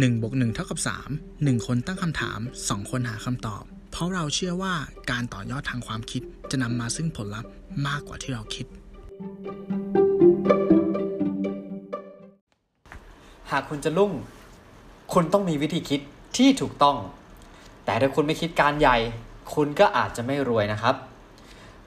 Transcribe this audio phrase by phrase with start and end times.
[0.00, 0.78] 1บวก1เท่ากับ
[1.14, 4.74] 3 1 คนตั้งคำถาม 2 คนหาคำตอบ เพราะเราเชื่อว่า
[5.10, 7.50] การต่อยอดทางความคิดจะนำมาซึ่งผลลัพธ์
[7.86, 8.66] มากกว่าที่เราคิด
[13.50, 14.12] หากคุณจะลุ่ง
[15.12, 16.00] คุณต้องมีวิธีคิด
[16.36, 16.96] ที่ถูกต้อง
[17.84, 18.96] แต่ถ้าคุณไม่คิดการใหญ่
[19.54, 20.94] คุณก็อาจจะไม่รวยนะครับ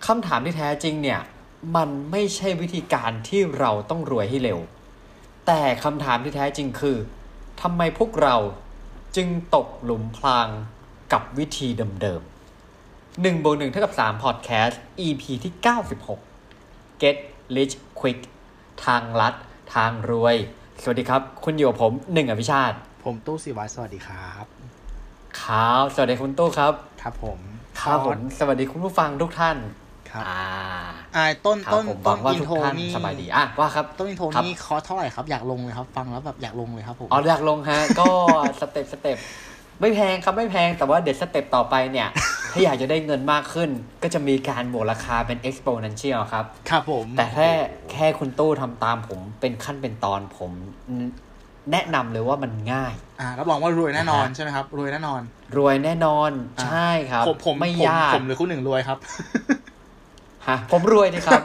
[0.07, 1.21] คำถามที่แท้จริงเนี่ย
[1.75, 4.59] มันไม่ใช่วิธีการที่เราต้องรวยให้เร็ว
[5.47, 6.97] แต่คำถามที่แท้จริงคือ
[7.61, 8.35] ทำไมพวกเรา
[9.15, 10.47] จึงตกหลุมพราง
[11.13, 11.67] กับวิธี
[12.01, 15.53] เดิมๆ1บวก1เท่ากับ3 Podcast EP ที่
[16.27, 17.17] 96 Get
[17.55, 18.19] Rich Quick
[18.85, 19.33] ทางลัด
[19.73, 20.35] ทางรวย
[20.81, 24.45] สวัสดีครับ คุณอยู่กับผมหนึ่งอภิชาติ ผมตู้สิวัตรสวัสดีครับ
[25.41, 27.39] ครับสวัสดีคุณตู้ครับ ครับผม
[27.81, 29.57] ครับผมสวัสดีคุณผู้ฟังทุกท่าน
[30.15, 30.41] ครับ อ่า
[31.15, 38.11] อ่าต้นครับต้นผมหวัต้งนว่าอินทุกโทรท่านนี่สบายดีอะว่าครับต้นอินโทรครับนี่คอร์สเท่าไหร่ครับอยากลงเลยครับ ฟังแล้วแบบอยากลงเลยครับผมเอาอยากลงฮะ ก็
[38.61, 39.17] สเต็ปสเต็ป
[39.81, 42.07] ไม่แพงครับไม่แพงแต่ว่าเดี๋ยวสเต็ปต่อไปเนี่ย
[42.51, 43.69] ถ้าอยากจะได้เงินมากขึ้น
[44.03, 47.49] ก็จะมีการบวกราคาเป็น exponential ครับ ครับผม แต่แค่
[47.91, 50.51] แค่คุณตู้ทำตามผมเป็นขั้นเป็นตอนผม
[51.71, 55.21] แนะนำเลยว่ามันง่าย อ่ารับรองว่ารวยแน่นอนนะฮะใช่ไหมครับ รวยแน่นอน
[55.57, 58.97] รวยแน่นอนอ่าใช่ครับ ผมผมไม่ผมยาก ผมหรือคุณหนึ่งรวยครับ
[60.49, 61.41] ฮะผมรวยดีครับ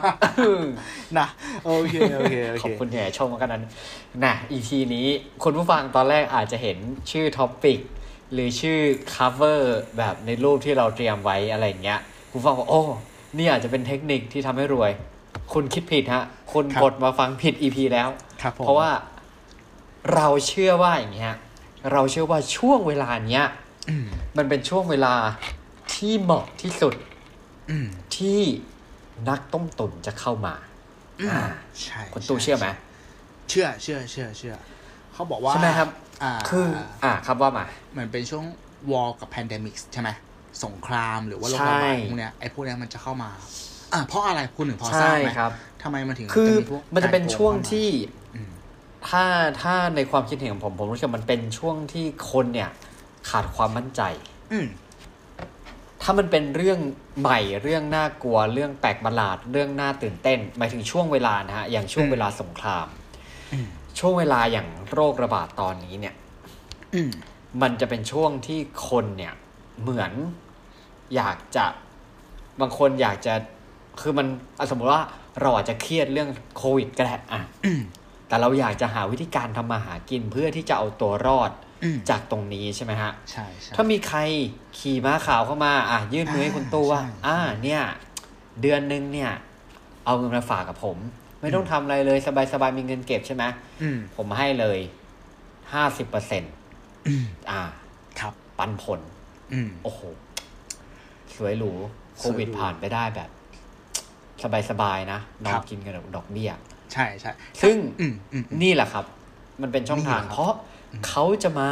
[1.19, 1.27] นะ
[1.65, 3.63] โอเคโอเคโอขอเคบคุณแห่ชมกันนั้น
[4.25, 5.07] นะอีทีนี้
[5.43, 6.77] คุณผู้ฟังตอนแรกอาจจะเห็น
[7.11, 7.79] ชื่อท็อปปิก
[8.33, 8.79] หรือชื่อ
[9.15, 9.59] cover
[9.97, 11.99] แบบในรูปที่เราเตรียมไว้อะไรอย่างเงี้ย
[12.31, 12.81] คุณผู้ฟังบอกโอ้
[13.37, 14.91] นี่อาจจะเป็นเทคนิคที่ทำให้รวย
[15.53, 18.09] คุณคิดผิดฮะ คุณครับกดมาฟังผิด EP แล้ว
[18.41, 18.89] ครับผมเพราะว่า
[20.13, 21.35] เราเชื่อว่าอย่างเงี้ย
[21.91, 23.45] เราเชื่อว่าช่วงเวลาเนี้ย
[23.89, 24.05] อืม
[24.37, 25.13] มันเป็นช่วงเวลา
[25.93, 26.93] ที่เหมาะที่สุด
[27.69, 28.39] อืมที่
[29.29, 30.53] นักต้มตุ๋นจะเข้ามา
[31.19, 31.43] อืมอ่า
[31.83, 32.67] ใช่คุณตู้เชื่อไหม
[33.49, 34.55] เชื่อเชื่อเชื่อเชื่อ
[35.13, 35.89] เขาบอกว่าใช่ไหมครับ
[36.23, 36.67] อ่าคือ
[37.03, 38.45] อ่าครับว่ามาเหมือนเป็นช่วง
[38.91, 40.09] war กับ pandemic ใช่ไหม
[40.63, 43.29] สงครามหรือว่าโรคใช่ระบาดพวกเนี้ยไอ้พวกเนี้ยมันจะเข้ามา
[43.93, 45.51] อ่าเพราะอะไรคุณหนึ่งพอทราใช่ไหมครับ
[45.83, 47.89] ทำไมมันถึงคือจะพวกมันจะเป็นการโกช่วงเข้ามาที่
[48.35, 48.51] อืม
[49.09, 49.23] ถ้า
[49.61, 52.69] ถ้าในความคิดเห็นของผมผมรู้สึกมันเป็นช่วงที่คนเนี่ย
[53.29, 54.01] ขาดความมั่นใจ
[54.51, 54.65] อืม
[56.01, 56.79] ถ้ามันเป็นเรื่อง
[57.19, 62.87] ใหม่เรื่องน่ากลัว เรื่องแปลกประหลาด เรื่องน่าตื่นเต้นหมายถึงช่วงเวลานะฮะอย่างช่วงเวลาสงคราม
[63.99, 66.15] ช่วงเวลาอย่างโรคระบาดตอนนี้เนี่ย
[67.61, 69.33] มันจะเป็นช่วงที่คนเนี่ย
[69.81, 70.11] เหมือน
[71.15, 71.65] อยากจะ
[72.59, 73.33] บางคนอยากจะ
[74.01, 74.27] คือมัน
[74.59, 75.03] อะสมมติว่า
[75.41, 77.41] เราอาจจะเครียดเรื่องโควิดก็ได้อะ
[78.27, 81.51] แต่เราอยากจะหาวิธีการทำมาหากินเพื่อที่จะเอาตัวรอด
[82.09, 84.19] จากตรงนี้ใช่ไหมฮะใช่ใช่ถ้ามีใคร
[84.79, 87.81] ขี่ม้าขาวเข้ามา อะยื่นมือให้คุณตู้ว่าใช่อ่า เนี่ย
[88.61, 89.31] เดือนหนึ่งเนี่ย
[90.05, 90.97] เอาเงินมาฝากกับผม
[91.41, 92.19] ไม่ต้องทำอะไรเลย
[92.53, 93.43] สบายๆมีเงินเก็บใช่ไหม
[93.81, 94.79] อืมผมให้เลย
[95.73, 96.53] ห้าสิบเปอร์เซ็นต์
[97.07, 97.61] อืมอ่า
[98.19, 98.99] ครับ ปันผล
[99.53, 100.01] อืมโอ้โห
[101.35, 101.71] สวยหรู
[102.17, 103.29] โควิดสวยหรูผ่านไปได้แบบ
[104.69, 106.51] สบายๆนะนอครันบกินกันดอกเบี้ย
[106.93, 107.31] ใช่ใช่
[107.61, 109.05] ซึ่งอืมอืมอืมนี่แหละครับ
[109.61, 110.53] มันเป็นช่องทางนี่แหละครับเพราะ
[111.07, 111.71] เขาจะมา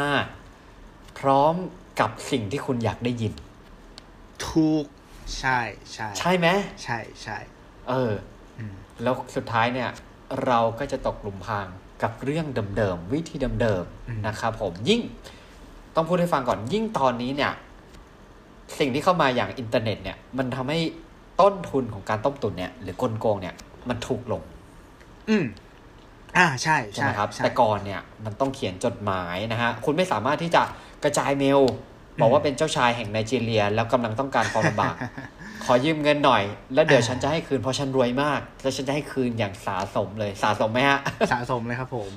[1.18, 1.54] พร้อม
[2.00, 3.32] กับสิ่งที่คุณอยากได้ยิน
[4.46, 4.84] ถูก
[5.38, 5.58] ใช่
[5.92, 6.46] ใช่ใช่ไหม
[6.82, 7.38] ใช่ใช่
[7.88, 8.12] เออ
[8.58, 9.90] อืมแล้วสุดท้ายเนี่ย
[10.46, 11.66] เราก็จะตกหลุมพราง
[12.02, 15.00] กับเรื่องเดิมๆวิธีเดิมๆนะครับผมยิ่ง
[15.94, 17.52] ต้องพูดให้ฟังก่อนยิ่งตอนนี้เนี่ย
[18.78, 20.78] สิ่งที่เข้ามาอย่างอินเทอร์เน็ตเนี่ย มันทำให้
[21.40, 23.54] ต้นทุนของการต้มตุ๋นเนี่ย หรือกลโกงเนี่ย
[23.88, 24.42] มันถูกลง
[25.28, 25.44] อืม
[26.36, 30.62] อ่าใช่ใช่ใช่ไหมครับใช่แต่ก่อนเนี่ยมันต้องเขียนจดหมายนะฮะคุณไม่สามารถที่จะ
[31.04, 31.60] กระจายเมล
[32.20, 34.94] บอกว่าเป็นเจ้าชายแห่งไนจีเรีย แล้วกำลังต้องการความลำบาก
[35.64, 36.42] ขอยืมเงินหน่อย
[36.74, 40.98] แล้วเดี๋ยวฉันจะให้คืนเพราะฉันรวยมาก แล้วฉันจะให้คืนอย่างสาสมเลยสาสมไหมฮะ
[41.32, 42.12] สะสมเลยครับ ผม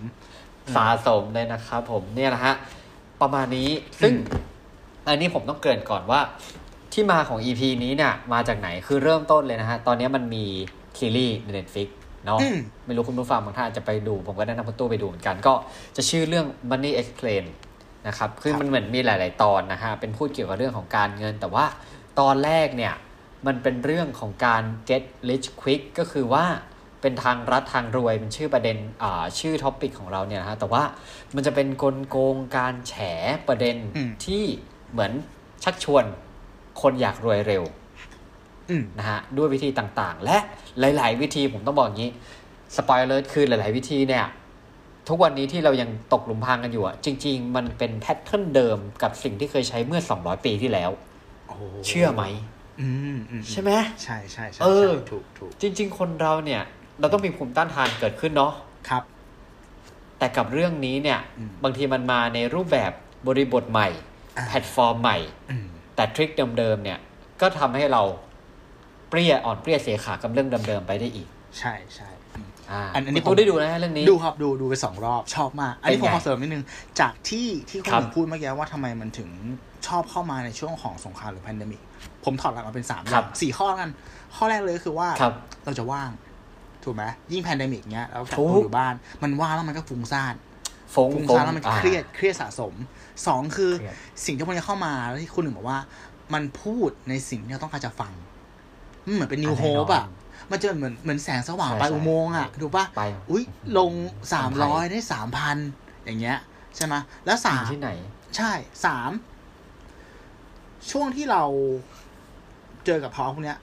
[0.75, 2.53] สาสมเลยนะครับผมเนี่ยนะฮะ
[3.21, 3.69] ประมาณนี้
[4.01, 4.13] ซึ่ง
[5.07, 6.19] อันนี้ผมต้องเกริ่นก่อนว่า
[6.93, 10.45] ที่มาของ EP นี้เนี่ยมาจากไหนคือเริ่มต้นเลยนะฮะตอนนี้มันมี
[10.99, 11.87] ซีรีส์ใน Netflix
[12.25, 15.53] เนาะอืมไม่รู้คุณผู้ฟังบางท่านอาจจะไปดู ผมก็แนะนำคุณตู้ไปดูเหมือนกัน ก็
[15.95, 17.43] จะชื่อเรื่อง Money Explain
[18.07, 21.65] นะครับคือครับมันเหมือนมีหลาย ๆ ตอนนะฮะเป็นพูดเกี่ยวกับเรื่องของการเงิน แต่ว่า
[22.19, 22.93] ตอนแรกเนี่ย
[23.47, 26.45] มันเป็นเรื่องของการ get rich quick ก็คือว่า
[27.01, 30.83] เป็นทางลัดทางรวยเป็นชื่อประเด็นอ่าชื่อ topic ของเราเนี่ยนะฮะแต่ว่า
[31.35, 32.93] มันจะเป็นกลโกงการแฉ
[33.47, 34.43] ประเด็นอืมที่
[34.91, 35.11] เหมือน
[35.63, 36.03] ชักชวน
[36.81, 37.82] คนอยากรวยเร็วอืม
[38.97, 40.37] นะฮะด้วยวิธีต่างๆ และ
[40.79, 42.11] หลาย ๆ วิธีผมต้องบอกอย่างนี้
[42.75, 44.25] สปอยเลอร์คือหลาย ๆ วิธีเนี่ย
[45.09, 50.91] ทุกวันนี้ที่เรายังตกหลุมพรางกันอยู่อะจริง ๆ มันเป็น pattern เดิมกับสิ่งที่เคยใช้เมื่อ 200 ปีที่แล้ว
[51.47, 52.23] โอ้โหเชื่อไหม
[52.81, 53.71] อืมอืมใช่ไหม
[54.03, 56.61] ใช่ใช่ใช่เออใช่ถูกถูกจริง ๆ คนเราเนี่ย
[56.99, 58.53] เราต้องมีภูมิต้านทานเกิดขึ้นเนาะ
[58.89, 59.03] ครับ
[60.17, 62.91] แต่กับเรื่องนี้เนี่ยอืมบางทีมันมาในรูปแบบ
[63.27, 63.89] บริบทใหม่
[64.37, 65.17] อ่าแพลตฟอร์มใหม่
[65.51, 66.99] อืมแต่ทริคเดิมๆเนี่ย
[67.41, 68.01] ก็ทำให้เรา
[69.13, 71.27] เปรี้ยอ่อนเปรี้ยเสียขากับเรื่องเดิมๆไปได้อีก
[71.59, 76.63] ใช่ใช่อืมอ่าอันอันนี้คุณตู้ผมได้ดูนะฮะเรื่องนี้ดูครับดูดูไปสองรอบชอบมาก อันนี้เป็ผมนไงขอเสริมนิดนึง
[76.99, 79.29] จากที่ที่คุณครับหนึ่งพูดเมื่อกี้ว่าทำไมมันถึง
[79.87, 81.81] ชอบเข้ามาในช่วงของสงครามหรือ p พ n d e m i c
[82.25, 83.91] ผมถอดหลักมาเป็นสามอครัย่าบงสี่ข้อแล้วกัน
[84.35, 85.33] ข้อแรกเลยก็คือว่าครับ
[85.65, 86.09] เราจะว่าง
[86.83, 88.93] ถูกไหมยิ่งแพนดมิกเนี้ยแล้วกักถูตัวกอยู่บ้าน
[89.23, 90.33] มันว่างแล้วมันก็ฟุ้งซ่าน
[90.95, 92.73] ฟงฟุ้งฟงซ่านแล้วมันก็อ่าเครียดเครียดสะสม
[93.27, 93.95] สองคือเครียด
[94.25, 95.79] สิ่งที่พวกนี้เข้ามาแล้วที่คุณหนึ่งบอกว่า
[96.33, 98.32] มันพูดในสิ่งที่เราต้องการจะฟังมัน
[99.15, 100.03] เหมือนเป็นนิวอะโฮแน่นอนปอะ
[100.51, 103.43] มันจะเหมือนเหมือนแสงสว่างใช่ปลายใช่อุโมงค์อะถูกปะไปอุ้ย
[103.77, 103.91] ลง
[104.33, 105.57] สามร้อยทำไทยได้สามพัน
[106.05, 106.37] อย่างเงี้ย
[106.75, 106.95] ใช่ไหม
[107.25, 107.89] แล้วสามที่ไหน
[108.37, 108.51] ใช่
[108.85, 109.11] สาม
[110.91, 111.43] ช่วงที่เรา
[112.85, 113.57] เจอกับภาวะพวกเนี้ย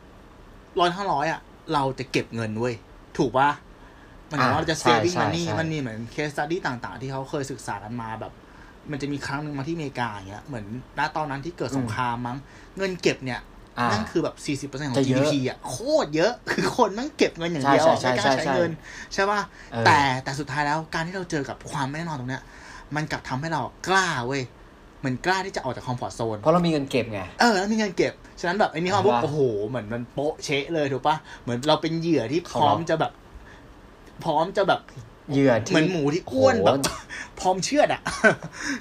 [0.81, 1.41] ร้อยทั้งร้อยอะ
[1.73, 2.75] เราจะเก็บเงินเว้ย
[3.19, 3.51] ถูกปะ
[4.31, 8.33] มันเหมือนว่าเราจะอ่าใช่ saving ใช่ money ใช่มันมีเหมือน case study ต่าง ๆ ที่เขาเคยศึกษากันมาแบบ
[8.91, 10.67] มันจะมีครั้งหนึ่งมาที่อเมริกาอย่างเงี้ยเหมือน
[10.99, 12.39] ณตอนนั้นที่เกิดสงครามมั้ง
[12.77, 13.47] เงินเก็บเนี่ยอ่า
[13.93, 18.71] นั่นคือแบบสี่สิบเปอร์เซ็นต์ของจะเยอะ GDP อะโคตรเยอะคือคนนั่งเก็บเงินอย่างเดียวใช่ไม่ใช่กล้าใช่ใช้ใช่เงิน
[19.15, 19.41] ใช่ป่ะ
[19.73, 22.43] เออแต่แต่สุดท้ายแล้วการที่เราเจอกับความไม่แน่นอนตรงเนี้ย
[22.97, 24.43] มันกลับทำให้เรากล้าเว้ย
[25.01, 29.39] เหมือนกล้าที่จะออกจากคอมฟอร์ทโซนเพราะเรามีเงินเก็บไงเออแล้วมีเงินเก็บฉะนั้นแบบไอ้นี่เขาบอกว่าโอ้โห
[29.69, 33.13] เหมือนมันโป๊ะเชะเลยถูกปะเหมือนเราเป็นเหยื่อที่พเขาร้อมรับจะแบบ
[34.25, 34.81] พร้อมจะแบบ
[35.33, 36.87] เหยื่อที่เหมือนหมูที่อ้วนแบบโห
[37.41, 38.03] พร้อมเชือดอะ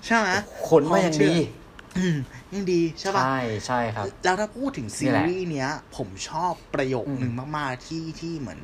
[0.06, 0.30] ใช่ไหม
[0.68, 1.59] ขนมาอย่างดีอืม
[2.54, 8.60] ยังดีใช่ปะใช่ใช่ครับ แล้วถ้าพูดถึงซีนี่แหละซีรีส์เนี้ย ผมชอบประโยคอืมหนึ่งมากๆที่ที่เหมือน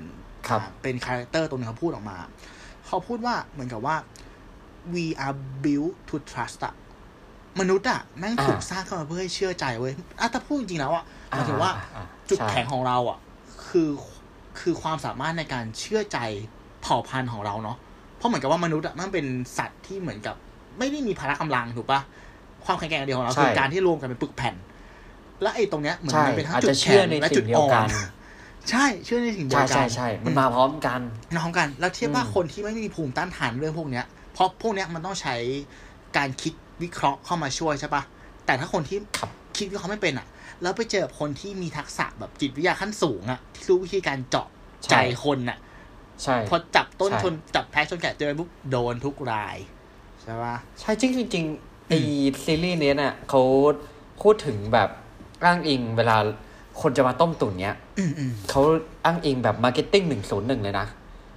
[0.47, 2.17] ครับอ่าเป็น character ตรงนึงเขาพูดออกมา
[2.87, 3.95] เขาพูดว่าเหมือนกับว่า
[4.93, 6.73] we are built to trust อะ
[7.59, 13.19] มนุษย์อะแม่งถูกอ่าสร้างขึ้นมาเพื่อให้เชื่อใจเว้ยอะถ้าพูดจริงๆแล้วอะหมายถึงว่าอ่อ่จุดใช่แข็งของเราอะ
[13.67, 13.89] คือ
[14.59, 16.19] คือความสามารถในการเชื่อใจ
[16.81, 17.77] เผ่าพันธุ์ของเราเนาะ
[18.17, 19.25] เพราะเหมือนกับว่ามนุษย์อะมันเป็น
[19.57, 20.35] สัตว์ที่เหมือนกับ
[20.79, 22.01] ไม่ได้มีพละกำลังถูกปะ
[22.65, 24.55] ความแข็งแกร่งอันเดียวของเราใช่คือการที่รวมกันเป็นปึกแผ่น
[25.41, 27.89] และไอ้ตรงเนี้ยเหมือนใช่มันเป็นทั้งอาจจุจะดเชื่แข็องในและสิ่จุดงเดียอ่วอกันน
[28.69, 31.01] ใช่เชื่อในสิ่งเดียใช่วกัใช่นใช่มันมาพร้อมกัน
[31.37, 35.35] น้องกัน แล้วเทียบว่าอืมคนที่ไม่มีภูมิต้านทานเรื่องพวกเนี้ยเพราะพวกเนี้ยมันต้องใช้
[36.17, 36.53] การคิด
[36.83, 38.03] วิเคราะห์เข้ามาช่วยใช่ปะ
[38.45, 40.27] แต่ถ้าคนที่ครับคิดวิเคราะห์ไม่เป็นอะ
[40.61, 44.47] แล้วไปเจอกับคนที่มีทักษะแบบจิตวิทยาขั้นสูงอะที่รู้วิธีการเจาะ
[44.89, 45.57] ใจคนอะ
[46.23, 49.57] ใช่พอจับต้นใช่ชนจับแพ้ชนแกะเจอปุ๊บโดนทุกราย
[50.21, 51.93] ใช่ปะใช่จริงจริงๆ ไอ
[52.43, 53.41] ซีรีส์เนี้ยน่ะเขา
[54.21, 54.89] พูดถึงแบบ
[55.45, 56.17] อ้างอิงเวลา
[56.81, 58.61] คนจะมาต้มตุ๋นเนี้ยอืมอืมเขา
[59.05, 60.87] อ้างอิงแบบ marketing หนึ่งศูนย์หนึ่งเลยนะ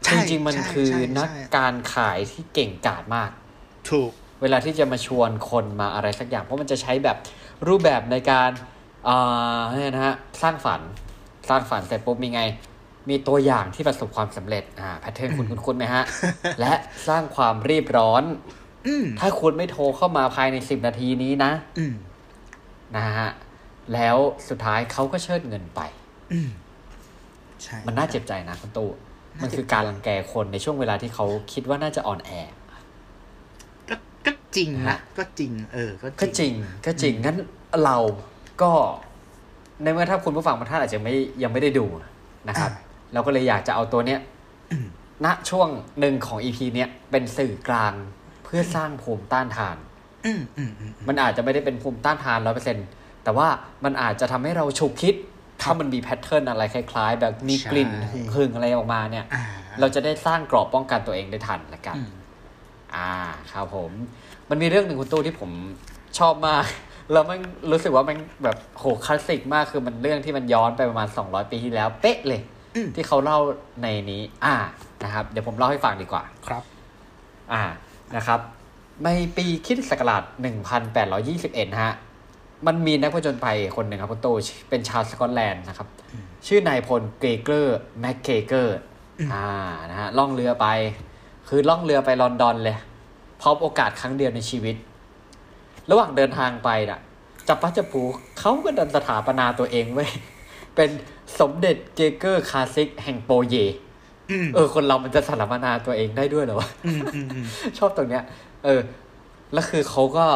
[0.04, 3.30] ใช่จริง ๆ มันใช่คือใช่นักใช่การขายที่เก่งกาจมาก
[3.90, 4.10] ถูก
[4.42, 7.16] เวลาที่จะมาชวนคนมาอะไรสักอย่าง เพราะมันจะใช้แบบ
[7.68, 8.50] รูปแบบในการ
[9.08, 10.80] อ่าเนี่ยนะฮะสร้างฝัน
[11.48, 12.42] สร้างฝันเสร็จปุ๊บมีไง
[13.08, 16.04] มีตัวอย่างที่ประสบความสำเร็จอ่าแพทเทิร์นคุณคุณคุณไหมฮะ
[16.60, 16.72] และ
[17.08, 18.67] สร้างความรีบร้อนอืม
[19.20, 21.94] ถ้าคุณไม่โทรเข้ามาภายในสิบนาทีนี้นะอืม
[22.96, 23.30] นะฮะ
[23.94, 24.16] แล้ว
[24.48, 25.80] สุดท้ายเขาก็เชิดเงินไป
[26.32, 26.50] อืม
[27.62, 28.90] ใช่มันน่าเจ็บใจนะคุณตู้
[29.42, 32.30] มันคือการรังแกคนในช่วงเวลาที่เขาคิดว่าน่าจะอ่อนแอ
[33.88, 33.94] ก็
[34.26, 36.52] ก็จริงนะฮะก็จริง เออก็ก็จริง
[36.86, 37.36] ก็จริงงั้น
[37.84, 37.96] เรา
[38.62, 38.70] ก็
[39.82, 41.86] ในเมื่อถ้าคุณผู้ฟังบางท่านอาจจะไม่ยังไม่ได้ดู
[42.48, 42.70] นะครับ
[43.12, 44.20] เราก็เลยอยากจะเอาตัวเนี้ย
[44.70, 44.86] อืม
[45.24, 45.68] ณช่วง
[46.00, 47.94] หนึ่งของ EP เนี้ยเป็นสื่อกลาง
[48.50, 49.76] เพื่อสร้างภูมิต้านทาน
[50.26, 52.76] อืมอืมอืมมันอาจจะไม่ได้เป็นภูมิต้านทานร้อยเปอร์เซ็น
[53.24, 53.48] แต่ว่า
[53.84, 55.14] มันอาจจะทำให้เราฉุกคิด
[55.62, 59.44] ถ้ามันมีแพทเทิร์นอะไรคล้ายๆ แบบมีกลิ่นใช่หึงๆอะไรออกมาเนี่ยอ่า
[59.80, 62.10] เราจะได้สร้างกรอบป้องกันตัวเองได้ทันละกันอืม
[62.94, 63.12] อ่า
[63.52, 63.90] ครับผม
[64.50, 65.50] มันมีเรื่องหนึ่งคุณตู้ที่ผม
[66.18, 66.64] ชอบมาก
[67.12, 67.38] แล้วมัน
[67.72, 72.40] รู้สึกว่ามันแบบโหคลาสสิกมากคือมันเรื่องที่มันย้อนไปประมาณ 200 ปีที่แล้ว เป๊ะเลย
[72.76, 73.38] อืมที่เขาเล่า
[73.82, 74.54] ในนี้ อ่า
[75.04, 76.62] นะครับ เดี๋ยวผมเล่าให้ฟังดีกว่าครับ
[77.52, 77.62] อ่า
[78.16, 78.40] นะครับ
[79.04, 80.22] ในปีคริสตศักราช
[81.16, 81.94] 1821 ฮะ
[82.66, 84.34] มันมีนักผจญภัยคนหนึ่งครับคุณตู้
[84.68, 85.88] เป็นชาวสกอตแลนด์นะครับ
[86.46, 88.78] ชื่อนายพลเกรเกอร์แมคเกรเกอร์
[89.32, 89.44] อ่า
[89.90, 90.66] นะฮะ ล่องเรือไป
[91.48, 92.76] คือล่องเรือไปลอนดอนเลย
[93.40, 94.76] พร้อมโอกาสครั้งเดียวในชีวิต
[95.90, 97.00] ระหว่างเดินทางไปน่ะ
[97.48, 98.02] จับปัจจผู
[98.38, 100.10] เขาก็ดันสถาปนาตัวเองไว้ย
[100.74, 100.90] เป็น
[101.40, 103.72] สมเด็จเกรเกอร์คาซิกแห่งโปเยอืม
[104.54, 107.46] เออ คนเรามันจะสถาปนาตัวเองได้ด้วยเหรอวะอืมอืมอืม
[107.78, 108.24] ชอบตรงเนี้ย
[108.64, 108.80] เออ
[109.52, 110.26] แล้วคือเขาก็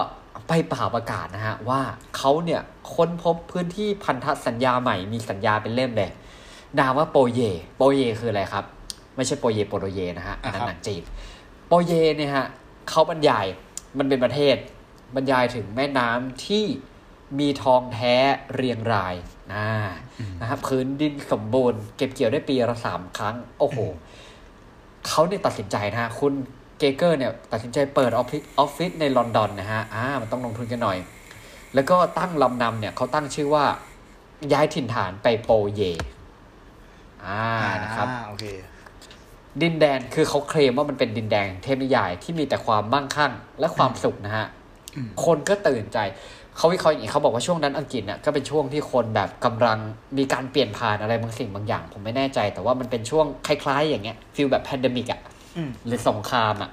[0.49, 1.81] ไปป่าวประกาศนะฮะ ว่า
[2.17, 2.61] เขาเนี่ย
[2.95, 6.11] ค้นพบพื้นที่พันธสัญญาใหม่มีสัญญาเป็นเล่มเลย
[6.79, 7.41] นามว่าโปเย
[7.77, 8.65] โปเยคืออะไรครับ
[9.17, 11.03] ไม่ใช่โปเยโปโตเยนะฮะอันนั้นหนังจีน
[11.67, 12.47] โปเยเนี่ยฮะ
[12.89, 13.47] เขาบรรยาย
[13.99, 14.57] มันเป็นประเทศ
[15.15, 16.65] บรรยายถึงแม่น้ำที่
[17.39, 18.15] มีทองแท้
[18.55, 19.15] เรียงราย
[19.53, 19.67] นะ
[20.41, 23.79] นะครับพื้นดินสมบูรณ์เก็บเกี่ยวได้ปีละสามครั้ง โอ้โห
[25.07, 26.33] เขาเนี่ยตัดสินใจนะฮะคุณ
[26.79, 30.99] เกเกอร์เนี่ยตัดสินใจเปิดออฟฟิศออฟฟิศในลอนดอนนะฮะอ่ามันต้องลงทุนกันหน่อย
[31.75, 33.65] แล้วก็ตั้งลำนำเนี่ยเขาตั้งชื่อว่า
[34.53, 35.83] ย้ายถิ่นฐานไปโปเย
[37.27, 37.45] อ่า
[37.85, 38.45] นะครับอ่าโอเค
[39.63, 44.47] ดินแดนคือเขาเคลมว่ามันเป็นดินแดนเทพนิยายที่มีแต่ความมั่งคั่งและความสุขนะฮะ
[44.97, 45.99] อืมคนก็ตื่นใจ
[46.57, 49.79] เขาวิเคราะห์อย่างนี้เขาบอกว่าช่วงนั้นอังกฤษเนี่ยก็เป็นช่วงที่คนแบบกำลัง
[50.19, 55.21] มีการเปลี่ยนผ่านอะไรบางสิ่งบางอย่าง ผมไม่แน่ใจ แต่ว่ามันเป็นช่วงคล้ายๆ อย่างเงี้ย feel แบบ pandemic อะ
[55.57, 56.71] อืมหรือสงครามอะ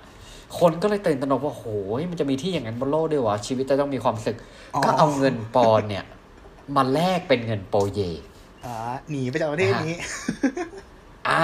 [0.59, 1.63] คนก็เลยตื่นตระหนกว่าโห
[1.99, 4.37] ยมันจะมีที่อย่างนั้นบนโลกด้วยวะชีวิตจะต้องมีความสุข
[4.75, 6.05] อ๋อก็เอาเงินปอนด์เนี่ย
[6.75, 7.99] มาแลกเป็นเงินโปเย
[8.65, 8.75] อ่า
[9.09, 9.95] หนีไปจากประเทศนี้
[11.29, 11.43] อ่า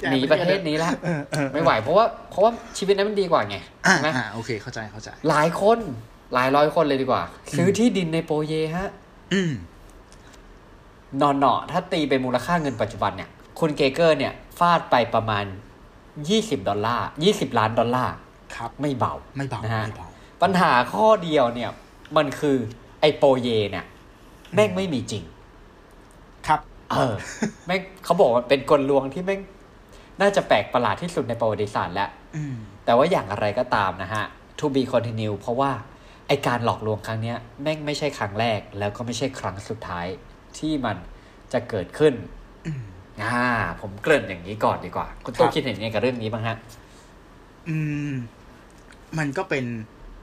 [0.00, 5.78] อยากหนีไปประเที่เทยวศนี้ละเออเออไม่ไหวเพราะว่าเพราะว่าชีวิตนั้นมันดีกว่าไงอ่าใช่ไหมอ่าโอเคเข้าใจเข้าใจ หลายคน
[6.34, 7.22] หลายร้อยคนเลยดีกว่า
[7.56, 8.88] ซื้อที่ดินในโปเยฮะ
[9.32, 9.52] อืม
[11.20, 15.44] นอนเนาะถ้าตีเป็นมูลค่าเงินปัจจุบันเนี่ย คุณเกเกอร์เนี่ยฟาดไปประมาณ
[16.06, 18.14] 20ดอลลาร์20ล้านดอลลาร์
[18.56, 20.08] ครับ ไม่เบาไม่เบานะฮะไม่เบา
[20.42, 21.70] ปัญหาข้อเดียวเนี่ย
[22.16, 22.56] มันคือ
[23.00, 23.84] ไอโปเยเนี่ย
[24.54, 25.24] แม่งไม่มีจริง
[26.46, 26.60] ครับ
[26.90, 27.14] เออ
[27.66, 29.40] แม่งเขาบอกว่าเป็นกลลวงที่แม่ง
[30.20, 34.24] น่าจะแปลกประหลาดที่สุดในประวัติศาสตร์แล้วอืมแต่ว่าอย่างอะไรก็ตามนะฮะ
[34.58, 40.06] to be continue เพราะว่าไอการหลอกลวงครั้งเนี้ยแม่งไม่ใช่ครั้งแรก แล้วก็ไม่ใช่ครั้งสุดท้าย
[40.58, 40.96] ที่มัน
[41.52, 42.14] จะเกิดขึ้น
[42.66, 42.82] อืม
[43.22, 43.46] อ่า
[43.80, 46.56] ผมเกริ่นอย่างนี้ก่อนดีกว่า คุณตู้ครับคิดเห็นยังไงกับเรื่องนี้บ้างฮะ
[47.68, 47.76] อื
[48.10, 48.12] ม
[49.18, 49.64] มันก็เป็น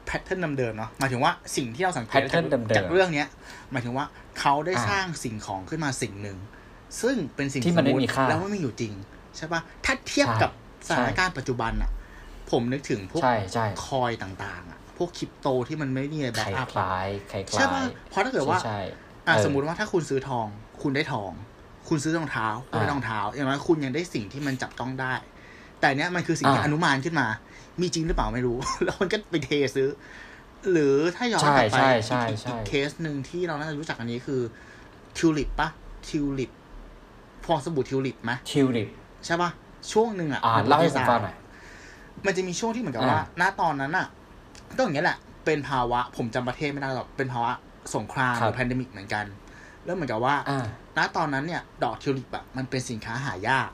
[0.05, 3.27] แพทเทิร์นเดิมๆเนาะหมายถึงว่าสิ่งที่เราสังเกต pattern เดิมๆจากเรื่องเนี้ย
[3.71, 4.05] หมายถึงว่า
[4.39, 6.37] เขาได้อ่าสร้างสิ่งของขึ้นมาสิ่งหนึ่ง
[7.01, 8.93] ซึ่งเป็นสิ่งที่มันไม่สติมีค่าแล้วมันไม่อยู่จริง
[9.37, 10.51] ใช่ปะถ้าเทียบใช่กับ
[10.87, 11.91] สถานการณ์ปัจจุบันอะ
[12.51, 18.79] ผมนึกถึงพวกใช่ใช่คอยต่างๆอะ พวกคริปโตที่มันไม่มีแบ็คกอัพล้ายๆคล้ายๆใช่ปะเพราะถ้าเกิดว่าใช่
[19.27, 20.47] อะเออสมมุติว่าถ้าคุณซื้อทอง
[20.81, 21.31] คุณได้ทอง
[21.87, 25.13] คุณซื้อรองเท้าคุณได้อ่ารองเท้า อย่างน้อยคุณยังได้สิ่งที่มันจับต้องได้
[25.79, 27.27] แต่เนี้ยมันคือสิ่งที่อ่าอนุมานขึ้นมา
[27.81, 29.89] มีจริงหรือเปล่าไม่รู้ แล้วมันก็ไปเทซื้อ
[30.71, 34.41] หรือถ้าย้อนใช่กลับไปใช่ใช่อีกใช่อีกเคสหนึ่งที่เราน่าจะรู้จักอันนี้คือ
[35.17, 35.69] ทิวลิปปะ
[36.07, 36.51] ทิวลิป
[37.45, 38.87] ฟองสบู่ทิวลิปไหมทิวลิป
[39.25, 39.49] ใช่ปะ
[39.91, 41.35] ช่วงหนึ่งอะอ่าเล่าให้ผมฟังหน่อย
[42.25, 44.07] มันจะมีช่วงที่เหมือนกับว่าอ่าณตอนนั้นอะ
[44.77, 47.51] ก็อย่างเงี้ยแหละ เป็นภาวะผมจำประเทศไม่ได้หรอกเป็นภาวะ
[47.95, 49.25] สงครามหรือแพนดมิกเหมือนกัน
[49.85, 50.65] แล้วเหมือนกับว่าอ่า
[50.97, 53.69] ณตอนนั้นเนี่ย ดอกทิวลิปอะมันเป็นสินค้าหายาก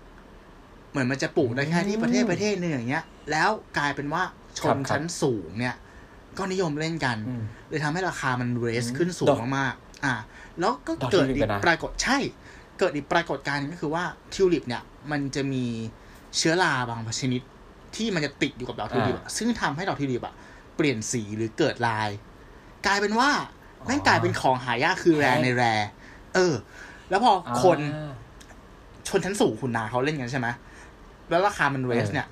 [0.91, 4.23] เหมือนมันจะปลูกได้แค่ที่ประเทศประเทศหนึงอย่างเงี้ย แล้วกลายเป็นว่า
[4.59, 5.75] ชนครับชั้นสูงเนี่ย
[6.37, 10.13] ก็นิยมเล่นกันอืมเลยทำให้ราคามันเรสอืมขึ้นสูดงอกมากๆอ่า
[10.59, 12.17] แล้วก็ดอกเกิดทิวลิปอีกอะนะปรากฏใช่
[12.79, 15.63] เกิดอีกปรากฏการณ์หนึงก็คือว่าทิวลิปเนี่ย มันจะมี
[16.37, 17.41] เชื้อราบางชนิด
[17.95, 20.33] ที่มันจะติดอยู่กับดอกทิวลิปอะซึ่งทำให้ดอกทิวลิปอะ
[20.75, 22.09] เปลี่ยนสีหรือเกิดลาย
[22.85, 23.29] กลายเป็นว่า
[23.85, 25.63] แม่งกลายเป็นของหายากคือแรในแร
[26.35, 26.53] เออ
[27.09, 27.31] แล้วพอ
[27.63, 28.11] คนอ่า
[29.07, 30.47] ชนชั้นสูงคุณนาเขาเล่นกันใช่ไหม
[31.29, 32.27] แล้วราคามันเรสเออเนี่ย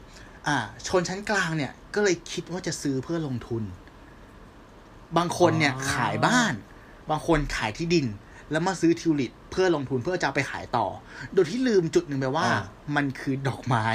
[0.48, 0.58] อ่า
[0.88, 3.64] ชนชั้นกลางเนี่ย ก็เลยคิดว่าจะซื้อเพื่อลงทุน
[5.18, 6.54] บางคนเนี่ยขายบ้าน
[7.10, 8.06] บางคนขายที่ดิน
[8.52, 10.86] แล้วมาซื้อทิวลิปเพื่อลงทุนเพื่อจะเอาไปขายต่อ
[11.34, 12.62] โดยที่ลืมจุดหนึ่งไปว่าอ่า
[12.96, 13.86] มันคือดอกไม้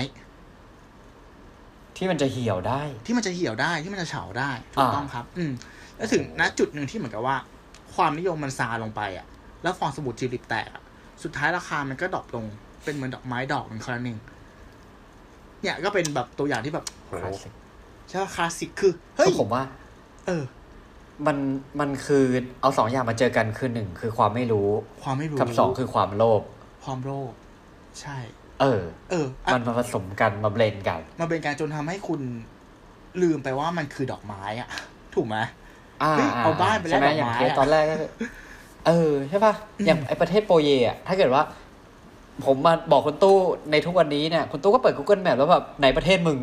[1.98, 5.52] ที่มันจะเหี่ยวได้ ที่มันจะเหี่ยวได้ที่มันจะเฉาได้ถูกต้องครับ อืม
[5.96, 7.36] แล้วถึงณจุดหนึ่งที่เหมือนกับว่า
[7.94, 9.26] ความนิยมมันซาลงไปอะ
[9.62, 10.82] แล้วฟองสบู่ทิวลิปแตกอะ
[11.22, 12.44] สุดท้ายราคามันก็ drop ลง
[12.84, 14.16] เป็นเหมือนดอกไม้ดอกหนึ่งครั้งหนึ่ง
[15.62, 17.52] เนี่ยก็เป็นแบบตัวอย่างที่แบบโหคลาสสิก
[18.08, 19.62] ใช่ว่าคลาสสิกคือเฮ้ยก็ผมว่า
[20.26, 20.44] เออ
[21.26, 21.36] มัน
[21.80, 22.24] มันคือ
[22.60, 24.68] เอาสองอย่างมาเจอกันคือหนึ่งคือความไม่รู้
[25.02, 26.42] ความไม่รู้กับสองคือความโลภ
[26.84, 27.32] ความโลภ
[28.00, 28.16] ใช่
[28.60, 32.20] เออ เอออะมันมาผสมกันมาเบลนกันมันเป็นการจนทำให้คุณ
[33.22, 34.68] ลืมไปว่ามันคือดอกไม้อะ
[35.14, 35.36] ถูกไหม
[36.02, 38.10] อ่าเฮ้ยเอาบ้านไปแลกใช่ไหมดอกอย่างไม้เคสอะตอนแรกก็คือ
[38.86, 41.42] เออใช่ป่ะอืมอย่างไอประเทศโปรเยอะถ้าเกิดว่า
[42.44, 43.36] ผมมาบอกคุณตู้
[43.70, 46.38] ในทุกวันนี้เนี่ย คุณตู้ก็เปิด Google Map แล้วแบบไหนประเทศมึง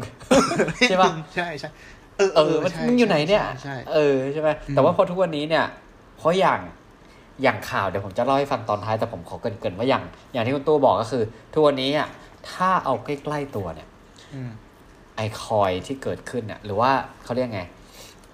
[0.90, 1.70] ใช่ปะใช่ใช่
[2.18, 5.66] เออเออมันใช่มึงอยู่ไหนเนี่ยใช่ใช่เออใช่ไหมอืมแต่ว่าพอทุกวันนี้เนี่ย
[6.18, 6.60] เพราะอย่าง
[7.42, 11.24] อย่างข่าวเดี๋ยวผมจะเล่าให้ฟังตอนท้ายแต่ผมขอเกรินๆว่าอย่าง อย่างที่คุณตู้บอกก็คือ
[11.54, 12.08] ทุกวันนี้อะ
[12.52, 13.88] ถ้าเอาใกล้ๆตัวเนี่ย
[14.34, 14.52] อืม
[15.16, 16.92] ไอคอยที่เกิดขึ้นเนี่ยหรือว่า
[17.24, 17.62] เขาเรียกไง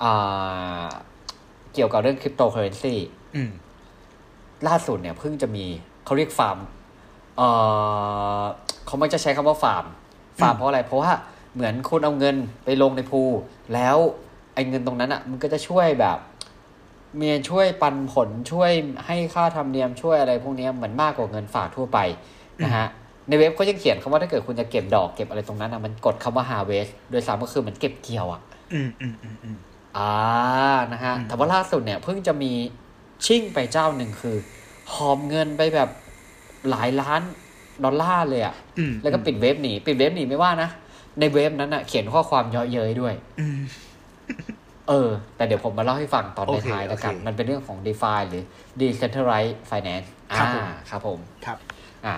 [0.03, 0.85] อ่า
[1.73, 2.95] เกี่ยวกับเรื่องคริปโตเคอเรนซี
[3.35, 3.51] อืม
[4.67, 5.65] ล่าสุดเนี่ยเพิ่งจะมี
[6.05, 6.57] เขาเรียกฟาร์ม
[7.37, 7.41] เอ
[8.41, 8.43] อ
[8.85, 9.85] เขาไม่จะใช้คำว่าฟาร์ม
[10.41, 11.11] ฟาร์มอืมเพราะอะไร เพราะว่า
[11.53, 13.31] เหมือนคุณเอาเงินไปลงในพูล
[13.73, 13.97] แล้ว
[14.53, 16.17] ไอ้เงินตรงนั้นอะ มันก็จะช่วยแบบ
[17.17, 18.71] เมียช่วยปันผลช่วย
[19.05, 21.99] ให้ค่าธรรมเนียมช่วยอะไรพวกเนี้ยเหมือนมากกว่าเงินฝากทั่วไป
[22.63, 22.87] นะฮะ
[23.27, 28.41] ในเว็บก็ยังเขียนคำว่าถ้าเกิดคุณจะเก็บดอกเก็บอะไรตรงนั้นอะมันกดคำว่า harvest โดยสามก็คือเหมือนเก็บเกี่ยวอะ
[28.73, 29.57] อืมอืมอืมอืม
[29.97, 30.11] อ่า
[30.93, 32.51] นะฮะอืมแต่ว่าล่าสุดเนี่ยเพิ่งจะมี
[33.25, 34.35] ชิ่งไปเจ้าหนึ่งคือ
[34.93, 35.89] หอมเงินไปแบบ
[36.69, 37.21] หลายล้าน
[37.83, 40.69] ดอลลาร์เลยอะอืมแล้วก็ปิดเว็บหนีปิดเว็บหนีไม่ว่านะ
[41.19, 43.59] ในเว็บนั้นอะเขียนข้อความเยอะเย้ยด้วยอืม
[44.89, 48.43] เออ แต่เดี๋ยวผมมาเล่าให้ฟังตอนโอเคท้ายๆแล้วกันโอเคมันเป็นเรื่องของ DeFi หรือ
[48.81, 50.07] Decentralized Finance
[50.37, 51.57] ครับผมอ่าครับผมครับ
[52.05, 52.15] อ่า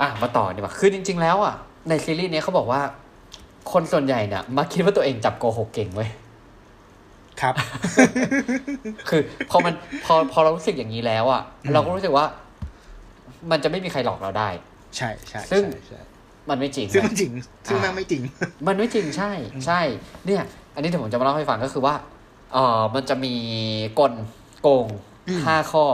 [0.00, 1.54] อะมาต่อดีกว่าคือจริง ๆ แล้วอะ
[1.88, 2.80] ในซีรีส์เนี้ยเขาบอกว่า
[3.72, 6.10] คนส่วนใหญ่เนี่ยมักคิดว่าตัวเองจับโกหกเก่งเว้ย
[7.40, 7.54] ครับ
[9.08, 12.26] คือพอมันพอพอเรารู้สึกอย่างนี้แล้วอะอืมเราก็รู้สึกว่า
[13.50, 14.48] มันจะไม่มีใครหลอกเราได้
[14.96, 16.00] ใช่ใช่ซึ่งใช่ใช่
[16.50, 17.32] มันไม่จริง ซึ่งนะมันจริง
[17.68, 18.22] ซึ่งแม่งไม่จริง
[18.66, 19.32] มันไม่จริงใช่
[19.66, 19.80] ใช่
[20.26, 20.42] เนี่ย
[20.74, 21.94] อันนี้เดี๋ยวผมจะมาเล่าให้ฟังก็คือว่า
[22.52, 23.34] เออมันจะมี
[24.00, 24.12] กล
[24.62, 24.86] โกง
[25.28, 25.86] อืมห้าข้อ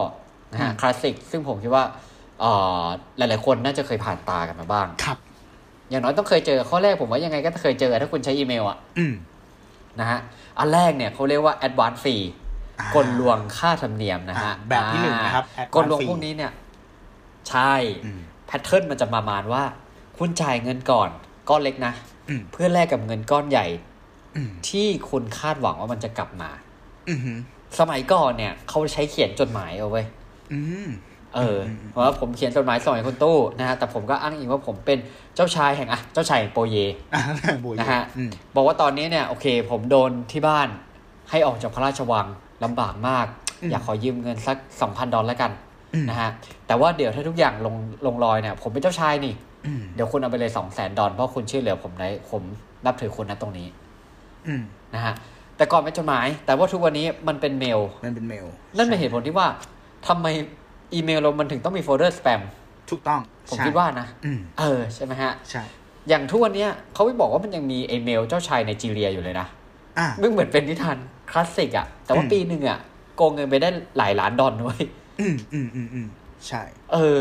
[0.53, 1.85] นะฮะอืมคลาสสิก ซึ่งผมคิดว่า
[2.41, 2.45] เอ
[2.81, 2.83] อ
[3.17, 5.19] หลาย ๆ คนน่าจะเคยผ่านตากันมาบ้างครับ
[5.91, 9.15] อย่างน้อยต้องเคยเจอข้อแรกผมว่ายังไงก็เคยเจอถ้าคุณใช้อีเมลอะอืม
[10.01, 10.21] นะฮะ
[10.59, 12.23] อันแรกเนี่ยเขาเรียกว่า advance fee
[12.79, 16.53] อ่ากลลวงค่าธรรมเนียมนะฮะอ่าแบบที่หนึ่งนะครับอ่า advance กลลวง fee พวกนี้เนี่ย
[17.51, 19.63] ใช่อืมแพทเทิร์นมันจะประมาณว่า
[20.19, 21.11] คุณจ่ายเงินก่อน
[21.49, 21.93] ก้อนเล็กนะ
[22.29, 23.88] อืมเพื่อแลกกับเงินก้อนใหญ่อืม
[24.69, 26.51] ที่คุณคาดหวังว่ามันจะกลับมา
[27.09, 27.19] อืม
[27.79, 30.07] สมัยก่อนเนี่ย เขาใช้เขียนจดหมายเอาไว้ย
[30.53, 30.89] อืม
[31.37, 34.99] เอออมเพราะว่าผมเขียนจดหมายส่งให้คุณตู้นะฮะแต่ผมก็อ้างอิงว่าผมเป็น
[35.35, 36.77] เจ้าชายแห่งอะเจ้าชายแห่งโปเย
[37.15, 37.23] อ่า
[37.63, 40.69] โบยนะฮะอืมบอกว่าตอนนี้เนี่ยโอเค ผมโดนที่บ้าน
[41.31, 42.27] ให้ออกจากพระราชวัง
[42.65, 43.27] ลำบากมาก
[43.71, 45.53] อยากขอยืมเงินสักสองพันดอลลาร์กัน
[45.95, 46.31] อืมนะฮะ
[46.67, 47.75] แต่ว่าเดี๋ยวถ้าทุกอย่างลง
[48.07, 49.35] ลงรอยเนี่ย ผมเป็นเจ้าชายนี่
[49.67, 52.43] อืมเดี๋ยวคุณเอาไปเลยสองแสนดอลเพราะคุณช่วยเหลือผมได้ผม
[52.87, 53.88] นับถือคุณนะตรงนี้อืม
[54.95, 55.15] นะฮะ
[55.57, 59.49] แต่ก่อนเป็นจดหมาย แต่ว่าทุกวันนี้มันเป็นเมลมันเป็นเมลนั่นเป็นเหตุผลที่ว่า
[60.09, 60.27] ทำไม
[60.95, 62.43] อีเมลเรามันถึงต้องมี folder spam
[62.91, 65.63] ถูกต้องผมใช่คิดว่านะอืมเออใช่ไหมฮะใช่
[66.09, 69.47] อย่างทุกวันเนี้ยเขาไม่บอกว่ามันยังมีอีเมลเจ้าชายไนจีเรียอยู่เลยนะ
[69.99, 70.97] อ่ามึงเหมือนเป็นนิทาน
[71.31, 72.79] คลาสสิกอะแต่ว่าอืมปีหนึ่งอะ
[73.17, 73.69] โกงเงินไปได้
[73.99, 74.79] หลายล้านดอลด้วย
[75.21, 76.07] อืมอืมอืมอืม
[76.49, 77.19] ใช่ เออ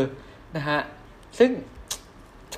[0.56, 0.78] นะฮะ
[1.38, 1.50] ซึ่ง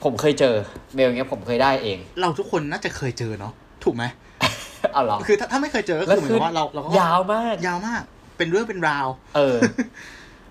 [0.05, 0.55] ผมเคยเจอ
[0.95, 3.52] เมลอย่างเงี้ยผมเคยได้เอง เราทุกคนน่าจะเคยเจอเนาะ
[3.85, 4.05] ถูกไหม
[4.92, 8.03] เอาเหรอคือถ้าถ้าไม่เคยเจอก็แล้วคือเหมือนกับว่าเราเราก็ยาวมาก ยาวมาก
[8.38, 9.59] เป็นเรื่องเป็นราว เออ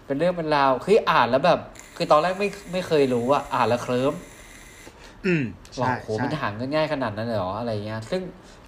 [0.06, 1.60] เป็นเรื่องเป็นราวคืออ่านแล้วแบบ
[1.98, 4.14] คือตอนแรกไม่ไม่เคยรู้อะอ่านแล้วเคลิ้ม
[5.26, 5.44] อืม
[5.80, 8.22] ว่าใช่โหใช่มันจะหาเงินง่ายขนาดนั้นเลยเหรออะไรเงี้ย ซึ่ง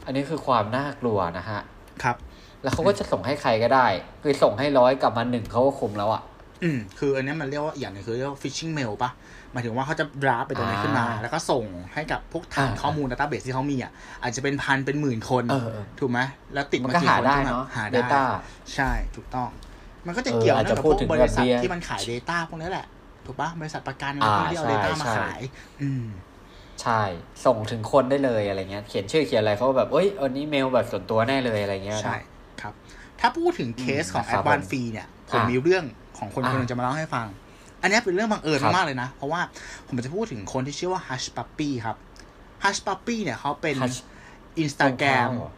[0.05, 1.61] อันนี้คือความน่ากลัวนะฮะ
[2.03, 2.15] ครับ
[2.63, 3.87] แล้วเขาก็จะส่งให้ใครก็ได้
[4.23, 6.21] คือส่งให้ร้อยกลับมาหนึ่งเขาก็คุมแล้วอะ
[6.63, 9.09] อืม คืออันเนี้ยมันเรียกว่าอย่างหนึงคือเรียกว่า phishing mail ปะ
[9.53, 13.91] หมายถึงว่าเขาจะดราฟไปตรงนี้ขึ้นมาอ่าแล้วก็ส่งให้กับพวกฐานอ่าข้อมูล database ที่เขามีอะ
[14.23, 16.19] อาจจะเป็นพันเป็นหมื่นคนเออเออถูกไหม
[16.53, 18.23] แล้วติดมันมาก็กี่หาคนได้ที่แบบเนาะหาได้ Data
[18.75, 19.49] ใช่ถูกต้อง
[20.07, 22.87] มันก็จะเออเกี่ยวอาจเนื่องจะกับพูพดวกถึงบริษัทแบบที่มันขาย Data พวกนี้แหละ
[23.25, 25.41] ถูกปะบริษัทประกันอะไรอ่าพวกที่เอาใช่ Data มาใช่ขาย
[25.81, 26.05] อืม
[26.81, 27.01] ใช่
[27.45, 32.17] ส่งถึงคนได้เลยอะไรเงี้ย เขียนชื่อเขียนอะไรเขาก็แบบเอ้ยอันนี้เมลแบบส่วนตัวแน่เลยอะไรเงี้ยนะใช่
[32.61, 32.73] ครับ
[33.19, 35.83] ถ้าพูดถึงเคสของครับ Advance Fee เนี่ย ผมอะมีเรื่อง
[36.17, 37.27] ของคนอะคนหนึงจะมาเล่าให้ฟัง
[37.81, 39.41] อันเนี้ยเป็นเรื่องบังเอิญครับมากๆเลยนะ เพราะว่า
[39.87, 41.97] ผมจะพูดถึงคนที่ชื่อว่า Hush Puppy ครับ
[42.63, 43.99] Hush Puppy เนี่ยเขาเป็น Hush
[44.59, 45.51] อินสตาแกรมรองเท้าเหรอ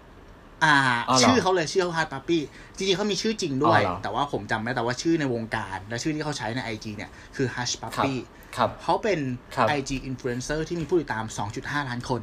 [0.64, 0.76] อ่า
[1.08, 2.40] อ๋อเหรอชื่อเขาเลยชื่อเขา Hush Puppy
[2.76, 8.16] จริงๆเขามีชื่อจริงด้วยอ๋อเหรอแต่ว่าผมจำไม่ได้แต่ว่าชื่อในวงการ และชื่อที่เขาใช้ใน IG เนี่ย คือ Hush ครับ Puppy
[8.58, 9.20] ครับเขาเป็น
[9.56, 11.26] ครับ IG influencer ที่มีผู้ติดตาม
[11.58, 12.22] 2.5 ล้านคน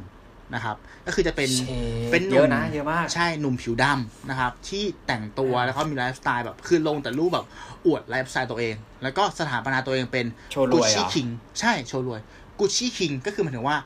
[0.55, 1.71] นะครับ ก็คือจะเป็นเช
[2.09, 7.45] ฟเป็นหเยนุ่อะมนะเยอะมากใช่หนุ่มผิวดำนะครับ ที่แต่งตัวแล้วเขามีไลฟ์สไตล์แบบคือลงแต่รูปแบบ
[7.85, 11.27] อวดไลฟ์สไตล์ตัวเอง แล้วก็สถาปนาตัวเองเป็นโชว์รกุวยชเหรชี่อคิง
[11.59, 12.19] ใช่โชว์รวย
[12.59, 13.77] กุชชี่คิงก็คือหมายถึงว่า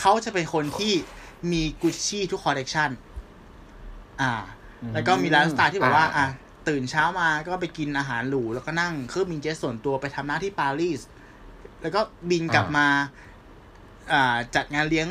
[0.00, 0.94] เขาจะเป็นคนที่
[1.52, 2.90] มีกุชชี่ทุกคอลเลกชัน
[4.20, 4.32] อ่า
[4.94, 6.26] แล้วก็มีไลฟ์สไตล์ที่แบบว่า อะ
[6.68, 11.00] ตื่นเช้ามาก็ไปกินอาหารหรูแล้วก็นั่งเครื่องบินเจ็ตส่วนตัวไปทำหน้าที่ปารีส
[11.82, 12.86] แล้วก็บินกลับมา
[14.12, 15.08] อ่าจัดงานเลี้ยง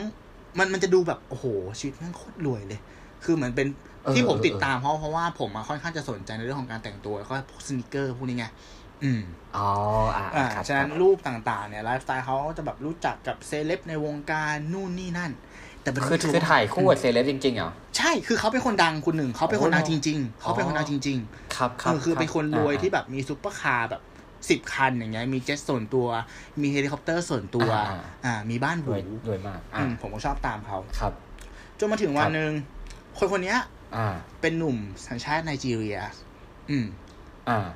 [0.60, 1.46] มันมันจะดูแบบ โอ้โห
[1.80, 2.80] ชีวิตแมันโคตรรวยเลย
[3.24, 3.68] คือเหมือนเป็น
[4.04, 8.46] เออที่ผมเออติดตามเพราะเพราะว่าผมอะค่อนข้างจะสนใจในเรื่องของการแต่งตัวแล้วก็พวก sneaker พวกนี้ไง
[9.04, 9.22] อืม
[9.58, 9.70] อ๋อ
[10.16, 15.32] อ่าอ่าครับฉะนั้นรูปต่างๆเนี่ยไลฟ์สไตล์เขาจะแบบรู้จักกับเซเลบในวงการนู่นนี่นั่น
[15.82, 21.18] แต่เป็นคือคือถ่ายคู่กับเซเลบจริงๆเหรอใช่คือเขาเป็นคนดังคนหนึ่งเขาเป็นคนดังโอ้โหจริง ๆเขาเป็นคนดังจริง
[21.56, 24.02] ครับๆครับเออคือเป็นคนรวยอ่าที่แบบมีซุปเปอร์คาร์แบบ
[24.50, 26.08] สิบคันอย่างเงี้ยมีเจ็ตส่วนตัว
[26.62, 31.14] มีเฮลิคอปเตอร์ส่วนตัว อ่าอ่ามีบ้านหรรูวยรวยมากอ่าอืมผมก็ชอบตามเขาครับ
[31.80, 32.52] จนมาถึงวันครับหนึ่ง
[33.18, 33.60] คนคนเนี้ย
[33.96, 34.08] อ่า
[34.42, 34.78] เป็นหนุ่ม
[35.08, 36.00] สัญชาติไนจีเรีย
[36.70, 36.86] อืม
[37.50, 37.68] อ่า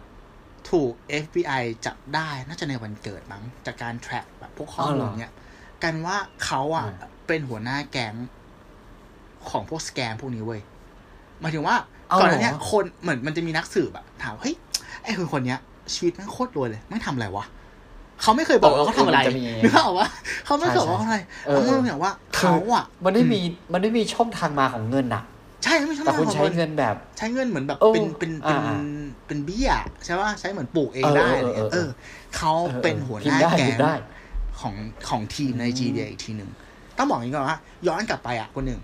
[0.70, 0.92] ถูก
[1.24, 5.34] FBI จับได้น่าจะในวันเกิดมั้งจากการ track แบบพวกข้ออ๋อเหมูรลอเนี้ย
[5.84, 8.16] กันว่าเขาอะอ่าเป็นหัวหน้าแก๊ง
[9.50, 10.62] ของพวกสแกมพวกนี้เว้ย
[11.42, 11.76] หมายถึงว่า
[12.10, 14.56] เอาก่อนเหรหอน้าเนี้ยคนเหมือนมันจะมีนักสืบอะถามเฮ้ย
[15.04, 15.60] ไอ้คนคนเนี้ย
[15.94, 17.46] ชีวิตแม่งโคตรรวยเลยไม่งทำอะไรวะ
[18.22, 20.08] เขาไม่เคยบอกว่าเขาทำอะไรมันจะมีนึกออกว่า
[20.46, 23.42] เขาไม่เคยบอกว่าเขาทำอะไรเออเขาไม่รู้อย่างว่าเขาอะ มันไม่มี
[23.74, 25.24] มันไม่มีช่องทางมาของเงินอะ
[25.64, 28.80] ใช่ไม่ใช่แต่คุณของใช้เงินแบบ ใช้เงินเหมือนแบบโอ้เป็นเป็นเป็นอ่า
[29.28, 29.72] เป็นเบี้ย
[30.06, 31.90] ใช่ป่ะใช้เหมือนปลูกเองเออได้เอออะไรเงี้ยเออเออ
[32.38, 32.52] เขา
[32.84, 33.94] เป็นหัวหพิมน้าพ์ได้แก๊พิงมพ์ได้
[34.60, 34.74] ของ
[35.10, 36.50] ของทีมอืมไนจีเรียอีกทีหนึ่ง
[36.98, 38.80] ต้องบอกอย่างนี้ก่อนว่าย้อนกลับไปอะคนหนึ่ง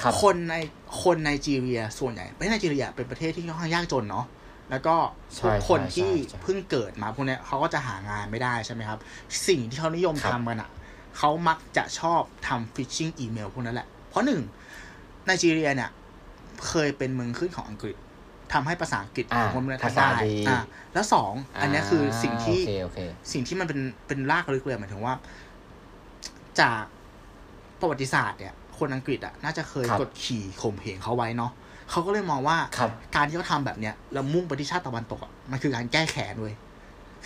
[0.00, 0.54] ครับคนใน
[1.02, 4.24] คนไนจีเรีย ส่วนใหญ่ประเทศไนจีเรียเป็นประเทศที่ค่อนข้างยากจนเนาะ
[4.70, 4.96] แล้วก็
[5.36, 8.98] ใช่ทุกคนใช่ที่ใช่ใช่เพิ่งเกิดมาพวกเนี้ยเขาก็จะหางานไม่ได้ใช่ไหมครับ
[9.48, 10.70] สิ่งที่เขานิยมครับทำกันอะ
[11.18, 14.40] เขามักจะชอบทำฟิชชิงอีเมลพวกนั้นแหละ เพราะหนึ่ง
[15.24, 15.90] ไนจีเรียเนี่ย
[16.68, 17.96] เคยเป็นเมืองขึ้นของอังกฤษ
[18.52, 20.58] ทำให้ภาษาอังกฤษอ่าของคนเมืองภาษาได้ดีอ่า
[20.94, 22.98] แล้วสองอันเนี้ยคือสิ่งที่โอเคโอเค
[23.32, 25.14] สิ่งที่มันเป็นเป็นรากลึกเลยหมายถึงว่า
[26.60, 26.82] จาก
[27.80, 31.52] ประวัติศาสตร์เนี่ย คนอังกฤษอะน่าจะเคยครับกดขี่ข่มเหงเขาไว้เนาะ
[31.90, 36.54] เขาก็เลยมองว่าครับการที่เขาทำแบบเนี้ยแล้วมุ่งไปที่ชาติตะวันตกอะมันคือการแก้แค้นเว้ย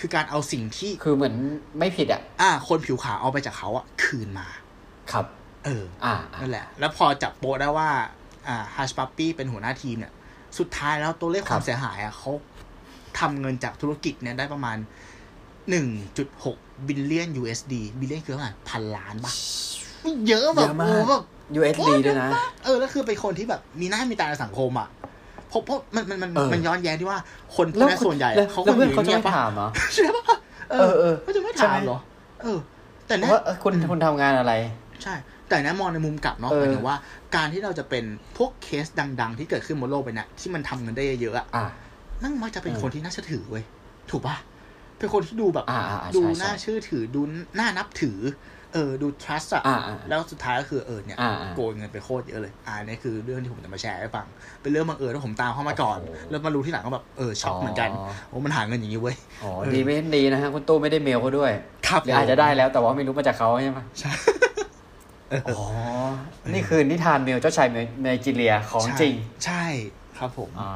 [0.00, 1.34] คือการเอาสิ่งที่คือเหมือน
[1.78, 4.46] ไม่ผิดอะอ่า คนผิวขาวเอาไปจากเขาอะคืนมา
[5.12, 5.26] ครับ
[5.64, 7.88] เออ อ่าอ่านั่นแหละ แล้วพอจับโป๊ะได้ว่า
[8.48, 10.12] อ่า Hushpuppi เป็นหัวหน้าทีมเนี่ย
[10.58, 12.30] สุดท้ายแล้วตัวเลขความเสียหายอะเขา
[13.18, 14.76] ทำเงินจากธุรกิจเนี่ยได้ประมาณ
[15.70, 15.86] หนึ่ง
[16.18, 19.32] จุดหกบิลเลียน USD บิลเลียนคือเท่าไหร่พันล้านปะ
[20.28, 21.22] เยอะแบเยบอะมาโอ้กแบบ
[21.58, 22.28] USD ด้วยนะ
[22.64, 24.88] เออ แล้วคือเป็นคนที่แบบมีหน้ามีตาในสังคมอะ
[25.48, 27.18] เพราะเพราะมันมันมันเออมันย้อนแย้งที่ว่า
[27.56, 30.36] คนพวกนี้คุณส่วนใหญ่แล้วอะเขาแล้วเพื่อนยู่เขาจะงียไม่บๆปถามเหรอใช่ปะ
[30.70, 31.98] เอเอออเออเขาจะไม่ใช่ถามไหมเหรอ
[32.42, 32.58] เออ
[33.06, 34.52] แต่เนี่ยว่าเออคุณคุณทำงานอะไร
[35.02, 35.14] ใช่
[35.48, 36.96] แต่นะมองในมุมกลับเนาะเออหมายถึงว่า
[37.36, 38.04] การที่เราจะเป็น
[38.36, 38.86] พวกเคส
[39.20, 41.64] ดัง ๆ ที่เกิดขึ้นบนโลกไปเนี่ยที่มันทำเงินได้เยอะๆอะอ่า
[42.22, 43.64] นั่นมักจะเป็นเออคนที่น่าเชื่อถือเว้ย
[44.10, 44.36] ถูกปะ
[44.98, 47.20] เป็นคนที่ดูแบบอ่าอ่าอ่าดูใช่ใช่น่าเชื่อถือดู
[47.58, 48.18] น่านับถือ
[48.74, 54.26] เออดู trust อะอ่าอ่าแล้วสุดท้ายก็คือเออเนี่ยอ่าอ่าโกยเงินไปโคตรเยอะเลยอ่านี่คือเรื่องที่ผมจะมาแชร์ให้ฟัง
[54.62, 61.52] เป็นเรื่องบังเอิญว่าผมตามเข้ามาก่อนโอ้โหแล้วมารู้ที่หลังก็แบบเออช็อกเหมือนกันอ๋อโอ้มันหาเงินอย่างนี้เว้ยอ๋อเออดีไม่ดีนะฮะคุณตู้ไม่ได้เมลเขาด้วย
[61.88, 64.12] ครับหรืออาจจะได้แล้วแต่ว่าไม่รู้มาจากเขาใช่ไหมใช่
[65.46, 65.62] อ๋อ
[66.48, 69.64] นี่คือนิทานเมลเจ้าชายเมลไนจีเรียของจริง ใช่
[70.18, 70.72] ครับผมอ่า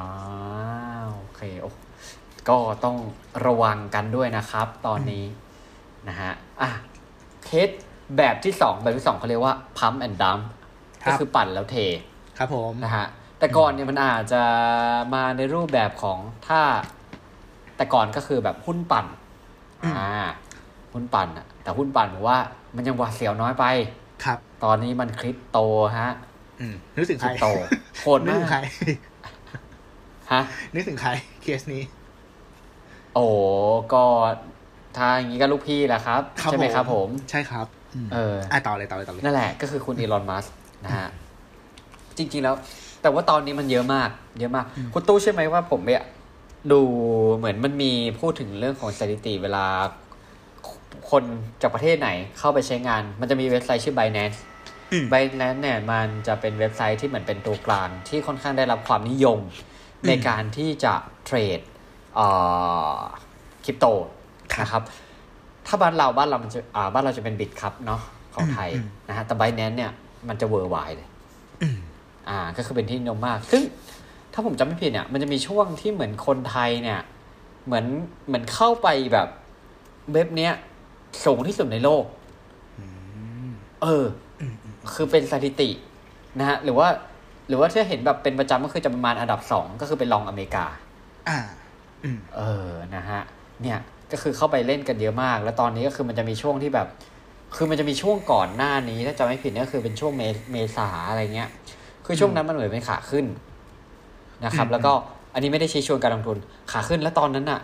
[1.14, 1.70] โอเคโอ้
[2.48, 2.96] ก็ต้อง
[3.46, 5.24] ระวังกันด้วยนะครับ ตอนนี้
[6.08, 6.70] นะฮะอะ
[7.44, 7.70] เคส
[8.18, 10.42] แบบที่สองแบบที่สองเขาเรียกว่า pump and dump
[11.02, 11.76] ครับก็คือปั่นแล้วเท
[12.38, 13.06] ครับผมนะฮะ
[13.38, 14.42] แต่ก่อนเนี่ยมันอาจจะ
[15.14, 16.60] มาในรูปแบบของถ้า
[17.76, 19.06] แต่ก่อนก็คือแบบหุ้นปั่น
[19.96, 20.08] อ่า
[20.92, 22.38] หุ้นปั่นอะแต่หุ้นปั่นผมว่า
[22.76, 23.64] มันยังหวาดเสียวน้อยไป
[24.24, 25.58] ครับ ตอนนี้มันคริปโต
[25.98, 26.10] ฮะ
[26.60, 27.46] อืมนึกถึงคใครริปโต
[27.98, 28.58] โคตรนึกมาถึงใคร
[28.96, 28.98] ก
[30.32, 30.42] ฮะ
[30.74, 31.10] นึกถึงใคร
[31.42, 31.82] เคสนี้
[33.14, 33.26] โอ้
[33.92, 34.04] ก็
[34.96, 40.44] ถ้าอย่างนี้ก็ลูกพี่แหละครับ ใช่ไหมครับผม ใช่ครับม เอออะต่อเลยต่อเลยต่อเลยนั่นแหละก็คือคุณอีลอนมัส
[40.84, 41.08] นะฮะ
[42.16, 42.54] จริง ๆ แล้ว
[43.02, 46.02] แต่ว่าตอนนี้มันเยอะมาก เยอะมาก คุณตู้ใช่ไหมว่าผมเนี่ย
[46.72, 46.80] ดู
[47.36, 49.66] เหมือนมันมีพูดถึงเรื่องของสถิติเวลา
[51.10, 51.24] คน
[51.62, 54.38] จากประเทศไหนเข้าไปใช้งาน มันจะมีเว็บไซต์ชื่อ Binance
[54.92, 59.38] อืม Binance เนี่ยมันจะเป็นเว็บไซต์ที่เหมือนเป็นตัวกลางที่ค่อนข้างได้รับความนิยม
[60.08, 60.94] ในการที่จะ
[61.26, 61.60] เทรด
[62.16, 62.28] เอ่
[62.94, 62.96] อ
[63.64, 63.86] คริปโต
[64.60, 64.82] นะครับ
[65.66, 68.00] ถ้าบ้านเราบ้านเรามันจะอ่าบ้านเราจะเป็นบิตครับเนาะ
[68.34, 69.90] ของไทยอืมนะฮะแต่ Binance เนี่ย
[70.28, 71.08] มันจะเวอร์ไวเลย
[71.62, 71.78] อืม
[72.28, 73.62] อ่า ก็คือเป็นที่นิยมมาก ซึ่ง
[74.32, 77.00] ถ้าผมจำไม่ผิดเนี่ยมันจะมีช่วงที่เหมือนคนไทยเนี่ย
[77.66, 77.86] เหมือน
[78.26, 79.28] เหมือนเข้าไปแบบ
[80.12, 80.52] เว็บเนี้ย
[81.24, 82.04] สูงที่สุดในโลก
[83.82, 84.04] เออ
[84.40, 85.70] อืมอืมคือเป็นสถิติ
[86.38, 86.88] นะฮะหรือว่า
[87.48, 90.66] หรือว่าถ้าเห็นแบบเป็นประจำก็คือจะประมาณอันดับสองก็คือเป็นรองอเมริกา
[91.28, 91.38] อ่า
[92.04, 93.20] อืมเออนะฮะ
[93.62, 93.78] เนี่ย
[94.12, 96.88] ก็คือเข้าไปเล่นกันเยอะมาก แล้วตอนนี้ก็คือมันจะมีช่วงที่แบบ
[97.56, 101.50] คือมันจะมีช่วงก่อนหน้านี้ ถ้าจำไม่ผิดเนี่ยก็คือเป็นช่วงเมเมษาอะไรเงี้ย
[102.06, 103.26] คือช่วงนั้นมันเหมือนเป็นขาขึ้น
[104.44, 104.92] นะครับอืมแล้วก็
[105.34, 106.38] อันนี้ไม่ได้ชี้ชวนการลงทุน
[106.72, 107.60] ขาขึ้นแล้วตอนนั้นอะ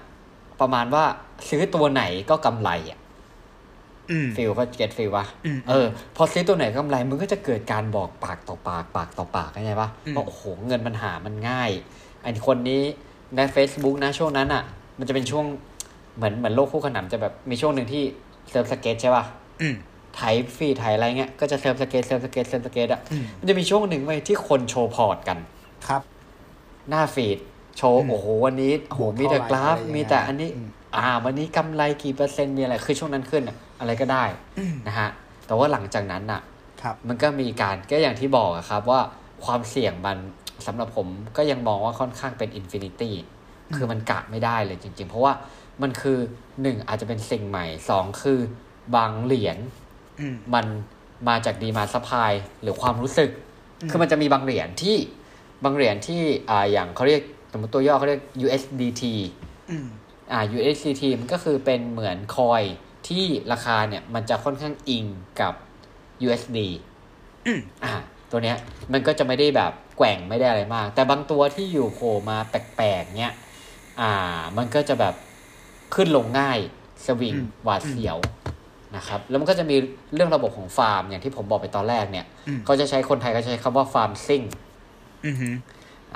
[0.61, 1.05] ประมาณว่า
[1.49, 2.99] ซื้อตัวไหนก็กำไรอะ
[4.11, 11.71] อืม feel ก็ get feel วะอืมเออ พอซื้อตัวไหนก็กำไรมันก็จะเกิดการบอกปากต่อปากปากต่อปากเข้าใจปะอืมว่าโอ้โหเงินมันหามันง่าย
[12.23, 12.83] ไอ้คนนี้
[13.37, 14.63] ใน Facebook นะช่วงนั้นอะ
[14.99, 15.45] มันจะเป็นช่วง
[16.17, 18.03] เหมือนเหมือนโลกคู่ขนานจะแบบมีช่วงหนึ่งที่
[18.51, 19.25] เซิร์ฟสเก็ตใช่ปะ
[19.63, 19.75] อืม
[20.17, 20.21] ไถ
[20.57, 25.39] feed ไถอะไรเงี้ยก็จะ surfskate surfskate surfskate อะอืมมันจะมีช่วงหนึ่งเว้ยที่คนโชว์ port กัน
[25.89, 26.03] ครับ
[26.89, 27.39] หน้า feed
[27.77, 34.25] โชว์อืมโอ้โหวันนี้โอ้โหมีแต่กราฟเท่าไหร่มีแต่อันนี้อืมอ่า วันนี้กำไรกี่เปอร์เซ็นต์มีอะไรคือช่วงนั้นขึ้นอะอะไรก็ได้
[34.59, 35.09] อืมนะฮะ
[35.47, 36.41] แต่ว่าหลังจากนั้นน่ะ
[36.83, 39.01] ครับมันก็มีการก็อย่างที่บอกอะครับว่า
[39.45, 40.19] ความเสี่ยงมัน
[40.67, 43.15] สำหรับผมก็ยังมองว่าค่อนข้างเป็น infinity
[43.77, 45.33] คือมันกะไม่ได้เลยจริง ๆ เพราะว่า
[45.83, 46.19] มันคือ
[46.63, 48.39] หนึ่งอาจจะเป็นสิ่งใหม่สองคือ
[48.97, 49.59] บางเหรียญ
[50.21, 50.67] อืมมัน
[51.29, 53.31] มาจาก demand supply หรือความรู้สึก
[53.81, 54.97] อืมคือมันจะมีบางเหรียญที่
[55.65, 59.03] บางเหรียญที่อ่าอย่างเขาเรียกสมมติตัวย่อเขาเรียก USDT
[59.71, 59.87] อืม
[60.33, 62.63] อ่า USDT มันก็คือเป็นเหมือน coin
[63.09, 65.05] ที่ราคาเนี่ยมันจะค่อนข้างอิง
[65.41, 65.55] กับ
[66.27, 66.59] USD
[67.47, 67.95] อืมอ่า
[68.31, 68.57] ตัวเนี้ย
[68.93, 73.35] มันก็จะไม่ได้แบบแกว่งไม่ได้อะไรมาก แต่บางตัวที่อยู่โผล่มาแปลกๆเนี้ย
[74.01, 74.13] อ่า
[74.57, 75.15] มันก็จะแบบ
[75.95, 76.59] ขึ้นลงง่าย
[77.07, 78.19] สวิงอืมหวาดเสียว
[78.97, 79.77] นะครับ แล้วมันก็จะมี
[80.15, 84.43] เรื่องระบบของฟาร์ม อย่างที่ผมบอกไปตอนแรกเนี่ยอืมเขาจะใช้คนไทยก็ใช้คำว่าฟาร์มซิ่ง
[85.27, 85.55] อือหือ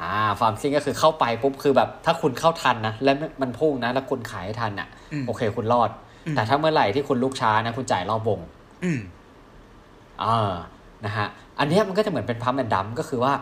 [0.01, 5.91] อ่าฟาร์มซิ่งก็คือเข้าไปปุ๊บคือแบบ ถ้าคุณเข้าทันนะแล้วมันพุ่งนะแล้วคุณขายให้ทันอะอืมโอเคคุณรอด
[6.27, 8.41] อืมแต่ถ้าเมื่อไหร่ที่คุณลุกช้านะ คุณจ่ายรอบวง
[8.85, 9.01] อืม
[10.23, 10.53] อ่า
[11.05, 11.27] นะฮะ
[11.59, 13.33] อันเนี้ยมันก็จะเหมือนเป็น pump and dump ก็คือว่า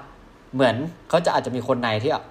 [0.55, 0.75] เหมือน
[1.09, 2.23] เขาจะอาจจะมีคนในที่อะ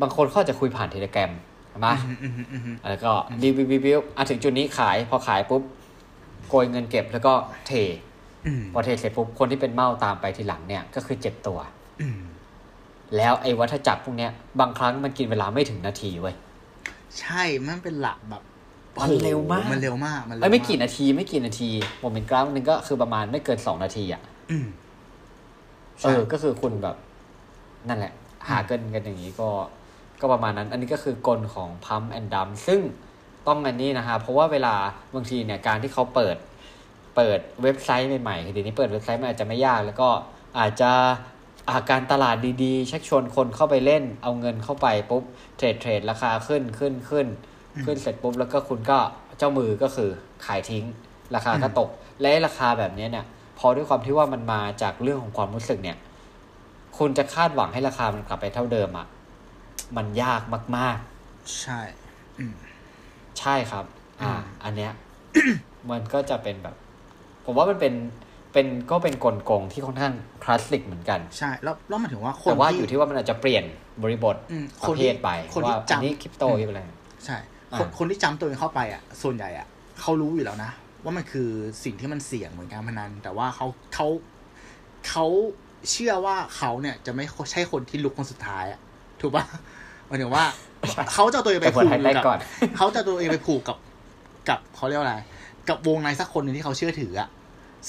[0.00, 1.32] บางคนเขาอาจจะคุยผ่าน Telegram
[1.74, 5.62] ใช่ไหมอืมอืมอืมอืมแล้วก็รีวิวรีวิวอะถึงจุดนี้ขายพอขายปุ๊บ
[6.48, 7.32] โกยเงินเก็บแล้วก็
[7.66, 7.72] เท
[8.46, 11.58] อืมพอเทเสร็จปุ๊บคนที่เป็นเม่าตามไปทีหลังเนี่ยก็คือเจ็บตัว
[12.00, 12.20] อืม
[13.16, 16.34] แล้วไอ้วัฏจักรพวกเนี้ยบางครั้งมันกินเวลาไม่ถึงนาทีเว้ย
[17.18, 18.42] ใช่มันเป็นหลักแบบ
[19.00, 24.66] มันเร็วมากมันเร็วมากมันเร็วไอ้ยไม่กี่ากนาทีไม่กี่นาทีผมเป็นกราฟหนึ่งก็คือประมาณไม่เกินสองนาทีอะอืม
[26.02, 26.96] เอใช่อก็คือคุณแบบ
[27.88, 28.12] นั่นแหละ
[28.48, 29.48] หาเกินกันอย่างนี้ก็
[30.24, 32.80] ก็ประมาณนั้น อันนี้ก็คือกลของพัมแอนดัมซึ่ง
[33.46, 34.74] ต้องอันนี้นะฮะเพราะว่าเวลา
[35.14, 36.36] บางทีเนี่ยการที่เขาเปิด
[37.16, 40.08] เปิดเว็บไซต์ใหม่ๆเดี๋ยวนี้เปิดเว็บไซต์มันอาจจะไม่ยาก แล้วก็
[40.58, 40.90] อาจจะ
[41.70, 45.22] อาการตลาดดีๆ ชักชวนคนเข้าไปเล่น เอาเงินเข้าไปปุ๊บ
[45.56, 47.26] เทรดเทรดราคาขึ้นขึ้นขึ้น
[47.84, 48.98] ขึ้นเสร็จปุ๊บแล้วก็คุณก็
[49.38, 50.10] เจ้ามือก็คือ
[50.46, 50.84] ขายทิ้ง
[51.34, 53.24] ราคาก็ตก และราคาแบบนี้เนี่ย
[53.58, 55.96] พอด้วยความที่ว่ามันมาจากเรื่องของความรู้สึกเนี่ย
[56.98, 59.06] คุณจะคาดหวังให้ราคามันกลับไปเท่าเดิมอะ่ะ
[59.96, 60.42] มันยาก
[60.78, 60.98] มาก
[61.60, 61.80] ใช่
[62.38, 63.84] อืมๆใช่ครับ
[64.22, 64.92] อ่าอืมอันเนี้ย
[65.90, 66.74] มันก็จะเป็นแบบ
[67.44, 67.94] ผมว่ามันเป็น
[68.52, 73.64] เป็นก็เป็นกลโกงที่ค่อนข้างคลาสสิกเหมือนกัน ใช่ แล้วแล้วมันถึงว่าคนแต่ว่าที่อยู่ที่ว่ามันอาจจะเปลี่ยน
[74.02, 76.82] บริบทอืมปคนระเภที่ทไปคนที่ว่าอันนี้จำคริปโตคริปอะไร
[77.26, 77.36] ใช่
[77.72, 79.66] อ่าคนคนที่จำตัวเองเข้าไปอะ ส่วนใหญ่อะ
[80.00, 80.70] เขารู้อยู่แล้วนะ
[81.04, 81.48] ว่ามันคือ
[81.84, 84.08] สิ่งที่มันเสี่ยงเหมือนการพนัน แต่ว่าเขาเขา
[85.08, 85.26] เขา
[85.90, 88.80] เชื่อว่าเขาเนี่ยจะไม่ใช่คนที่ลุกคนสุดท้ายอะ
[89.24, 89.44] ถูกปะ
[90.08, 90.44] หมายถึงว่า
[91.12, 92.38] เขาจะเอาตัวเองไปแต่คนผูกไทยแรกกับก่อน
[92.76, 93.76] เขาจะเอาตัวเองไปผูกกับ
[94.48, 95.16] กับเขาเรียกว่าอะไร
[95.68, 97.28] กับวงในสักคนหนึ่งที่เขาเชื่อถืออะ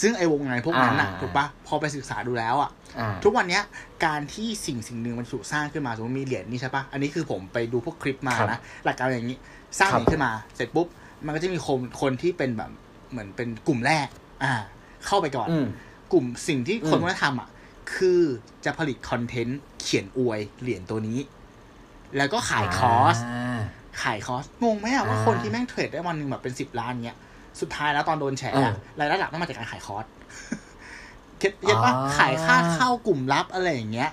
[0.01, 2.69] ซึ่งไอ้วงในพวกนั้นอะอ่าถูกปะพอไปศึกษาดูแล้วอะ
[2.99, 3.63] อ่าทุกวันเนี้ย
[4.05, 9.37] การที่สิ่งสิ่งหนึ่งมันถูกสร้างขึ้นมาสมมติมีเหรียญนี่ใช่ปะอันนี้คือผมไปดูพวกคลิปมาครับนะหลักการอย่างนี้
[9.79, 10.87] สร้างเหครับขึ้นมา เสร็จปุ๊บ
[11.25, 12.71] มันก็จะมีคนคนที่เป็นแบบ
[13.11, 14.07] เหมือนเป็นกลุ่มแรก
[14.43, 14.53] อ่า
[15.05, 15.67] เข้าไปก่อนอืม
[16.13, 17.47] กลุ่มสิ่งที่คนอืมมันทำอะ
[17.93, 18.21] คือ
[18.65, 21.19] จะผลิต content เขียนอวยเหรียญตัวนี้
[22.17, 23.57] แล้วก็ขายคอร์ส
[24.01, 27.17] ขายคอร์สงงไหมอะว่าอ่าคนที่แม่ง trade ได้วันหนึ่งแบบเป็นสิบล้านเงี้ย
[27.61, 30.05] สุดท้ายแล้วตอนโดนแฉเอออะรายได้หลักต้องมาจากการขายคอร์ส
[31.39, 34.09] get get ว่าอ่าขายค่าเข้ากลุ่มลับอะไรอย่างเงี้ย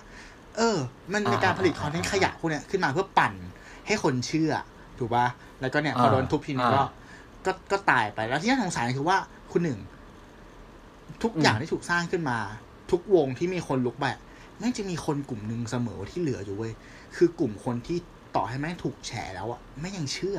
[0.56, 0.76] เออ
[1.12, 3.32] มันในอ่าการผลิต content ขยะพวกเนี้ยขึ้นมาเพื่อปั่น
[3.86, 4.52] ให้คนเชื่อ
[4.98, 5.26] ถูกป่ะ
[5.60, 6.86] แล้วก็เนี่ยพออ่าโดนทุบทีนี้ก็อ่า
[7.46, 9.16] ก็ก็ตายไปแล้วที่น่าสงสารคือว่า
[9.52, 9.80] คุณหนึ่ง
[11.22, 12.38] ทุกอืมอย่างที่ถูกสร้างขึ้นมา
[12.92, 14.06] ทุกวงที่มีคนลุกไป
[14.58, 16.72] แม่งจะมีคนกลุ่มหนึ่งเสมอที่เหลืออยู่เว้ย
[17.16, 17.98] คือกลุ่มคนที่
[18.36, 20.38] ต่อให้แม่งถูกแฉแล้วอะไม่ยังเชื่อ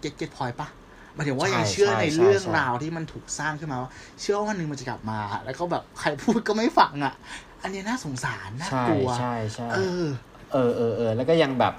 [0.00, 0.68] get get point ปะ
[1.14, 3.90] หมายถึงว่าใช่ยังเชื่อใช่ในใช่เรื่องใช่ราวที่มันถูกสร้างขึ้นมาว่า
[4.20, 7.14] เชื่อว่าวันหนึ่งมันจะกลับมา แล้วก็แบบใครพูดก็ไม่ฟังอะ
[7.62, 10.06] อันนี้น่าสงสารน่าใช่กลัวใช่ใช่เออ
[10.52, 11.72] เออเออเออแล้วก็ยังแบบ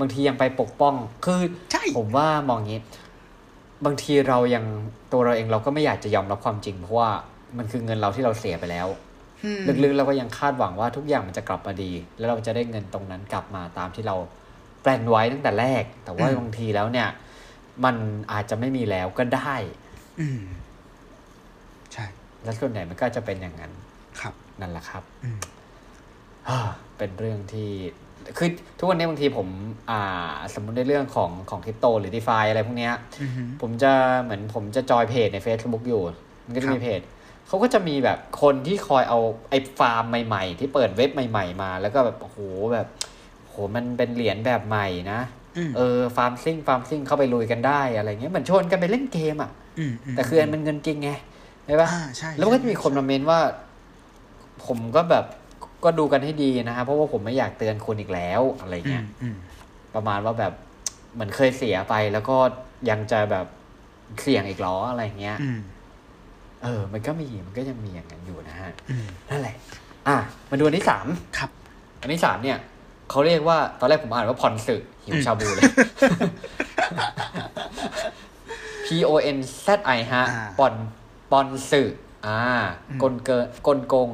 [0.00, 1.40] บางทียังไปปกป้อง คือ
[1.72, 2.80] ใช่ผมว่ามองงี้
[3.84, 4.64] บางทีเรายัง
[5.12, 7.10] ตัวเราเองเราก็ไม่อยากจะยอมรับความจริงเพราะว่า
[7.58, 9.11] มันคือเงินเราที่เราเสียไปแล้วอืม
[9.84, 14.16] ลึกๆ เราก็ยังคาดหวังว่าทุกอย่างมันจะกลับมาดี แล้วเราจะได้เงินตรงนั้นกลับมาตามที่เรา
[14.82, 17.08] แปลนไว้ตั้งแต่แรก แต่ว่าบางทีแล้วเนี่ย
[17.84, 17.96] มัน
[18.32, 19.54] อาจจะไม่มีแล้วก็ได้
[20.20, 20.42] อืม
[21.92, 22.04] ใช่
[22.44, 23.72] และส่วนใหญ่มันก็จะเป็นอย่างนั้น
[24.20, 25.40] ครับ นั่นแหละครับอืม
[26.48, 26.58] อ่า
[26.98, 27.70] เป็นเรื่องที่
[28.38, 29.48] คือทุกวันนี้บางทีผม
[29.90, 36.02] อ่า สมมุติในเรื่องของของคริปโตหรือ d e f าอะไรพวกเนี้ยอือฮึผมจะเหมือนผมจะจอยเพจใน Facebook อยู่
[36.46, 37.00] มันก็จะครับมีเพจ
[37.52, 39.18] เขาก็จะมีแบบคนที่คอยเอา
[39.50, 42.38] ไอ้ฟาร์มใหม่ๆ ที่เปิดเว็บใหม่ ๆ มา แล้วก็แบบโอ้โห
[42.72, 42.86] แบบ
[43.48, 45.20] โหมันเป็นเหรียญแบบใหม่นะ
[45.56, 51.10] อืมเออฟาร์มซิ่งฟาร์มซิ่งเข้าไปลุยกันได้อะไรเงี้ยเหมือนชวนกันไปเล่นเกมอะอืมมแต่คืออันมันเงินจริงไง
[51.66, 53.38] ใช่ปะอ่าใช่แล้วมันก็จะมีคนมาเมนว่า
[54.66, 55.24] ผมก็แบบ
[55.84, 59.36] ก็ดูกันให้ดีนะฮะเพราะว่าผมไม่อยากเตือนคุณอีกแล้วอะไรอืเงี้มยอืม
[59.94, 60.52] ประมาณว่าแบบ
[61.14, 62.36] เหมือนเคยเสียไปแล้วก็
[62.90, 63.46] ยังจะแบบ
[64.22, 65.60] เสี่ยงอีกเหรออะไรเงี้ยอืม
[66.62, 69.54] เออ มันก็มีมันก็ยังมีอย่างนั้นอยู่นะฮะอืมนั่นแหละ
[70.08, 70.16] อะ
[70.50, 71.06] มาดูอันที่สาม
[71.38, 71.50] ครับ
[72.00, 72.58] อันที่สามเนี่ย
[73.10, 75.64] เขาเรียกว่าตอนแรกผมอ่านว่าพรสึหิวชาบูเลย
[78.84, 80.74] P O N Z I ฮะอ่าปอน
[81.30, 81.82] ปอนสึ
[82.26, 82.38] อ่า
[82.88, 84.08] อืมกลเกินกลโกง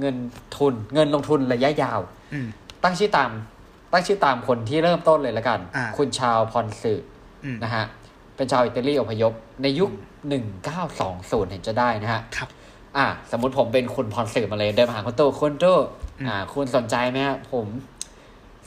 [0.00, 0.16] เงิน
[0.56, 2.00] ทุน เงินลงทุนระยะยาว
[2.32, 2.46] อืม
[2.82, 3.30] ตั้งชื่อตาม
[3.92, 6.94] ตั้งชื่อตามคนที่เริ่มต้นเลยแล้วกันอ่าคุณชาวพรสึ
[7.44, 7.84] อืมนะฮะ
[8.36, 9.32] เป็นชาวอิตาลีอพยพ
[9.62, 9.90] ในยุค
[10.24, 12.48] 1920 เห็นจะได้นะฮะครับ
[12.96, 15.78] อะสมมติผมเป็นคุณพรสื่อมาเลยเดินมาหาคุณตู้คุณตู้
[16.18, 17.66] อืมอ่า คุณสนใจไหมฮะผม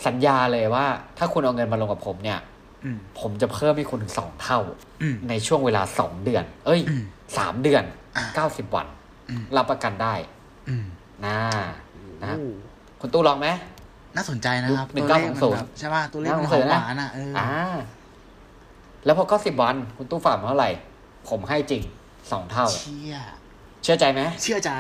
[0.06, 0.86] สัญญาเลยว่า
[1.18, 2.40] ถ้าคุณเอาเงินมาลงกับผมเนี่ย
[2.84, 4.60] อืมผมจะเพิ่มให้คุณถึงสองเท่า
[5.02, 7.04] อืมในช่วงเวลาสองเดือน เอ้ยอืม
[7.38, 7.84] สามเดือน
[8.16, 8.88] อ่าเก้าสิบวัน
[9.30, 10.14] อืมรับประกันได้
[10.70, 10.86] อืม
[11.26, 11.38] นะ
[12.24, 12.48] นะโอ้
[13.02, 13.48] คุณตู้ลองไหม
[14.16, 17.48] น่าสนใจนะครับหนึ่ตัวงเลเก้าขสองมันศูนย์แบบใช่ป่ะตัวเลขมันน่าหสอนมใจหนะวานอะเออออ่า
[19.06, 20.72] แล้วพอเก้าสิบวัน คุณตู้ฝากมาเท่าไหร่
[21.30, 21.84] ผมให้จริง
[22.32, 23.16] สองเท่า เชี่ย
[23.84, 24.72] เชื่อใจไหมเชื่อใจ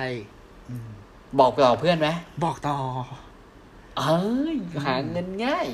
[1.39, 2.07] บอกต่อเพื่อนไหม
[2.43, 2.77] บอกต่อ
[3.97, 4.21] เอ้
[4.53, 4.55] ย
[4.85, 5.67] หาเงินง่าย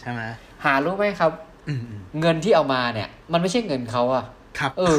[0.00, 0.20] ใช่ไหม
[0.64, 1.32] หารู้ไหมครับ
[1.68, 4.24] อืมอืมเงินที่เอามาเนี่ย มันไม่ใช่เงินเขาอะ
[4.58, 4.96] ครับเออ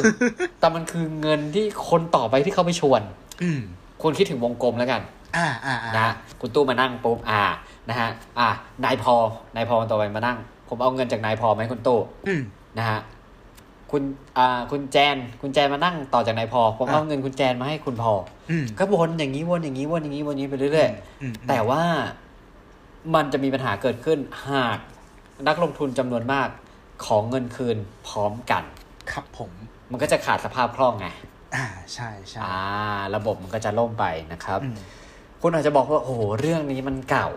[0.60, 3.02] แต่มันคือเงินที่คนต่อไปที่เขาไปชวน
[3.42, 3.60] อืม
[4.02, 5.02] คุณคิดถึงวงกลมแล้วกัน
[5.36, 6.08] อ่าอ่าอ่านะ
[6.40, 7.42] คุณตู้มานั่งปุ๊บอ่า
[7.88, 8.48] นะฮะอ่า
[8.84, 9.14] นายพอ
[9.54, 12.42] นายพอต่อไปมานั่ง ผมเอาเงินจากนายพอไหมาให้คุณตู้อืม
[12.78, 12.98] นะฮะ
[13.90, 14.02] คุณ
[14.38, 18.12] อ่าคุณแจน คุณแจนมานั่งต่อจากนายพอผมเอาอะเงินคุณแจนมาให้คุณพอ
[18.50, 21.82] อืมก็วนอย่างนี้วนอย่างนี้วนอย่างนี้วนอย่างนี้ไปเรื่อยๆอืมแต่ว่า
[23.14, 24.18] มันจะมีปัญหาเกิดขึ้น
[24.50, 24.78] หาก
[25.48, 26.48] นักลงทุนจำนวนมาก
[27.06, 27.76] ของเงินคืน
[28.08, 28.64] พร้อมกัน
[29.12, 29.50] ครับผม
[29.90, 31.08] มันก็จะขาดสภาพคล่องไง
[31.54, 32.56] อ่าใช่ใช่อ่า
[33.16, 34.76] ระบบมันก็จะล่มไปนะครับอืม
[35.40, 37.28] คุณอาจจะบอกว่าโอ้โหเรื่องนี้มันเก่า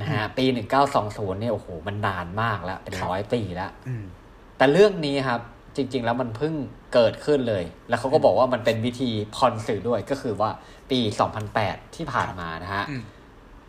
[0.00, 0.44] นะฮะปี
[0.92, 4.04] 1920เนี่ยโอ้โหมันนานมากแล้วเป็นครับร้อยปีแล้วอืม
[4.56, 5.40] แต่เรื่องนี้ครับ
[5.78, 6.54] จริง ๆ แล้วมันเพิ่ง
[6.94, 10.50] เกิดขึ้นเลย แล้วเขาก็บอกว่ามันเป็นวิธีพรสื่อด้วยก็คือว่า
[10.90, 11.00] ปี
[11.48, 13.02] 2008 ที่ผ่านมานะฮะอืม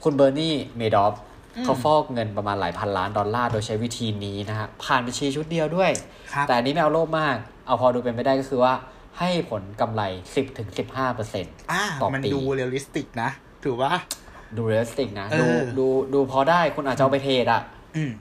[0.04, 1.13] คุณเบอร์นี่เมดอฟ
[1.56, 5.91] อืมเขาฟอกเงินประมาณหลายพันล้านดอลลาร์โดยใช้วิธีนี้นะฮะ ผ่านบัญชีชุดเดียวด้วย
[6.34, 7.36] ครับแต่อันนี้ไม่เอาโลภมาก
[7.67, 8.74] เอาพอดูเป็นไปได้ก็คือว่า
[9.19, 10.02] ให้ผลกำไร
[10.60, 13.30] 10-15%เปอร์เซ็นต์อ่าต่อมันปีดู realistic นะ
[13.63, 13.91] ถือว่า
[14.58, 17.62] ดู realistic นะเอดูอดูดูพอได้คุณอาจจะเอาไป trade อะ
[17.95, 18.12] อืม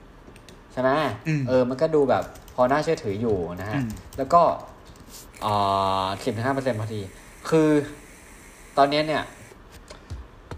[0.71, 0.89] ใช่ไหม
[1.27, 4.41] อืมเออ มันก็ดูแบบพ อน่าเชื่อถืออยู่นะฮะอืมแล้วก็
[5.45, 7.01] อ่าสิบถึงห้าเปอร์เซ็นพอดี
[7.49, 7.69] คือ
[8.77, 9.23] ตอนนี้เนี่ย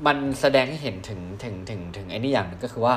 [0.05, 2.95] มันแสดงให้เห็นถึงถึงถึงถึงไอ้นี่อย่างหนึ่งก็คือว่า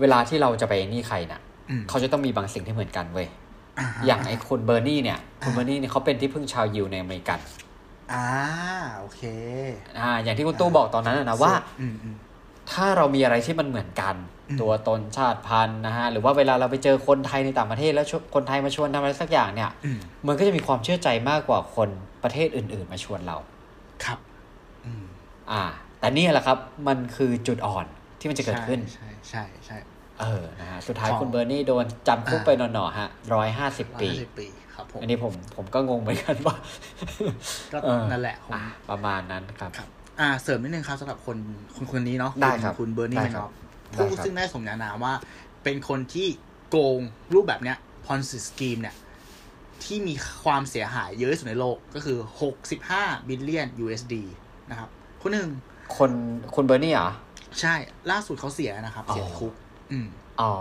[0.00, 3.28] เวลาที่เราจะไปนี่ใครน่ะอืมเขาจะต้องมีบางสิ่งที่เหมือนกันเว้ย
[3.78, 7.38] ฮะอย่างไอ้คุณเบอร์นี่เนี่ยคุณอ่าเบอร์นี่เนี่ยเขาเป็นที่พึ่งชาวยิวในอเมริกัน
[8.12, 8.26] อ่า
[8.98, 9.22] โอเค
[9.98, 12.14] อ่า อย่างที่คุณตู้บอกตอนนั้นนะนะว่าอืมอืม
[12.72, 14.16] ถ้าเรามีอะไรที่มันเหมือนกัน
[14.48, 21.88] อืมตัวตนชาติพันธุ์นะฮะหรือว่าเวลาเราไปเจอคนไทยในต่างประเทศแล้วชวนคนไทยมาชวนทำอะไรสักอย่างเนี่ยอืมมันก็จะมีความเชื่อใจมากกว่าคน
[22.22, 23.36] ประเทศอื่น ๆ มาชวนเรา
[24.04, 24.18] ครับ
[24.84, 25.04] อืม
[25.50, 25.62] อ่า
[26.00, 27.86] แต่นี่แหละครับมันคือจุดอ่อน
[28.20, 29.78] ที่มันจะเกิดขึ้น ใช่ใช่ใช่
[30.20, 36.56] เออนะฮะสุดท้ายของคุณเบอร์นี่โดนจำคุกอ่าไปหน่อๆฮะร้อยห้าสิบร้อยปีห้าสิบปีครับผมอันนี้ผมผมก็งงเหมือนกันว่า
[37.72, 39.88] ก็เออนั่นแหละผมอะประมาณนั้นครับครับ
[40.20, 41.36] อ่าเสริมนิดนึงครับสำหรับคน
[41.76, 43.52] คนคนนี้เนาะได้ครับคุณเบอร์นี่ได้แมนคอรัอบฟ
[43.92, 45.14] ได้ผู้ครับซึ่งได้สมญานามว่า
[45.64, 46.28] เป็นคนที่
[46.70, 47.00] โกง
[47.34, 47.76] รูปแบบเนี้ย
[48.06, 48.94] พอนซิสกีมเนี่ย
[49.84, 52.18] ที่มีความเสียหายเยอะที่สุดในโลกก็คือ
[52.72, 54.14] 65 บิลเลียน USD
[54.70, 54.88] นะครับ
[55.22, 55.48] คนหนึ่ง
[55.96, 56.10] คน
[56.54, 57.10] คุณเบอร์นี่เหรอ
[57.60, 57.74] ใช่
[58.10, 59.52] ล่าสุดเขาเสียนะครับ เสียอ๋อคุก
[59.92, 60.06] อืม
[60.40, 60.52] อ๋อ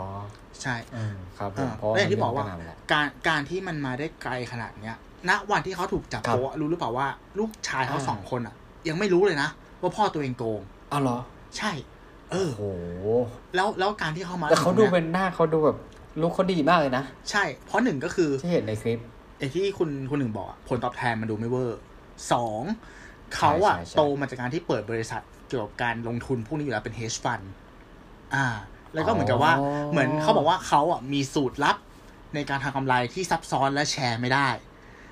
[0.62, 4.96] ใช่อืมครับผมอ่าเพราะแล้วอย่างที่บอกว่ามันเรื่องมนนแล้วการการที่มันมาได้ไกลขนาดเนี้ย
[5.30, 7.08] ณวันที่เขาถูกจับครับโป๊ะรู้หรือเปล่าว่า
[7.40, 8.56] ลูกชายเขาอ่าสองคนอะ
[8.90, 9.50] ยังไม่รู้เลยนะ
[9.82, 11.20] ว่าพ่อตัวเองโกงอ้าวเหรอ
[11.58, 11.72] ใช่
[12.32, 13.12] เออโอ้โห
[13.56, 15.78] แล้วแล้วการที่เขามาแต่เขาดูถึงเป็นหน้าเขาดูแบบ
[16.22, 19.00] ลูกเขาดีมากเลยนะ ใช่ เพราะหนึ่งก็คือที่เห็นในคลิป
[19.38, 21.80] ไอ้ที่คุณคุณหนึ่งบอกอะผลตอบแทนมันดูไม่เวอร์
[22.32, 22.62] สอง
[23.36, 27.46] เขาอะใช่ใช่ใช่โตมาจากการที่เปิดบริษัทเกี่ยวกับการลงทุนพวกนี้อยู่แล้วเป็น hedge fund
[28.36, 28.46] อ่า
[28.94, 29.54] แล้วก็เหมือนกับว่า
[29.92, 31.78] เหมือนเขาบอกว่าเขาอะมีสูตรลับ
[32.36, 34.48] ในการทำกำไรที่ซับซ้อนและแชร์ไม่ได้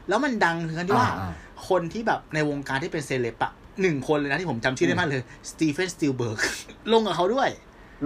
[0.07, 1.31] แล้วมันดังถึงขั้นที่ว่าอ่า
[1.69, 6.39] คนที่แบบในวงการที่เป็นเซเลบอะ หนึ่งคนเลยนะที่ผมจำชื่อได้มากเลย Steven Spielberg
[6.93, 7.49] ลงกับเขาด้วย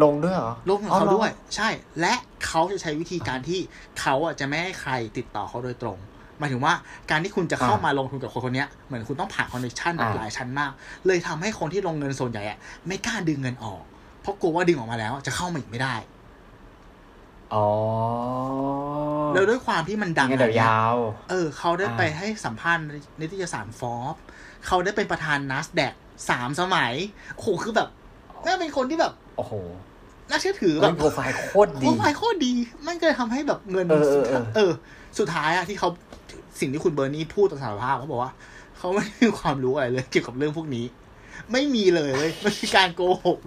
[0.04, 2.14] ลงด้วยเหรอลงกับเขาด้วย ใช่ และ
[2.48, 3.60] เขาจะใช้วิธีการที่
[4.00, 5.98] เขาอะจะไม่ให้ใครติดต่อเขาโดยตรง
[6.40, 6.74] หมายถึงว่า
[7.12, 10.72] การที่คุณจะเข้าอ่ามมาลงทุนกับคนคนเนี้ยเหมือนคุณต้องผ่านคอนเนคชั่นแบบอ่าหลายชั้นมาก
[11.08, 13.82] เลยทำให้คนที่ลงเงินส่วนใหญ่อะไม่กล้าดึงเงินออก
[14.22, 15.96] เพราะกลัวว่าดึงออกมาแล้วจะเข้ามาอีกไม่ได้
[17.54, 17.68] อ๋อ
[19.34, 20.98] แล้วด้วยความที่มันดังงั้นเดี๋ยวอะยาว
[21.30, 24.16] เออ เขาได้อ่าไปให้สัมภาษณ์ในนิตยสารฟอร์บ
[24.68, 25.94] เขาได้เป็นประธานนัสแดก
[26.30, 26.94] สามสมัย
[27.36, 27.90] โอ้โหคือแบบ
[28.46, 29.54] น่าเป็นคนที่แบบ โอ้โห
[30.30, 32.54] น่าเชื่อถือแบเฮ้ยบโปรไฟล์โคตรโปดีรไฟล์โคตรดี
[32.88, 34.72] มันก็เลยทำให้แบบเงินเออเออเออเออ
[35.20, 35.90] สุดท้ายอะที่เขา
[36.60, 38.32] สิ่งที่คุณเบอร์นี่พูดต่อสารภาพเขาบอกว่า
[38.78, 40.86] เขาไม่มีความรู้อะไรเลยเกี่ยวกับเรื่องพวกนี้
[41.52, 43.40] ไม่มีเลยเว้ยมันคือการโกหก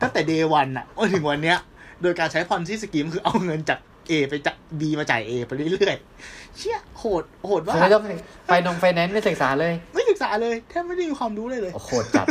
[0.00, 1.58] ตั้งแต่เดวันอะจนถึงวันเนี้ย
[2.02, 3.78] โดยการใช้พอนซี่สกีมคือเอาเงินจาก
[4.10, 8.02] A ไปจาก B มาจ่าย A ไปเรื่อยๆ เชี่ยโหดโหดว่าคือไม่ต้อง
[8.48, 12.26] ไปนงไฟแนนซ์ไม่ศึกษาเลย ไม่ศึกษาเลยแทบไม่ได้มีความรู้เลยเลยโอ้โหดจัด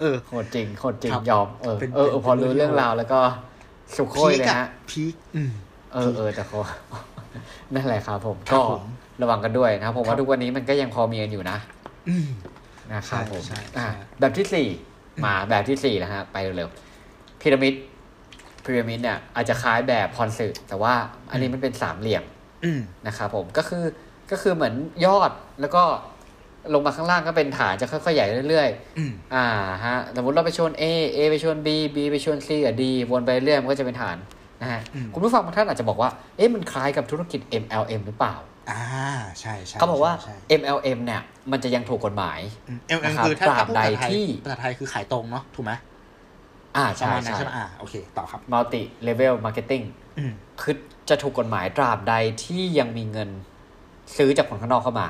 [0.00, 3.20] เออโหดจริงโหดจริงครับยอมเออเป็นเออเออเป็นพอรู้เป็นเรื่เรื่อองงราวแล้วก็
[3.96, 5.50] สุโคพียกเลยอะฮะพีกอืม
[5.92, 6.58] เออเออแต่เขา
[7.74, 8.82] นั่นแหละครับผมครัก็บผม
[9.22, 11.58] ระวังกันด้วยนะครับผมครัว่าบทุกวันนี้มันก็ยังพอมีกันอยู่นะ
[12.08, 12.28] อืม
[12.92, 14.68] นะครับผมใช่ใช่อะใช่แบบที่สี่
[15.24, 17.74] มาแบบที่สี่แล้วฮะไปเร็วๆพีระมิด
[18.64, 20.94] พีระมิดเนี่ยอาจจะคล้ายแบบพรสึแต่ว่า
[21.30, 22.33] อันนี้มันเป็นสามเหลี่ยมอืม
[23.06, 23.84] นะครับผมก็คือ
[24.30, 24.74] ก็คือเหมือน
[25.06, 25.82] ยอดแล้วก็
[26.74, 29.46] ลงมาข้างล่างก็เป็นฐานจะค่อยๆใหญ่เรื่อยอืมๆอ่า
[29.84, 30.84] ฮะ สมมติเราไปชน A
[31.16, 34.16] A ไปชน B B ไปชน C กับ D วนไปเรื่อยมันก็จะเป็นฐาน
[34.60, 34.80] นะฮะ
[35.14, 38.34] คุณผู้ฟังบางท่านอาจจะบอกว่า เอ๊ะมันคล้ายกับธุรกิจ MLM หรือเปล่า
[38.70, 38.82] อ่า
[39.40, 42.40] ใช่ใช่เขาบอกว่าใช่ MLM เนี่ย มันจะยังถูกกฎหมาย
[42.88, 45.72] เอ็มเอ็มนะครับคือถ้าตราบถ้าพูดใดภาษาไทยที่ภาษาไทยคือขายตรงเนาะ ถูกไหม
[46.76, 49.84] อ่าประใช่มาณนั้นใช่ใช่ไหมอ่าโอเค ต่อครับ multi level marketing
[50.18, 50.74] อืมคือ
[51.08, 52.14] จะถูกกฎหมายตราบใด
[52.44, 53.28] ที่ยังมีเงิน
[54.16, 55.08] ซื้อจากคนข้างนอกเข้ามา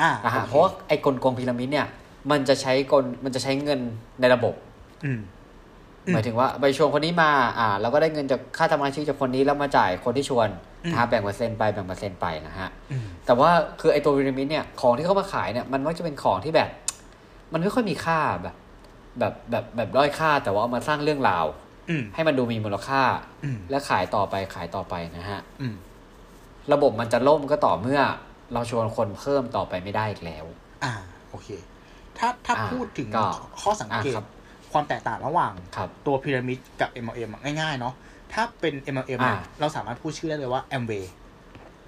[0.00, 1.86] อ่านะฮะโอคเพราะว่าไอ้กลโกงพีระมิดเนี่ย
[2.30, 3.80] มันจะใช้กลมันจะใช้เงิน
[4.20, 4.54] ในระบบ
[5.04, 5.20] อืม
[6.06, 10.48] อืมหมายถึงว่าไปชวนคนนี้มา อ่าแล้วก็ได้เงินจากค่าทำงานชีพจากคนนี้แล้วมาจ่ายคนที่ชวน
[10.84, 16.68] อืมนะฮะแบ่งเปอร์เซ็นต์ไปแบ่งเปอร์เซ็นต์ไปนะฮะอืมแต่ว่าคือไอ้ตัวพีระมิดเนี่ยของที่เขามาขายเนี่ยมันมักจะเป็นของที่แบบ
[17.52, 18.56] มันไม่ค่อยมีค่าแบบ
[19.18, 21.46] แบบแบบแบบด้อยค่าแต่ว่าเอามาสร้างเรื่องราว
[21.90, 23.02] อืมให้มันดูมีมูลค่า
[23.44, 25.74] อืมและขายต่อไปขายต่อไปนะฮะอืม
[26.72, 28.00] ระบบมันจะล่มก็ต่อเมื่อ
[28.52, 30.44] เราชวนคนเพิ่มต่อไปไม่ได้อีกแล้ว
[30.84, 30.92] อ่า
[31.30, 31.48] โอเค
[32.18, 33.26] ถ้าถ้าอ่าพูดถึงก็
[33.62, 34.26] ข้อสังเกตอ่าครับ
[34.72, 37.94] ความแตกต่างระหว่างครับตัวพีระมิดกับ MLM อะง่ายๆ เนาะ
[38.32, 41.04] ถ้าเป็น MLM อะอ่าเราสามารถพูดชื่อได้เลยว่า Amway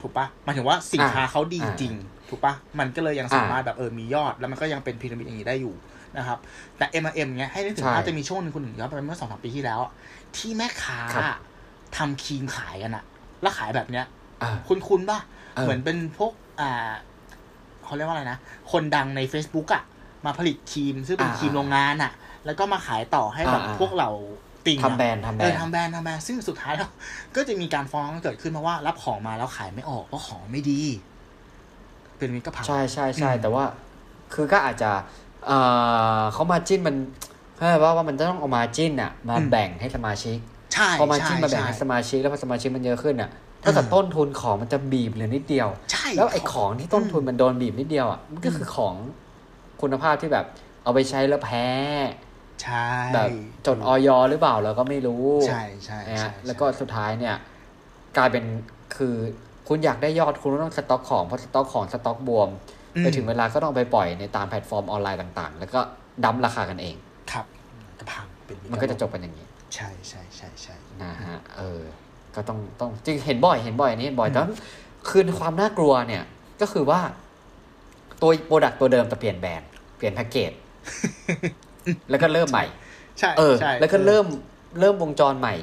[0.01, 1.95] ถูกปะหมายถึงว่าสินค้าเขาดีอ่าจริง
[2.29, 5.75] ถูกปะมันก็เลยยังสามารถแบบเออมียอด แล้วมันก็ยังเป็นพีระมิดอย่างนี้ได้อยู่
[6.19, 6.39] นะครับ
[6.77, 9.93] แต่ MLM เนี้ยให้นึกถึงใช่อาจจะมีช่วงหนึงคุณหนึ่งย้อนไปเมื่อสองสามปีที่แล้วอะ
[10.37, 11.25] ที่แม่ค้าครับ
[11.97, 13.05] ทำครีมขายกันอะ
[13.43, 14.05] แล้วขายแบบเนี้ย
[14.43, 15.19] อ่าคุณคุณป่ะ
[15.55, 16.91] เออเหมือนเป็นพวกอ่า
[17.85, 18.39] เขาเรียกว่าอะไรนะ
[18.73, 19.83] คนดังใน Facebook อะ
[20.27, 22.13] มาผลิตครีมซึ่งเป็นอ่าครีมโรงงานอะ
[22.47, 24.11] แล้วก็มาขายต่อให้แบบอ่าพวกเรา
[24.67, 26.91] ติ่งอะทำแบรนด์ทำแบรเอนอด์ทำแบรนด์ทำแบรนด์ซึ่งสุดท้ายแล้ว
[27.37, 30.81] ก็จะมีการฟ้องกันเกิดขึ้นเพราะว่า รับของมาแล้วขายไม่ออกเพราะของไม่ดี
[32.19, 33.65] เป็นมิตรก็พังใช่ใช่ใช่อืมแต่ว่า
[34.35, 34.91] คือก็อาจจะ
[35.47, 35.59] เอ่
[36.19, 36.97] อเขามาจิ้นมัน
[37.59, 40.39] เฮ้ยว่าว่ามันจะต้องเอามาจิ้นอะ มาแบ่งให้สมาชิก
[40.75, 43.31] ใช่พอมาใช่จิ้นมาแบ่งใช่ให้สมาชิกแล้วพอสมาชิกมันเยอะขึ้นอะ
[43.65, 48.95] ถ้าเกิดต้นทุนของมันจะบีบเหลือนิดเดียวใช่แล้วไอ้ของที่ต้นทุนมันโดนบีบนิดเดียวอะมันก็คือของ
[49.81, 50.47] คุณภาพที่แบบ
[50.83, 51.67] เอาไปใช้แล้วแพ้
[52.63, 53.29] ใช่แบบ
[53.67, 57.37] จดอย.หรือเปล่าเราก็ไม่รู้ ใช่ใช่นะใช่ฮะแล้วก็สุดท้ายเนี่ย
[58.17, 58.45] กลายเป็น
[58.97, 59.15] คือ
[59.69, 65.81] คุณอยากได้ยอดคุณก็ต้องสต็อกของเพราะสต็อกของสต็อกบวมอืม ไปถึงเวลาก็ต้องไปปล่อยในตามแพลตฟอร์มออนไลน์ต่างๆ แล้วก็
[66.25, 66.97] dump ราคากันเอง
[67.33, 67.47] ครับ
[67.99, 71.81] ก็พังเป็นตรมันก็จะจบกันอย่างนี้ ใช่ใช่ใช่ใช่นะฮะเออ
[72.35, 74.49] ก็ต้องต้องจริงเห็นบ่อยเห็นบ่อยอันนี้เห็นบ่อยแต่ว่า
[75.09, 76.25] คือความน่ากลัวเนี่ย
[76.61, 77.01] ก็คือว่า
[78.23, 80.53] ตัว product ตัวเดิมแต่เปลี่ยนแบรนด์เปลี่ยนแพ็กเกจ
[82.11, 82.65] แล้วก็เริ่มใหม่
[83.19, 84.27] ใช่เออใช่แล้วก็เริ่ม
[84.81, 85.55] เริ่มวงจรใหม่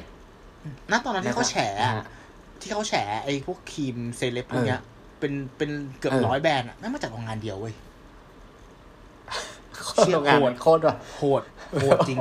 [0.90, 2.04] ณตอนนั้นที่เขาแฉนะอะฮะ
[2.60, 4.80] ที่เขาแฉไอ้พวกครีมเซเลบพวกเนี้ย
[5.20, 7.74] เป็นเป็นเกือบเออร้อยแบรนด์อะแม่งมาจากโรงงานเดียวเว้ย
[9.84, 11.42] โคตรโรงงานโหดโคตรว่ะโหด
[11.80, 12.18] โหดจริง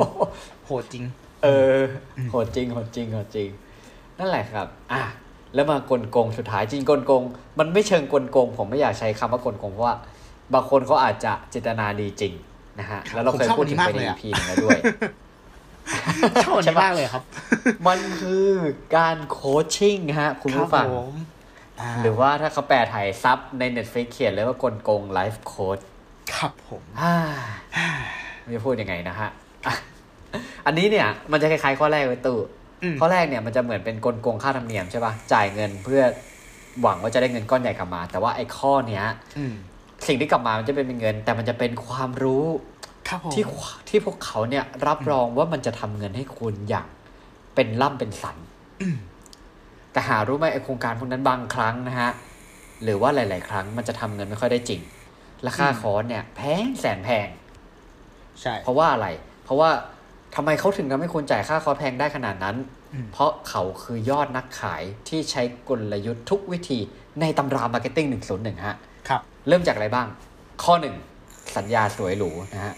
[0.65, 1.03] โหดจริง
[1.43, 1.47] เอ
[1.79, 1.81] อ
[2.31, 3.49] โหดจริงโหดจริงโหดจริง
[4.19, 5.03] นั่นแหละครับ อะ
[5.53, 7.23] แล้วมากลโกงสุดท้ายจริงกลโกง
[7.59, 9.95] มันไม่เชิงกลโกง ผมไม่อยากใช้คำว่ากลโกงเพราะว่า
[10.53, 12.33] บางคนเขาอาจจะเจตนาดีจริง
[12.79, 14.79] นะฮะครับแล้วเราเคยผมชอบพูดถึงอันนี้มากไปในเลยอะ EP หนึงแล้วด้วย
[16.45, 17.23] ชอบอันนี้มากเลยครับ
[17.87, 18.47] มันคือ
[18.97, 21.38] การโคชชิ่งฮะ คุณผู้ฟังรับผมา
[22.01, 25.79] หรือว่าถ้าเขาแปลไทยซับใน Netflix เขียนเลยว่ากลโกงไลฟ์โค้ด
[26.35, 27.15] ครับผมอ่า
[28.41, 29.29] ไม่จะพูดยังไงนะฮะ
[29.65, 29.75] อะ
[30.65, 32.39] อันนี้เนี่ย มันจะคล้ายๆข้อแรกเลยตู่
[32.83, 36.01] อืมข้อแรกเนี่ยมันจะเหมือนเป็นกลโกงค่าธรรมเนียมใช่ปะจ่ายเงินเพื่อ
[36.81, 39.05] หวังว่าจะได้เงินก้อนใหญ่กลับมา แต่ว่าไอ้ข้อเนี้ย
[39.37, 39.53] อืม
[40.07, 42.45] สิ่งที่กลับมามันจะเป็นเงิน แต่มันจะเป็นความรู้
[43.07, 43.43] ครับผมที่
[43.89, 46.87] ที่พวกเขาเนี่ยรับรองว่ามันจะทำเงินให้คุณอย่าง
[47.55, 48.37] เป็นล่ำเป็นสัน
[48.81, 48.97] อืม
[49.91, 52.11] แต่หารู้ไหมไอโครงการพวกนั้นบางครั้งนะฮะ
[52.83, 54.81] หรือว่าหลาย ๆ ครั้งมันจะทำเงินไม่ค่อยได้จริง
[55.43, 57.27] และค่าคอร์สเนี่ย แพงแสนแพง
[58.41, 59.07] ใช่ เพราะว่าอะไร
[59.43, 59.69] เพราะว่า
[60.35, 62.55] ทำไมเขาถึงทำให้คุณจ่ายค่าคอร์สแพงได้ขนาดนั้น
[62.93, 66.79] อืมเพราะเขาคือยอดนักขายที่ใช้กลยุทธ์ทุกวิธี
[67.21, 68.75] ในตำรา marketing 101ฮะ
[69.09, 70.07] ครับ เริ่มจากอะไรบ้าง
[70.63, 70.95] ข้อหนึ่ง
[71.57, 72.73] สัญญาสวยหรูนะฮะ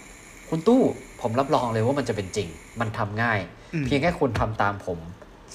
[0.49, 0.82] คุณตู้
[1.22, 2.47] ผมรับรองเลยว่ามันจะเป็นจริง
[2.80, 3.39] มันทำง่าย
[3.74, 4.99] อืมเพียงแค่คุณทำตามผม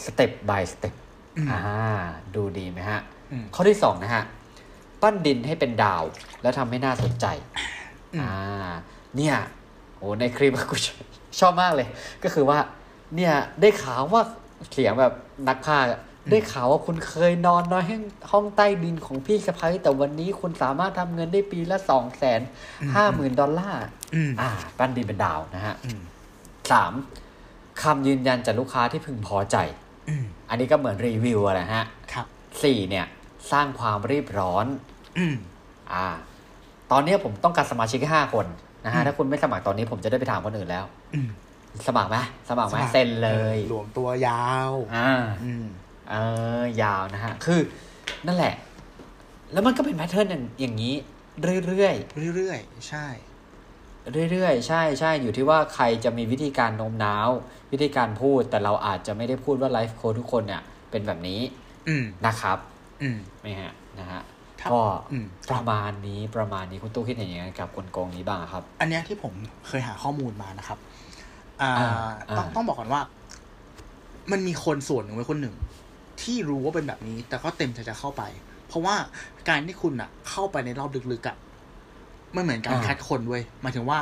[0.05, 0.95] สเต็ป by สเต็ป
[1.37, 1.61] อืมอ่า
[2.35, 3.01] ดูดีไหมฮะ
[3.33, 4.25] อืมข้อที่สองนะฮะ
[5.03, 6.05] ปั้นดินให้เป็นดาว
[6.43, 7.27] แล้วทำให้น่าสนใจ
[8.15, 8.33] อืมอ่า
[9.17, 9.37] เนี่ย
[9.99, 10.87] โอ้ในคลิปกูช
[11.41, 11.89] ชอบมากเลย
[12.23, 12.59] ก็คือว่า
[13.17, 14.23] เนี่ยได้ข่าวว่า
[14.73, 15.13] เสียงแบบ
[15.49, 22.41] นักพากย์อะได้ข่าวว่าคุณเคยนอนนอนห้องห้องใต้ดินของพี่สะพ้ายแต่วันนี้คุณสามารถทำเงินได้ปีละสองแสน
[22.95, 23.85] ห้าหมื่นดอลลาร์
[24.15, 26.01] อืมอ่า ปั้นดินเป็นดาวนะฮะอืม
[26.73, 26.93] สาม
[27.83, 29.57] คำยืนยันจากลูกค้าที่พึงพอใจ
[30.09, 32.27] อืมอันนี้ก็เหมือนรีวิวอะนะฮะครับ
[32.63, 33.07] สี่เนี่ย
[33.53, 34.67] สร้างความรีบร้อน
[35.19, 35.35] อืม
[35.93, 36.07] อ่า
[36.93, 38.47] ตอนนี้ผมต้องการสมาชิกแค่ห้าคน
[38.85, 40.85] นะฮะอืมถ้าคุณไม่สมัครตอนนี้ผมจะได้ไปถามคนอื่นแล้ว
[41.15, 41.29] อืม
[41.89, 42.17] สมัครไหม
[42.49, 45.11] สมัครไหมเซ็นเลยหลวมตัวยาวอ่า
[45.45, 45.65] อืม
[46.11, 46.15] เอ
[46.61, 47.61] อยาวนะฮะ คือ
[48.27, 48.55] นั่นแหละ
[49.53, 50.95] แล้วมันก็เป็นแพทเทิร์นอย่างอย่างนี้
[51.43, 53.36] เรื่อยเรื่อยๆใช่ๆ
[54.31, 57.31] เรื่อยๆ ใช่ใช่อยู่ที่ว่าใครจะมีวิธีการโน้มน้าว
[57.73, 61.41] วิธีการพูดแต่เราอาจจะไม่ได้พูดว่าไลฟ์โค้ดทุกคนเนี่ย เป็นแบบนี้
[61.89, 62.59] อืมนะครับ
[63.03, 64.23] อืมไม่ฮะนะฮะ
[64.61, 64.81] ครับก็
[65.13, 69.33] อืมประมาณนี้ประมาณนี้คุณตู้คิดเห็นยังไงกับกลโกงนี้บ้างครับ อันเนี้ยที่ผม
[69.67, 70.79] เคยหาข้อมูลมานะครับ
[71.63, 73.01] อ่าอ่าต้องอ่าต้องบอกก่อนว่า
[74.33, 75.57] มันมีคนส่วนหนึ่งไว้คนหนึ่ง
[76.23, 78.23] ที่รู้ว่าเป็นแบบนี้ แต่ก็เต็มใจจะเข้าไป
[78.69, 78.95] เพราะว่า
[79.49, 81.37] การที่คุณอะเข้าไปในรอบลึกๆอะ
[82.35, 83.99] มันเหมือนการคัดคนเว้ยหมายถึงว่า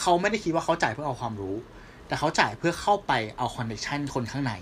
[0.00, 1.56] เขาไม่ได้คิดว่าเขาจ่ายเพื่อเอาความรู้
[2.06, 4.52] แต่เขาจ่ายเพื่อเข้าไปเอาคอนเนคชันคนข้างใน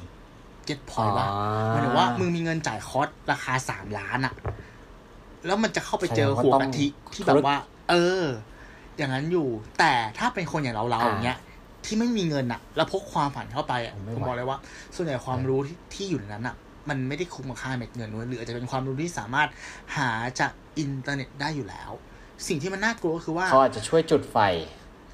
[0.64, 1.26] เก็ตพอยว่า
[1.70, 4.34] หมายถึงว่ามึงมีเงินจ่ายคอร์สราคาสามล้านอะ
[5.46, 7.56] แล้วมันจะเข้าไปเจอหัวกะทิที่แบบว่า
[7.90, 8.24] เออ
[8.96, 11.38] อย่างนั้นอยู่ แต่ถ้าเป็นคนอย่างเราเราอย่างเงี้ย
[11.84, 14.58] ที่ไม่มีเงินอะแล้วพกความฝันเข้าไปอะผมไม่ผมไหวบอกเลยว่า
[14.94, 16.56] ส่วนใหญ่ความรู้ที่ที่อยู่ในนั้นอะ
[16.88, 19.48] มันไม่ได้คุ้มกับค่าเม็ดเงินด้วยหรืออาจจะเป็นความรู้ที่สามารถ
[19.96, 21.90] หาจากอินเทอร์เน็ตได้อยู่แล้ว
[22.46, 24.36] สิ่งที่มันน่ากลัวก็คือว่าเขาอาจจะช่วยจุดไฟ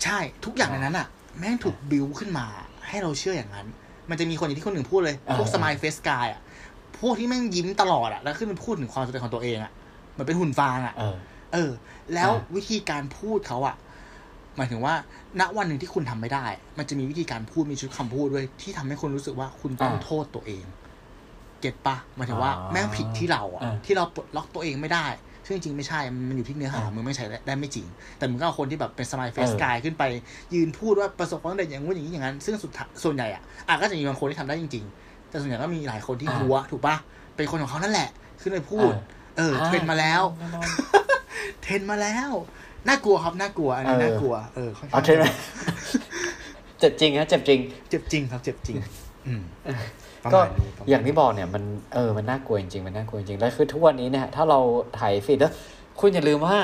[0.04, 1.06] ใช่ทุกอย่างในนั้นอะ
[1.38, 2.46] แม่งถูกบิวขึ้นมา
[2.88, 3.66] ให้เราเชื่ออย่างนั้น
[4.10, 6.40] มันจะมีคนอย่างที่คนหนึ่งพูดเลย พวกอ่า smile face guy อะ
[7.00, 9.72] พวกที่แม่งยิ้มตลอดอะแล้วขึ้นมาพูดถึงความสำเร็จของตัวเองอะ
[10.12, 11.16] เหมันเป็นหุ่นฟางอะเออ
[11.52, 11.70] เออ
[12.14, 13.76] แล้วอ่าวิธีการพูดเขาอะ
[14.56, 14.94] หมายถึงว่า
[15.40, 16.46] ณวันหนึ่งที่คุณทำไม่ได้
[16.78, 20.64] มันจะมีวิธีการพูดมีชุดคำพูดด้วย ที่ทำให้คุณรู้สึกว่าคุณต้องโทษตัวเอง
[21.60, 25.06] เก็ตปะหมายถึงว่าแม่งผิดที่เราอะอ่าที่เราปลดล็อกตัวเองไม่ได้
[25.47, 27.86] ซึ่งจริงๆไม่ใช่ มันอยู่ที่เนื้อหาอ่ามึมึงไม่ใช้ได้ไม่จริง
[28.18, 30.03] แต่มึงก็เอาคนที่แบบเป็นสมายเฟสเออกายขึ้นไป
[30.55, 36.97] ยืนพูดว่าประสบความสำเร็จอย่างงู้นอย่างนี้อย่างนั้น ซึ่งสุดท้ายส่วนใหญ่อะอะก็จะมีบางคนที่ทำได้จริง ๆ แต่ส่วนใหญ่ก็มีหลายคนที่หัวถูกปะ
[37.36, 38.09] เป็นคนของเขานั่นแหละ
[38.40, 38.92] ขึ้นไปพูด
[39.38, 40.68] เออ เทรนมาแล้วน่นอน
[41.62, 42.30] เทรนมาแล้ว
[42.88, 45.24] น่ากลัวครับน่ากลัว อันนี้เออน่ากลัว เออค่อนเอาข้างเทรนไหม
[46.78, 48.76] เจ็บจริงฮะเจ็บจริง เจ็บจริงครับ เจ็บจริง
[49.26, 49.72] อืมประ
[50.32, 51.62] ก็มาณนี้ประมณอย่างที่บอกเนี่ยมัน
[51.94, 54.60] เออมันน่ากลัวจริงๆมันน่ากลัวจริงๆแล้วคือทุกวันนี้เนี่ยถ้าเรา
[54.98, 55.52] ถ่ายฟีดแล้ว
[56.00, 56.56] คุณอย่าลืมว่า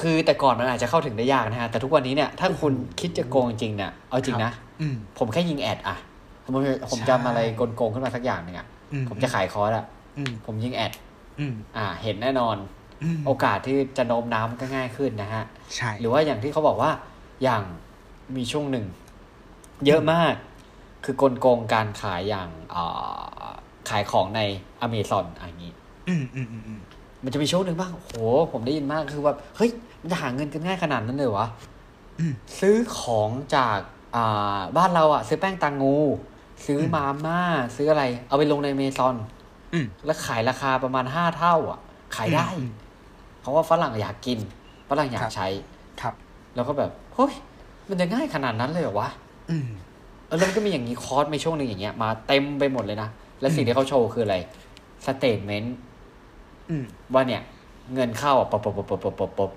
[0.00, 5.96] คือแต่ก่อนมันอาจจะเข้าถึงได้ยากนะฮะแต่ทุกวันนี้เนี่ยถ้าคุณคิดจะโกงจริงเนี่ยเอาจริงนะอืมผมแค่ยิงแอดอะ
[6.44, 6.52] ผม
[6.90, 9.84] ผมใช่จำอะไรโกงๆขึ้นมาสักอย่างหนึ่งอะอืผมจะขายคอร์สอะ
[10.18, 10.92] อืมผมยิงแอด
[11.38, 12.56] อืมอ่า เห็นแน่นอน
[13.02, 15.44] อืมโอกาสที่จะโน้มน้ำก็ง่ายขึ้นนะฮะ
[15.76, 16.90] ใช่ หรือว่าอย่างที่เขาบอกว่า
[17.42, 17.62] อย่าง
[18.36, 18.84] มีช่วงหนึ่ง
[19.86, 20.34] เยอะมาก
[21.04, 22.82] คือกลโกงการขายอย่างเอ่
[23.44, 23.48] อ
[23.90, 24.40] ขายของใน
[24.80, 25.72] อเมซอนอย่างนี้
[26.08, 26.80] อืมอืมอืมอืม
[27.24, 28.12] มันจะมีช่วงหนึ่งบ้างโห
[28.52, 29.70] ผมได้ยินมากคือแบบเฮ้ย
[30.00, 31.46] มันจะหาเงินกันง่ายขนาดนั้นเลยวะ
[32.18, 33.78] อืมซื้อของจาก
[34.16, 35.96] อ่าบ้านเราอะซื้อแป้งตางู
[36.66, 37.40] ซื้ออมมาม่า
[37.76, 39.16] ซื้ออะไร เอาไปลงในเมซอน
[39.72, 41.78] อืมแล้วขายราคาประมาณห้าเท่าอะ
[42.16, 42.70] ขายได้อืม
[43.40, 44.38] เพราะว่าฝรั่งอยากกิน
[44.90, 45.48] ฝรั่งอยาคกรับใช้
[46.00, 46.14] ครับ
[46.54, 47.32] แล้วก็แบบเฮ้ย
[47.88, 49.08] มันจะง่ายขนาดนั้นเลยเหรอวะ
[49.50, 49.89] อืมเออ
[50.30, 53.08] แล้วมันก็มีอย่างนี้คอร์สในช่วงหนึ่งอย่างเงี้ยมาเต็มไปหมดเลยนะ
[53.40, 54.36] และสิ่งอืมที่เขาโชว์คืออะไร
[55.06, 55.76] statement
[56.70, 57.42] อืมว่าเนี่ย
[57.94, 59.50] เงินเข้าอะปบปบปบปบปบปบ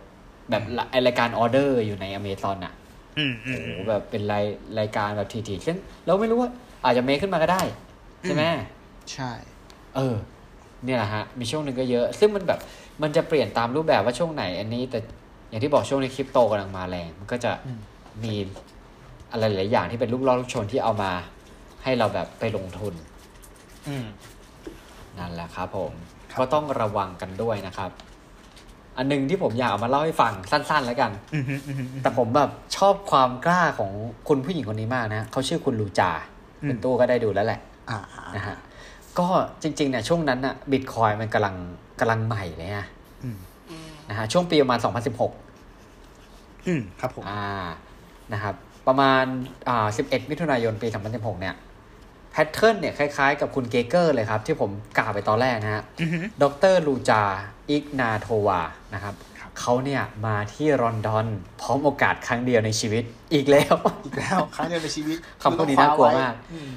[0.49, 2.73] แบบละไอรายการออเดอร์อยู่ในอเมซอนอะ
[3.17, 4.45] อืมอืโอ้มโหแบบเป็นราย
[4.79, 6.49] รายการแบบทีๆซึ่งเราไม่รู้ว่า
[6.83, 7.61] อาจจะ make ขึ้นมาก็ได้
[8.23, 8.43] ใช่ไหม
[9.13, 9.31] ใช่
[9.95, 10.15] เออ
[10.85, 12.59] เนี่ยแหละฮะ มีช่วงหนึ่งก็เยอะ ซึ่งมันแบบ
[13.01, 14.99] มันจะเปลี่ยนตามรูปแบบว่าช่วงไหน อันนี้แต่
[15.49, 17.79] อย่างที่บอกช่วงนี้คริปโตกำลังมาแรง มันก็จะอืม
[18.23, 18.33] มี
[19.33, 21.11] อะไรหลายๆอย่างที่เป็นลูกล่อลูกชนที่เอามา
[21.83, 22.93] ให้เราแบบไปลงทุน
[23.87, 24.05] อืม
[25.17, 25.91] นั่นแหละครับผม
[26.31, 27.91] ครับก็ต้องระวังกันด้วยนะครับ
[28.97, 33.91] อันหนึงที่ผมอยากเอามาเล่าให้ฟังสั้น ๆ แล้วกันอืมอืมอืมอืมแต่ผมแบบชอบความกล้าของ
[34.29, 36.11] คุณผู้หญิงคนนี้มากนะเขาชื่อคุณลูจา
[36.61, 37.59] อืมเป็นตู้ก็ได้ดูแล้วแหละ
[37.89, 38.55] อ่าอ่านะฮะ
[39.19, 39.27] ก็
[39.61, 41.55] จริงๆเนี่ยช่วงนั้นน่ะบิตคอยมันกำลัง
[41.99, 42.87] กำลังใหม่เลยนะ
[43.23, 43.37] อืม
[44.09, 44.79] นะฮะช่วงปีประมาณ
[45.91, 47.43] 2016 อืมครับผมอ่า
[48.33, 48.55] นะครับ
[48.87, 49.23] ประมาณ
[49.69, 51.55] อ่า11 มิถุนายนปี 2016 เนี่ย
[52.31, 57.23] แพทเทิร์นเนี่ยคล้ายๆกับคุณเกเกอร์เลยครับ ที่ผมกล่าวไปตอนแรกนะฮะอือฮึดรลูจา
[57.69, 58.61] อิกนาโทวา
[58.93, 61.25] นะครับครับเขาเนี่ยมาที่ลอนดอน
[61.61, 63.03] พร้อมโอกาสครั้งเดียวในชีวิต
[63.33, 63.75] อีกแล้ว
[64.05, 66.69] อีกแล้วครั้งเดียวในชีวิตคำพูดนี้น่ากลัวมากอืม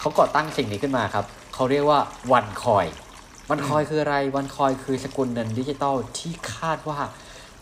[0.00, 2.00] เขาก่อตั้งสิ่งนี้ขึ้นมาครับ เขาเรียกว่า
[2.32, 6.98] OneCoin OneCoin คืออะไร OneCoin คือสกุลเงินดิจิตอลที่คาดว่า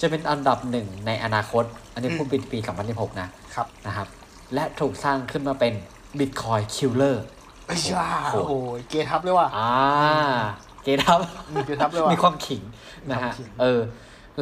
[0.00, 2.58] จะเป็นอันดับหนึ่งในอนาคต อันนี้พูดปีปี
[2.90, 4.06] 2016 นะครับนะครับ
[4.54, 5.72] และถูกสร้างขึ้นมาเป็น
[6.18, 7.24] Bitcoin killer
[7.66, 9.70] ไอ้ยาโอ้โหโอ้ยเกทับเลยว่ะอ่า
[10.82, 12.62] เกทับอืมเกทับเลยว่ะมีความขิง
[13.10, 13.80] นะฮะมีความขิงเออ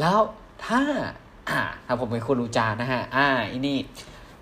[0.01, 0.19] แล้ว
[0.67, 0.81] ถ้า
[1.51, 3.79] อ่าถ้าผมเป็นคุณ Ruja นะฮะ อ่าอีนี่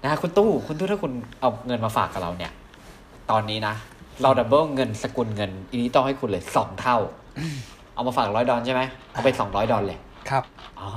[0.02, 2.52] นะฮะคุณตู้คุณตู้ถ้าคุณเอาเงินมาฝากกับเราเนี่ย
[3.30, 3.74] ตอนนี้นะ
[4.22, 6.96] เรา double เงินสกุลเงินอีนี้ต้องให้คุณเลยสองเท่า
[7.94, 9.98] เอามาฝากร้อยดอลใช่ไหมเอาไปสองร้อยดอลเลย
[10.30, 10.44] ครับ
[10.80, 10.88] อ๋อ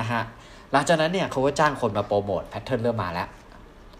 [0.00, 0.22] นะฮะ
[0.72, 3.28] หลังจากนั้นเนี่ยเขาก็จ้างคนมาโปรโมท pattern เริ่มมาแล้ว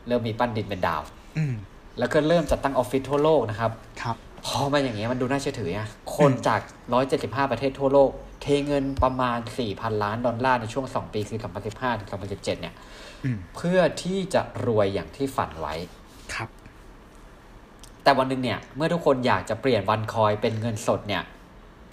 [0.08, 1.02] เริ่มมีปั้นดินเป็นดาว
[1.36, 1.54] อืม
[1.98, 3.70] แล้วก็เริ่มจัดตั้งออฟฟิศทั่วโลกนะครับ
[4.02, 4.16] ครับ
[4.46, 5.82] พอมาอย่างเงี้ยมันดูน่าเชื่อถือไง
[6.16, 6.60] คนจาก
[7.06, 8.10] 175 ประเทศทั่วโลก
[8.42, 9.38] เทเงินประมาณ
[9.70, 12.74] 4,000 ล้านดอลลาร์ในช่วง 2 ปีคือ 2015 ถึง 2017 เนี่ย
[13.24, 15.74] อืมเพื่อที่จะรวยอย่างที่ฝันไว้
[16.34, 16.48] ครับ
[18.02, 21.22] แต่วันหนึ่งเนี่ย เมื่อทุกคนอยากจะเปลี่ยนวันคอยเป็นเงินสดเนี่ย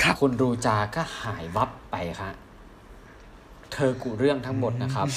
[0.02, 2.34] ครับคุณรูจาก็หายวับไปครับ
[3.74, 5.08] เธอกุเรื่องทั้งหมดนะครับ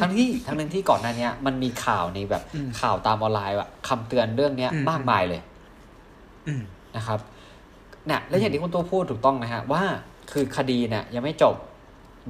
[0.00, 5.40] ทั้งที่ทั้งนั้นที่ก่อนหน้าเนี้ยมันมีข่าวในแบบอืมข่าวตามออนไลน์อะคำเตือนเรื่องเนี้ยอืมมากมายเลย
[6.46, 6.62] อืม
[6.96, 7.18] นะครับ
[8.06, 9.82] เนี่ยและอย่างที่คุณตัวพูดถูกต้องนะฮะว่า
[10.32, 11.54] คือคดีเนี่ยยังไม่จบ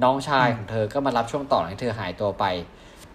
[0.03, 2.45] น้องชายอืมของเธอก็มารับช่วงต่อหลังที่เธอหายตัวไป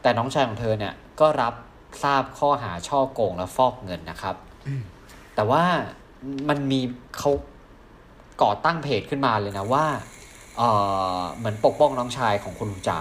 [0.03, 1.55] แต่น้องชายของเธอเนี่ยก็รับ
[2.03, 4.37] ทราบข้อหาช่อโกงและฟอกเงินนะครับ
[4.67, 4.83] อืม
[5.35, 5.63] แต่ว่า
[6.49, 6.81] มันมี
[7.19, 7.31] เขา
[8.43, 9.85] ก่อตั้งเพจขึ้นมาเลยนะว่า
[10.57, 10.63] เอ
[11.19, 12.99] อเหมือนปกป้องน้องชายของคุณลุงจา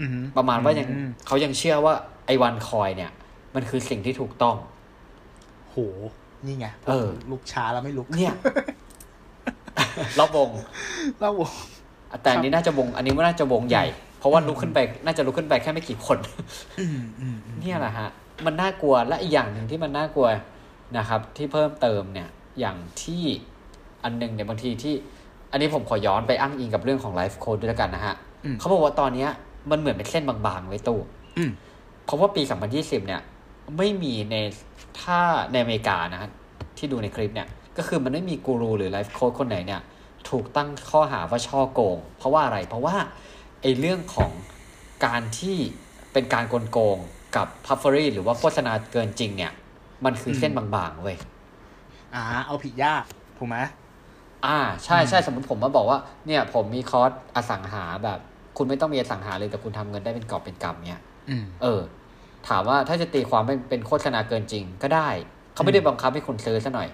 [0.00, 1.94] อืมประมาณว่ายังอืมเขายังเชื่อว่า
[2.26, 3.10] ไอ้วันคอยเนี่ย
[3.54, 4.56] มันคือสิ่งที่ถูกต้อง
[5.70, 5.76] โห
[6.46, 8.34] นี่ไงเออลุกช้าแล้วไม่ลุกเนี่ย
[10.18, 10.50] รอบวง
[11.18, 11.32] เล่า
[12.22, 13.84] แต่อันนี้น่าจะวง อันนี้ว่าน่าจะวงใหญ่
[14.18, 16.18] เพราะว่าลุกขึ้นไป น่าจะลุกขึ้นไปแค่ไม่กี่คน
[16.80, 18.08] อืมอืมอืมเนี่ยแหละฮะ
[18.46, 20.28] มันน่ากลัวและอีกอย่างหนึ่งที่มันน่ากลัว
[20.98, 22.28] นะครับ ที่เพิ่มเติมเนี่ย
[22.60, 23.24] อย่างที่
[24.04, 24.94] อันหนึงเนี่ยบางทีที่
[25.52, 29.30] อันนี้ผมขอย้อนไปอ้างอิงกับเรื่องของ life coach ด้วยแล้วกันนะฮะอืมเขาบอกว่าตอนเนี้ย
[29.70, 31.00] มันเหมือนเป็นเส้นบางๆเว้ยตู้
[31.38, 31.50] อืม
[32.04, 32.42] เพราะว่าปี
[32.74, 33.20] 2020 เนี่ย
[33.78, 34.36] ไม่มีใน
[35.00, 35.18] ถ้า
[35.52, 36.30] ในอเมริกานะฮะ
[36.78, 39.80] ที่ดูในคลิปเนี่ย ก็คือมันไม่มีกูรูหรือ life coach คนไหนเนี่ย
[40.28, 42.96] ถูกตั้งข้อหาว่าฉ้อโกง เพราะว่าอะไรเพราะว่า
[43.62, 44.30] ไอ้เรื่องของ
[45.06, 45.56] การที่
[46.12, 46.98] เป็นการกลโกง
[47.36, 49.52] กับ puffery หรือว่าโฆษณาเกินจริงเนี่ย
[50.04, 51.16] มันคือเส้นบางๆเว้ย
[52.14, 53.02] อ่า เอาผิดยาก
[53.38, 53.56] ถูกไหม
[54.46, 58.18] อ่าใช่ใช่สมมติผมมาบอกว่าเนี่ยผมมีคอร์สอสังหาแบบ
[58.56, 61.80] คุณไม่ต้องมีอสังหาเลยแต่คุณทำเงินได้เป็นกอบเป็นกำเนี่ยอืมเออ
[62.48, 65.08] ถามว่าถ้าจะตีความเป็นเป็นโฆษณาเกินจริงก็ได้
[65.54, 66.88] เขาไม่ได้บังคับให้คนซื้อซะหน่อย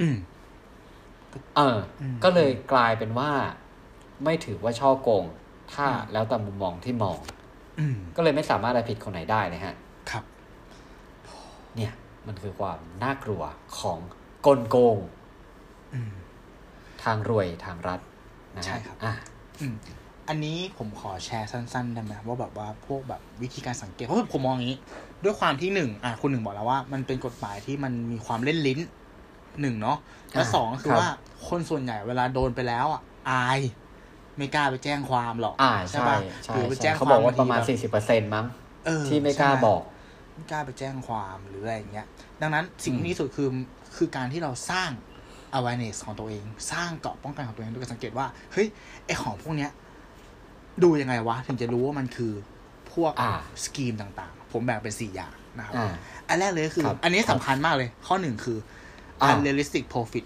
[0.00, 0.16] อืม
[1.56, 3.30] เอออืมก็เลยกลายเป็นว่า
[4.24, 5.24] ไม่ถือว่าช่อโกง
[5.72, 7.18] ถ้าอืมแล้วแต่มุมมองที่มอง
[7.78, 9.74] อืมก็เลยไม่สามารถอะไรผิดคนไหนได้นะฮะ
[10.10, 10.24] ครับ
[11.76, 11.92] เนี่ย
[12.26, 13.42] มันคือความน่ากลัว
[13.78, 13.98] ของ
[14.46, 14.96] กลโกง
[15.94, 16.12] อืม
[17.04, 18.00] ทางรวยทางรัฐ
[18.56, 19.12] นะฮะใช่ครับอะ
[19.60, 19.74] อืม
[20.28, 24.78] อันนี้ผมขอแชร์สั้นๆได้ไหมว่าแบบว่าพวกแบบวิธีการสังเกตเพราะผมมองอย่างนี้
[25.24, 28.78] ด้วยความที่หนึ่งอะคุณหนึ่งบอกแล้วว่า มันเป็นกฎหมายที่มันมีความเล่นลิ้น
[29.60, 29.98] หนึ่งเนาะ
[30.32, 31.08] และสองก็คือว่า
[31.48, 33.60] คนส่วนใหญ่เวลาโดนไปแล้วอะอาย
[34.36, 38.46] ไม่กล้าไปแจ้งความหรอกอ่าใช่ปะใช่หรือไปใช่แจ้งเขาบอกว่าบงปทีระมาณแบบสี่สิบเปอร์เซ็นต์มั้ง
[38.86, 39.82] เออที่ไม่กล้าใช่หบอก
[40.34, 42.06] ไม่กล้าไปแจ้งความหรืออะไรอย่างเงี้ย
[42.40, 43.48] ดังนั้นสิ่งอืมที่ดีที่สุดคือ
[43.96, 44.90] คือการที่เราสร้าง
[45.56, 48.66] awareness ของตัวเอง สร้างเกราะป้องกันของตัวเองด้วยการสังเกตว่า เฮ้ย
[49.06, 49.70] ไอของพวกเนี้ย
[50.82, 52.32] ดูยังไงวะ ถึงจะรู้ว่ามันคือ
[52.92, 53.32] พวกอ่า
[53.64, 55.92] สกีมต่างๆ ผมแบ่งเป็นสี่อย่างนะครับอ่า
[56.28, 58.58] อันแรกเลยก็คือครับอันนี้สำคัญมากเลย ข้อหนึ่งคือ
[59.22, 60.24] อ่า unrealistic profit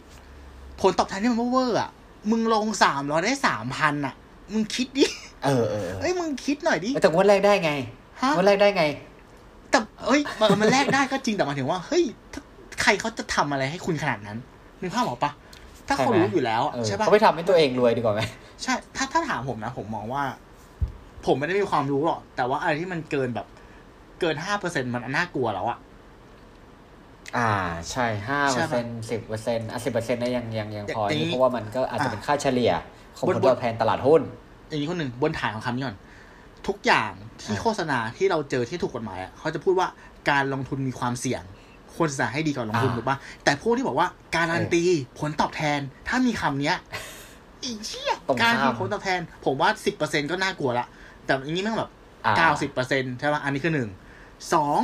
[0.80, 1.90] ผลตอบแทนที่มันเวอร์ๆอะ
[2.30, 4.14] มึงลงสามร้อยได้สามพันอะ
[4.52, 5.04] มึงคิดดิ
[5.44, 7.72] เออเออเออเอ้ย มึงคิดหน่อยดิ แต่งวันแรกได้ไง
[8.22, 8.84] ฮะวันแรกได้ไง
[9.70, 12.42] แต่เอ้ย มันมันแลกได้ก็จริงแต่หมายถึงว่า เฮ้ยถ้า
[12.82, 14.38] ใครเขาจะทำอะไรให้คุณขนาดนั้น
[14.82, 15.32] นึกภาพออกปะ
[15.88, 18.20] ถ้าเขาใช่ไหมรู้อยู่แล้วอะเออใช่ปะเขาไปทำให้ตัวเองรวยดีกว่าไหม
[18.62, 20.22] ใช่ถ้าถ้าถามผมนะ ผมมองว่า
[21.26, 23.46] ผมไม่ได้มีความรู้หรอก แต่ว่าอะไรที่มันเกินแบบ
[24.20, 25.78] เกินห้าเปอร์เซ็นมันน่ากลัวแล้วอะ
[27.36, 27.52] อ่า
[27.90, 32.72] ใช่ห้าใช่เปอร์ปะเซ็นต์สิบเปอร์เซ็นต์อะสิบเปอร์เซ็นต์นะยังยังยังพอแต่นี่นี้เพราะว่ามันก็อาจจะเป็นอะค่าเฉลี่ย
[33.16, 34.22] ของบผนลบนตอบแทนตลาดหุ้น
[34.68, 35.98] อย่างนี้คนหนึ่งบนฐานของคำนี้ก่อน
[36.68, 37.10] ทุกอย่าง
[37.40, 39.88] ที่อ่าโฆษณาที่เราเจอที่ถูกกฎหมายอะเขาจะพูดว่า
[40.30, 41.42] การลงทุนมีความเสี่ยง
[41.96, 44.84] ควรศึกษาให้ดีก่อนลงทุนถูกปะแต่พวกที่บอกว่าการันตี
[45.18, 46.76] ผลตอบแทนถ้ามีคำเนี้ย
[47.62, 50.86] อีเชี่ยตรงการข้ามมีผลตอบแทน ผมว่าสิบเปอร์เซ็นก็น่ากลัวละ
[51.24, 51.90] แต่อันนี้แม่งแบบ
[52.24, 53.90] อ่าเก้าสิบเปอร์เซ็นต์ใช่ปะอันนี้คือหนึ่ง
[54.52, 54.78] สอง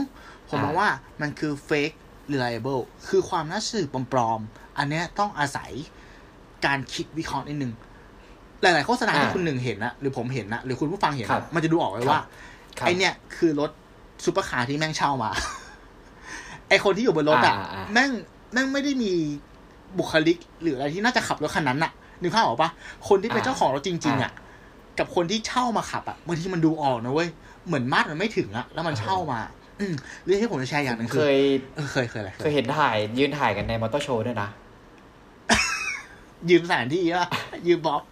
[0.48, 0.88] ผมมองอ่าว่า
[1.20, 1.96] มันคือ fake
[2.32, 5.70] reliable คือความน่าเชื่อถือปลอมๆ อันเนี้ยต้องอาศัย
[6.66, 7.72] การคิดวิเคราะห์นิดนึง
[8.62, 12.20] หลายๆโฆษณาที่อ่าคุณหนึ่งเห็นนะหรือผมเห็นนะหรือคุณผู้ฟังเห็นนะครับมันจะดูออกเลยว่า
[12.78, 13.70] ครับไอ้เนี่ยคือรถ
[14.24, 15.30] ซูเปอร์คาร์ที่แม่งเช่ามา
[16.69, 18.11] ไอ้คนที่อยู่บนรถอะอ่าอ่าแม่ง
[18.53, 19.12] แม่งไม่ได้มี
[19.99, 21.93] บุคลิก หรืออะไรที่น่าจะขับรถคันนั้นน่ะ
[22.23, 22.71] นึกภาพออกปะ
[23.09, 24.33] คนที่เป็นอ่าเจ้าของรถจริง ๆ อะ
[24.99, 27.29] กับคนที่เช่ามาขับอะบางทีมันดูออกนะเว้ย
[27.66, 29.41] เหมือนมาตรมันไม่ถึงอะแล้วมันเช่ามา
[29.81, 29.95] อืม
[30.25, 31.39] เรื่องที่ผมจะแชร์อย่างหนึ่งเคคือย
[31.77, 34.49] เออเคยเคยอะไรเคยเห็นถ่ายยืนถ่ายกันในมอเตอร์โชว์ด้วยนะ
[36.51, 37.29] ยืมสถานที่อะ
[37.66, 38.03] ยืมบ๊อบ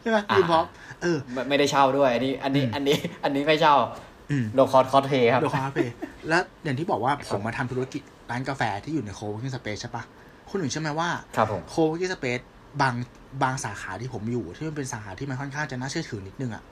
[0.00, 0.66] ใช่ไหมอ่ายืยืมบ๊อบ
[1.02, 4.11] เออไม่ไม่ได้เช่าด้วย อันนี้ อันนี้อืมอันนี้ อันนี้ไม่เช่าอืม
[4.54, 5.94] โลคอร์คอสเพย์ครับโดยความเพย์
[6.28, 10.02] แล้วอย่างที่บอกว่าผมมาทำธุรกิจร้านกาแฟที่อยู่ในโคเวกิ้งสเปซใช่ปะ
[10.48, 12.38] คุณหนึ่งใช่ไหมว่าครับผม co-working space
[12.80, 12.94] บาง
[13.42, 16.62] บางสาขาที่ผมอยู่ ที่มันเป็นสาขาที่มันค่อนข้างจะน่าเชื่อถือนิดนึงอะ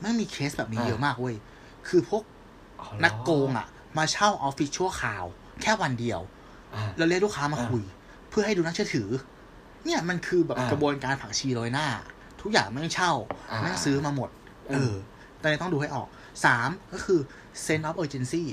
[0.00, 1.34] แม่งมีเคสแบบนี้อ่าเยอะมากเว้ย
[1.88, 2.22] คือพวก
[2.80, 3.66] อ๋อเหรอนักโกงอะ
[3.98, 5.24] มาเช่าออฟฟิศชั่วคราว
[5.62, 6.20] แค่วันเดียว
[6.74, 7.82] อ่าแล้วเรียกลูกค้ามาอ่าคุย
[8.30, 9.08] เพื่อให้ดูน่าเชื่อถือ
[9.84, 11.86] เนี่ยมันคือแบบอ่ากระบวนการผักชีโรยหน้า
[12.40, 13.12] ทุกอย่างแม่งเช่า
[13.50, 14.30] อ่าแม่งซื้อมาหมด
[14.70, 14.94] อืมเออ
[15.40, 16.08] ตอนนี้ต้องดูให้ออก
[16.44, 17.20] สามก็คือ
[17.64, 18.44] sense of urgency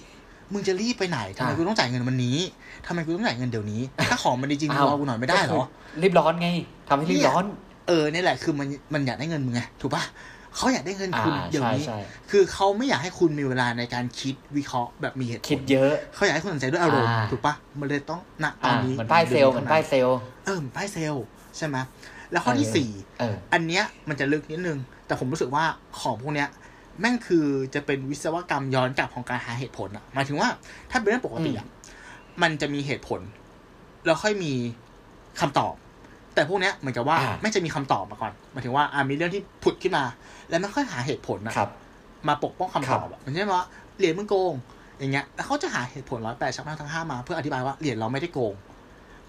[0.54, 2.38] มึงจะรีบไปไหนทำไมกูต้องจ่ายเงินวันนี้
[2.86, 6.48] ทำไมกูต้องจ่ายเงินเดี๋ยวนี้ ถ้าของมันดีจริงมึงรอกูหน่อยไม่ได้เหรอก็คืรีบร้อนไง
[6.88, 7.44] ทำให้รีบร้อน
[7.88, 10.04] เออเนี่ยแหละคือมันมันอยากได้เงินมึงไงถูกปะ
[10.56, 21.26] เขาอยากได้เงินคุณอ่าเดี๋ยวนี้ใช่ใช่คือเขาไม่อยากให้คุณมีเวลาในการคิดวิเคราะห์แบบมีเหตุผคิดลเยอะ เขาอยากให้คุณตัดสินใจด้วยอารมณ์อ่าถูกปะมันเลยต้องณตออ่านนี้เหมือนป้ายเซลล์เหมือนป้ายเซลล์เออเหมือนป้ายเซลล์
[21.58, 21.78] ใช่ไหม
[22.32, 24.78] แล้วข้อที่เออสี่เอออันเนี้ยมันจะลึกนิดนึง
[25.08, 25.64] แต่ผมรู้สึกว่า
[26.02, 26.50] ของพวกเนี้ย
[27.00, 30.50] แม่งคือจะเป็นวิศวกรรมย้อนกลับของการหาเหตุผลอะหมายถึงว่า
[30.92, 31.68] ถ้าเป็นเรื่องปกติอะ
[32.42, 33.22] มันจะมีเหตุผล
[34.06, 34.54] แล้วค่อยมี
[35.40, 35.74] คำตอบ
[36.36, 40.04] แต่พวกเนี้ยเหมือนกับว่าอ่าไม่จะมีคำตอบมาก่อนหมายถึงว่าอ่ามีเรื่องที่ผุดขึ้นมา
[40.50, 41.70] แล้วมันค่อยหาเหตุผลนะครับ
[42.28, 43.62] มาปกป้องคำตอบอะอย่างเช่นว่า
[43.98, 44.54] เหรียญมึงโกง
[45.00, 48.54] อย่างเงี้ยแล้วเขาจะหาเหตุผลร้อยแปดชักหน้าทั้งห้ามา เพื่ออธิบายว่าเหรียญเราไม่ได้โกง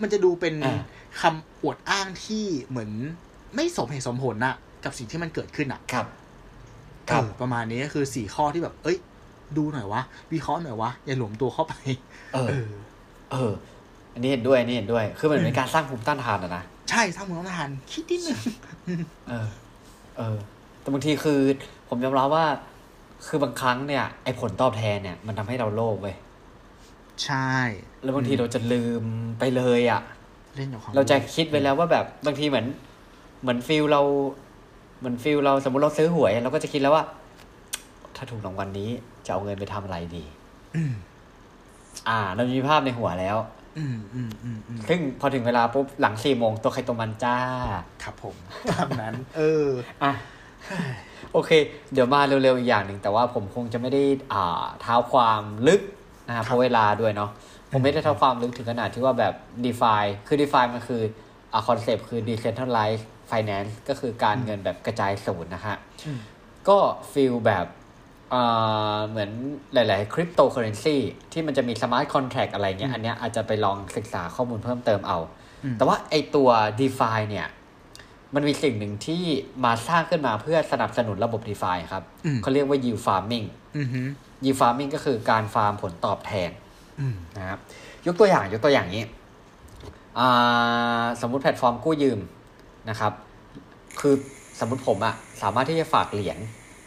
[0.02, 0.80] มันจะดูเป็นอ่า
[1.20, 2.90] คำอวดอ้างที่เหมือน
[3.54, 4.54] ไม่สมเหตุสมผลน่ะ
[4.84, 6.25] กับสิ่งที่มันเกิดขึ้นอะครับครับเออ
[7.40, 8.98] ประมาณนี้ก็คือสี่ข้อที่แบบ เอ้ย
[9.56, 10.02] ดูหน่อยวะ
[10.32, 11.74] วิเคราะห์หน่อยวะอย่าหลวมตัวเข้าไป
[12.34, 12.68] เออ เออ
[13.32, 13.52] เออ
[14.14, 18.40] อันนี้เห็นด้วยอันนี้เห็นด้วย คือมันเป็นการสร้างภูมิต้านทานอะนะใช่สร้างมูลค่าคิดนิดนึง
[19.28, 19.48] เออ
[20.18, 20.36] เออ
[20.80, 21.40] แต่บางทีคือ
[21.88, 22.46] ผมยอมรับว่า
[23.26, 26.16] คือบางครั้งเนี่ยไอ้ผลตอบแทนเนี่ย มันทำให้เราโลภเว้ย
[27.24, 27.50] ใช่
[28.02, 29.04] แล้วบางทีเราจะลืม
[29.38, 30.00] ไปเลยอะ
[30.56, 32.66] เล่นกับความเราจะคิดไว้แล้วว่าแบบบางทีเหมือน
[33.42, 34.02] เหมือน feel เรา
[34.98, 37.04] เหมือน feel เราสมมติเราซื้อหวยเราก็จะคิดแล้วว่า
[38.16, 38.90] ถ้าถูกรางวัลนี้
[39.26, 40.24] จะเอาเงินไปทำอะไรดี
[40.76, 40.94] อืม
[42.08, 43.36] อ่า เรามีภาพในหัวแล้ว
[43.78, 47.36] อืมอืมอืมอืมซึ่งพอถึงเวลาปุ๊บหลังสี่โมงตัวใครตัวมันจ้า
[48.02, 48.34] ครับผม
[48.70, 49.68] ตามนั้น เออ
[50.02, 50.12] อะ
[51.32, 51.50] โอเค
[51.92, 55.80] เดี๋ยวมาเร็วๆอีกอย่างหนึ่งแต่ว่าผมคงจะไม่ได้ อ่าเท้าความลึก
[56.28, 57.30] นะครับเพราะเวลาด้วยเนาะ
[57.72, 59.34] ผมไม่ได้เท้าความลึกถึงขนาดที่ว่าแบบ
[59.64, 61.02] DeFi คือ DeFi มันคือ
[61.52, 66.20] อ่าคอนเซปต์คือ decentralized finance ก็คือการเงินแบบกระจายศูนย์นะฮะอืม
[66.68, 66.78] ก็
[67.12, 67.66] feel แบบ
[68.34, 69.30] อ่าเหมือน
[69.74, 70.96] หลาย ๆ คริปโตเคอเรนซี
[71.32, 75.18] ที่มันจะมี smart contract อะไรเงี้ย อันเนี้ยอาจจะไปลองศึกษาข้อมูลเพิ่มเติมเอา
[75.64, 76.48] อืมแต่ว่าไอตัว
[76.80, 77.46] d e f i เนี่ย
[78.34, 79.22] มันมีสิ่งหนึ่งที่
[79.64, 83.46] มาสร้างขึ้นมาเพื่อสนับสนุนระบบ d e f i ครับอืมเขาเรียกว่า yield farming
[83.76, 84.02] อืมฮึ
[84.44, 86.50] yield farming ก็คือการฟาร์มผลตอบแทน
[87.00, 87.58] อืมนะครับ
[88.06, 89.04] ยกตัวอย่างยกตัวอย่างนี้
[90.18, 92.18] อ่าสมมุติแพลตฟอร์มกู้ยืม
[92.90, 93.12] นะครับ
[94.00, 94.14] คือ
[94.60, 96.38] สมมติผมอะสามารถที่จะฝากเหรียญ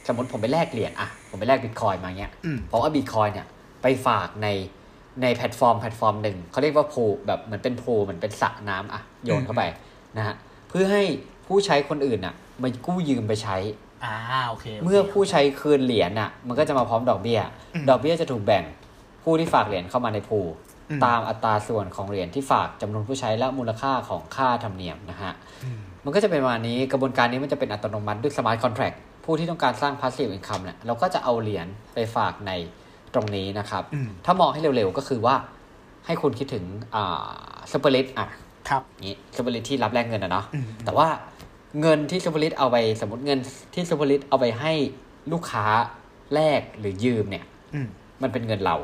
[0.08, 3.48] สมมติผมไปแลกเหรียญอะผมไปแลกบิตคอยมาเงี้ยอืมผมเอาบิตคอยเนี่ย
[3.82, 4.48] ไปฝากใน
[5.22, 9.64] ในแพลตฟอร์มแพลตฟอร์มหนึ่งเขาเรียกว่าพูแบบเหมือนเป็นพูเหมือนเป็นสระน้ำอะโยนเข้าไป
[10.18, 10.36] นะฮะ
[10.70, 11.04] เพื่อให้
[11.48, 13.58] ผู้ใช้คนอื่นอะมากู้ยืมไปใช้
[14.04, 14.16] อ่า
[14.50, 17.40] โอเคโคเมื่อผู้ใช้คืนเหรียญน่ะมันก็จะมาพร้อมดอกเบี้ย
[17.76, 18.64] อืมดอกเบี้ยจะถูกแบ่ง
[19.24, 20.40] ผู้ที่ฝากเหรียญเข้ามาใน pool
[20.90, 25.34] อืมตามอัตราส่วนของเหรียญที่ฝากจำนวนผู้ใช้และมูลค่าของค่าธรรมเนียมนะฮะ
[25.64, 25.70] อื
[26.02, 28.92] มมันก็จะเป็นประมาณนี้กระบวนการนี้มันจะเป็นอัตโนมัติด้วย smart contract
[29.26, 32.52] ผู้ที่ต้องการสร้าง passive income เนี่ยเราก็จะเอาเหรียญไปฝากใน
[33.14, 35.36] ตรงนี้นะครับอืมถ้ามองให้เร็วๆก็คือว่า
[36.06, 38.28] ให้คุณคิดถึงอ่า SuperRich อะ
[38.70, 41.08] ครับนี้ SuperRich ที่รับแลกเงินนะเนาะอืมแต่ว่า
[41.82, 43.40] เงินที่ SuperRich เอาไปสมมติเงิน
[43.74, 44.74] ที่ SuperRich เอาไปให้
[45.32, 45.66] ลูกค้า
[46.34, 47.88] แลกหรือยืมเนี่ยอืม
[48.22, 48.76] มันเป็นเงินเรา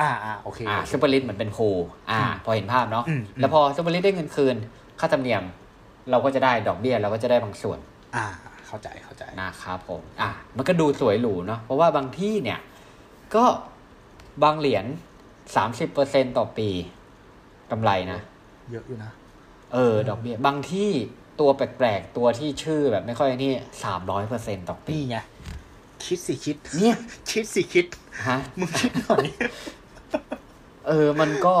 [0.00, 1.58] อ่าอ่าโอเคอ่า SuperRich เหมือนเป็นโค
[2.10, 4.56] อ่าอืมพอเห็นภาพเนาะอืมแล้วพอ SuperRich ได้เงินคืน
[5.00, 5.42] ค่าธรรมเนียม
[6.10, 7.78] เราก็จะได้ดอกเบี้ยเราก็จะได้บางส่วน
[8.16, 8.26] อ่า
[8.66, 12.58] เข้าใจเข้าใจนะครับผม อะมันก็ดูสวยหรูเนาะเพราะว่าบางที่เนี่ย
[13.34, 13.44] ก็
[14.42, 14.84] บางเหรียญ
[15.56, 16.68] สามสิบเปอร์เซ็นต่อปี
[17.70, 18.20] กำไรนะ
[18.70, 19.10] เยอะอยู่นะ
[19.72, 20.90] เออ ดอกเบี้ยบางที่
[21.40, 23.52] ตัวแปลกๆ ตัวที่ชื่อแบบไม่ค่อยนี่
[23.84, 25.16] สามร้อยเปอร์เซ็นต่อปีนี่ไง
[26.04, 26.96] คิดสิคิด เนี่ย
[27.30, 27.86] คิดสิคิด
[28.28, 29.24] ฮะ มึงคิดหน่อย
[30.88, 31.54] เออ มันก็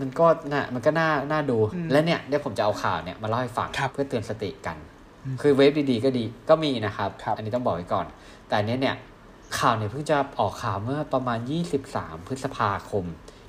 [0.00, 4.76] มันก็น่ะมันก็น่าน่าดูอืมและเนี่ยเดี๋ยวผมจะเอาข่าวเนี่ยมาเล่าให้ฟังครับเพื่อเตือนสติกัน
[5.24, 8.06] อืมคือเว็บดีๆก็ดีก็มีนะครับครับอันนี้ต้องบอกไว้ก่อน
[8.48, 8.96] แต่อันเนี้ยเนี่ย
[9.58, 11.38] ข่าวเนี่ยเพิ่งจะออกข่าวเมื่อประมาณ
[11.82, 13.04] 23 พฤษภาคม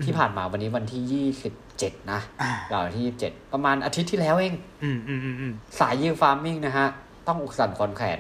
[0.06, 1.26] ที่ผ่านมาวันนี้วันที่
[1.62, 4.54] 27 นะอ่าเราที่ 27 ประมาณอาทิตย์ที่แล้วเอง
[4.84, 6.88] อืมอืมอืมอืมสาย yield farming นะฮะ
[7.28, 8.20] ต้องอกสั่นขวัญแขวน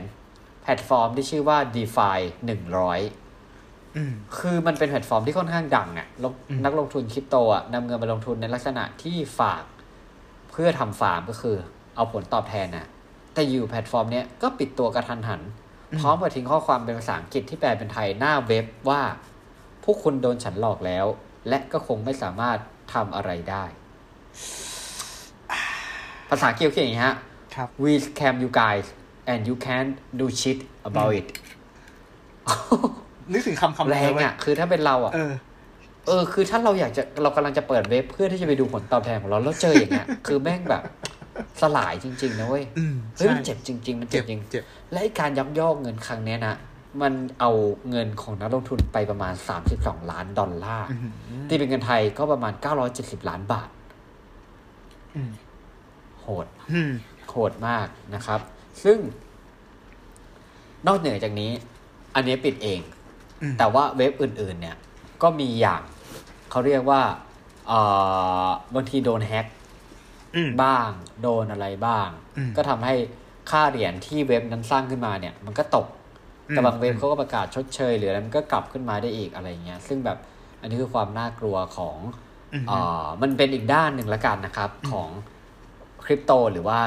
[0.61, 2.59] แพลตฟอร์มที่ชื่อว่า DeFi 100อืม
[4.37, 9.63] คือมันเป็นแพลตฟอร์มที่ค่อนข้างดังอะ่ะลงอืมนักลงทุนคริปโตอะนำเงินมาลงทุนในลักษณะที่ฝาก
[10.51, 11.55] เพื่อทำฟาร์มก็คือ
[11.95, 12.87] เอาผลตอบแทนน่ะ
[13.33, 15.41] แต่อยู่แพลตฟอร์มเนี้ยก็ปิดตัวกระทันหัน
[15.99, 19.01] พร้อมกับทิ้งข้อความเป็นภาษาอังกฤษที่แปลเป็นไทยหน้าเว็บว่า
[19.83, 21.05] พวกคุณโดนฉันหลอกแล้ว
[21.49, 22.57] และก็คงไม่สามารถ
[22.93, 23.63] ทำอะไรได้
[26.29, 27.15] ภาษาอังกฤษเขียนอย่างนี้ฮะ
[27.55, 28.87] ครับ we scam you guys
[29.31, 31.27] and you can't do shit about it
[33.31, 35.33] นึกถึงคำคำแรงนี้เว้ยอะคือถ้าเป็นเราอะ เออ
[36.07, 40.83] เออ คือถ้าเราอยากจะเรากำลังจะเปิดเว็บเพื่อที่จะไปดูผลตอบแทนของเราแล้วเจออย่างเงี้ย คือแม่งแบบ
[41.61, 46.55] สลายจริง ๆ นะเว้ยอืมเฮ้ยใช่มันเจ็บจริง ๆ มันเจ็เจ็บบจริงเจ็บและไอ้การยักยอกเงินครั้งเนี้ยนะ
[47.01, 47.51] มันเอา
[47.89, 49.33] เงินของนักลงทุนไปประมาณ
[49.71, 50.95] 32 ล้านดอลลาร์อื
[51.43, 52.53] มตีเป็นเงินไทยก็ประมาณ
[52.91, 53.69] 970 ล้านบาท
[55.15, 55.31] อืม
[56.21, 56.91] โหดอืม
[57.29, 58.39] โหดมากนะครับ
[58.83, 58.97] ซึ่ง
[60.87, 61.51] นอกเหนือจากนี้
[62.15, 62.98] อันนี้ปิดเองอืม
[63.57, 64.75] แต่ว่าเว็บอื่นๆเนี่ย
[65.21, 65.81] ก็มีอย่าง
[66.51, 67.01] เขาเรียกว่า
[67.67, 67.79] เอ่
[68.45, 69.45] อบางทีโดนแฮ็ก
[70.35, 70.89] อืมบ้าง
[71.21, 72.95] โดนอะไรบ้างอืมก็ทำให้
[73.51, 75.87] ค่าเหรียญที่เว็บนั้นสร้างขึ้นมาเนี่ย มันก็ตก
[76.49, 80.17] แต่บางเว็บเขาก็ประกาศชดเชยหรืออะไรมันก็กลับขึ้นมาได้อีกอะไรเงี้ย ซึ่งแบบ
[80.61, 81.97] อันนี้คือความน่ากลัวของ
[82.53, 85.09] อืมเอ่อมันเป็นอีกด้านหนึ่งละกันนะครับของ
[86.03, 86.79] คริปโตหรือว่า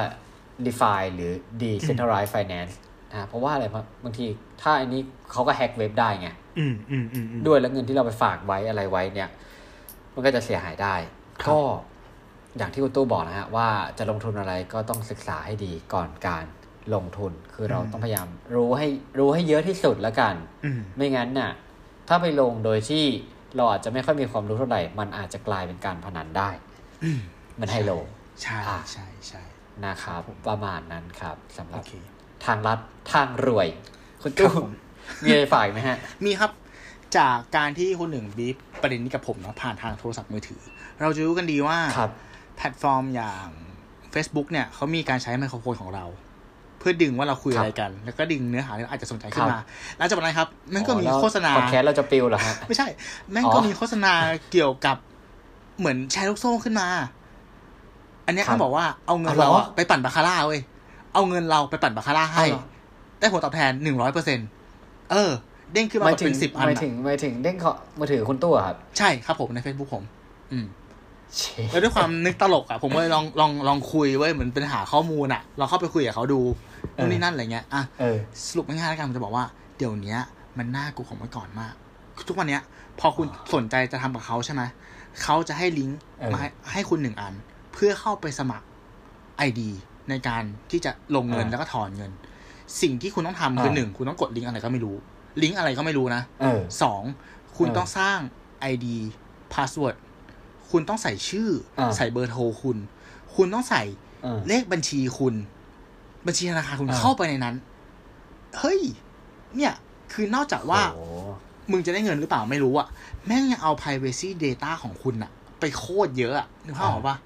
[0.66, 2.74] d e f i หรือ Decentralized Finance
[3.13, 4.27] นะเพราะว่าอะไรเพราะบางที
[4.63, 5.03] ถ้าอันนี้
[5.33, 9.29] เขาก็แฮ็กเว็บได้ไงอืมอืมอืมอืมด้วยแล้วเงินที่เราไปฝากไว้อะไรไว้เนี่ย
[10.15, 10.95] มันก็จะเสียหายได้
[11.43, 11.61] ครับก็
[12.59, 16.45] อย่างที่คุณตู้บอกนะฮะว่าจะลงทุนอะไรก็ต้องศึกษาให้ดีก่อนการ
[16.95, 18.89] ลงทุน คือเราต้องพยายามรู้ให้
[19.19, 20.35] รู้ให้เยอะที่สุดแล้วกัน
[20.65, 21.53] อืมไม่งั้นน่ะ
[22.09, 23.05] ถ้าไปลงโดยที่
[23.57, 26.51] เราอาจจะไม่ค่อยมีความรู้เท่าไหร่ มันอาจจะกลายเป็นการพนันได้
[27.05, 27.21] อืม
[27.61, 27.93] มันไฮโล
[28.43, 29.43] ใช่อะใช่ใช่
[29.85, 31.93] นะครับ ประมาณนั้นครับสำหโอรับเค
[32.47, 32.78] ทางลัด
[33.12, 33.68] ทางรวย
[34.22, 34.70] คุณครัตู้บผม
[35.24, 36.51] มีอะไรฝากไหมฮะ มีครับ
[37.16, 40.61] จากการที่คนหนึ่งบีบประเด็นนี้กับผมเนาะผ่านทางโทรศัพท์มือถือ
[41.01, 42.11] เราจะรู้กันดีว่าครับ
[42.57, 43.47] แพลตฟอร์มอย่าง
[44.14, 46.05] Facebook เนี่ยเขามีการใช้ไมโครโฟนของเรา
[46.78, 49.64] เพื่อดึงว่าเราคุยครับอะไรกัน แล้วก็ดึงเนื้อหาที่เราอาจจะสนใจขึ้นครัมาบ
[49.99, 52.86] หลังจากนั้นครับแม่งก็มีอ๋อแล้วโฆษณาพอดแคสต์เราจะปิวเหรอฮะไม่ใช่
[53.32, 54.12] แม่งอ๋อก็มีโฆษณา
[54.53, 54.97] เกี่ยวกับ
[55.78, 56.86] เหมือนแชร์ลูกโซ่ขึ้นมา
[58.26, 60.61] อันเนี้ยครับเขาบอกว่าเอาเงินเอาเหรอเราอะไปปั่นบาคาร่าเว้ย
[61.15, 62.65] เอาเงินเราไปปั่นบาคาร่าให้เอาเหรอ
[63.21, 64.39] ได้ผลตอบแทนหนึ่งร้อยเปอร์เซ็น
[65.11, 65.31] เออ
[65.73, 70.05] เด้งขึ้นมาหมายแบบถึงเป็นสิบอันหมายอะถึงหมายถึงเด้งเขามือถือคุณตู้อะครับ ใช่ครับผมใน Facebook ผม
[70.53, 70.67] อืม
[71.37, 76.41] เชแล้วด้วยความนึกตลกอะผมก็เลยลองลองลองคุยเว้ยเหมือนเป็นหาข้อมูลอะลองเข้าไปคุยกับเขาดู
[76.97, 79.45] นู่นนี่นั่นอะไรเงี้ยอะเออสรุปง่ายๆแล้วกันผมจะบอกว่า
[79.77, 80.21] เดี๋ยวเนี้ย
[80.59, 81.75] มันน่ากลัวของเมื่อก่อนมาก
[82.17, 82.63] คือทุกวันเนี้ย
[83.01, 84.63] พอคุณสนใจจะทำกับเขาใช่ไหม
[85.23, 87.35] เขาจะให้ลิงก์เออมาให้ให้คุณหนึ่งอัน
[87.73, 88.67] เพื่อเข้าไปสมัคร
[89.39, 89.71] ไอดี
[90.11, 92.11] ในการที่จะลงเงินอ่าแล้วก็ถอนเงิน
[92.82, 94.96] สิ่งที่คุณต้องทำคืออ่าหนึ่งคุณต้องกดลิงก์อะไรก็ไม่รู้
[95.42, 97.03] ลิงก์อะไรก็ไม่รู้นะเออสอง
[97.57, 98.18] คุณเออต้องสร้าง
[98.72, 98.86] ID
[99.53, 99.96] Password
[100.70, 101.48] คุณต้องใส่ชื่อ
[101.78, 102.76] อาใส่เบอร์โทรคุณ
[103.34, 103.82] คุณต้องใส่
[104.22, 105.34] เออเลขบัญชีคุณ
[106.26, 107.55] บัญชีธนาคารคุณอ่าเข้าไปในนั้น
[108.59, 108.80] เฮ้ย
[109.57, 109.72] เนี่ย
[110.12, 111.05] คือนอกจากว่าโอ้
[111.70, 112.86] มึงจะได้เงินหรือเปล่าไม่รู้อะ
[113.26, 115.30] แม่งยังเอา privacy data ของคุณอะ
[115.61, 117.16] ไปโคตรเยอะอะนึกภาพออกปะ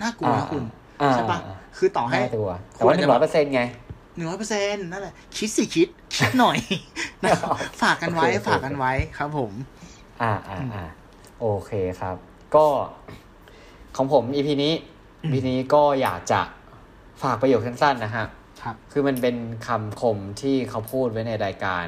[0.00, 0.84] น่ากลัวนะคุณอ่า
[1.14, 3.62] ใช่ปะอ่าคือต่อให้น่าตัวแต่ว่าหคุณนึ่อาจจะงร้อยเปอร์เซ็นต์ไง
[4.16, 6.58] หนึ่งร้อยเปอร์เซ็นต์นั่นแหละ คิดสิคิด คิดหน่อย
[7.24, 9.50] นะครับฝากกันไว้โอเคโอเคฝากกันไว้ครับผม
[10.22, 10.84] อ่าอ่าอ่า
[11.40, 12.16] โอเคครับ
[12.54, 12.66] ก็
[13.96, 14.72] ของผมอีพีนี้
[15.22, 16.40] อืมอีพีนี้ก็อยากจะ
[17.22, 18.26] ฝากประโยคสั้นๆนะฮะ
[18.62, 19.36] ครับ คือมันเป็น
[19.66, 21.84] คำคมที่เขาพูดไว้ในรายการ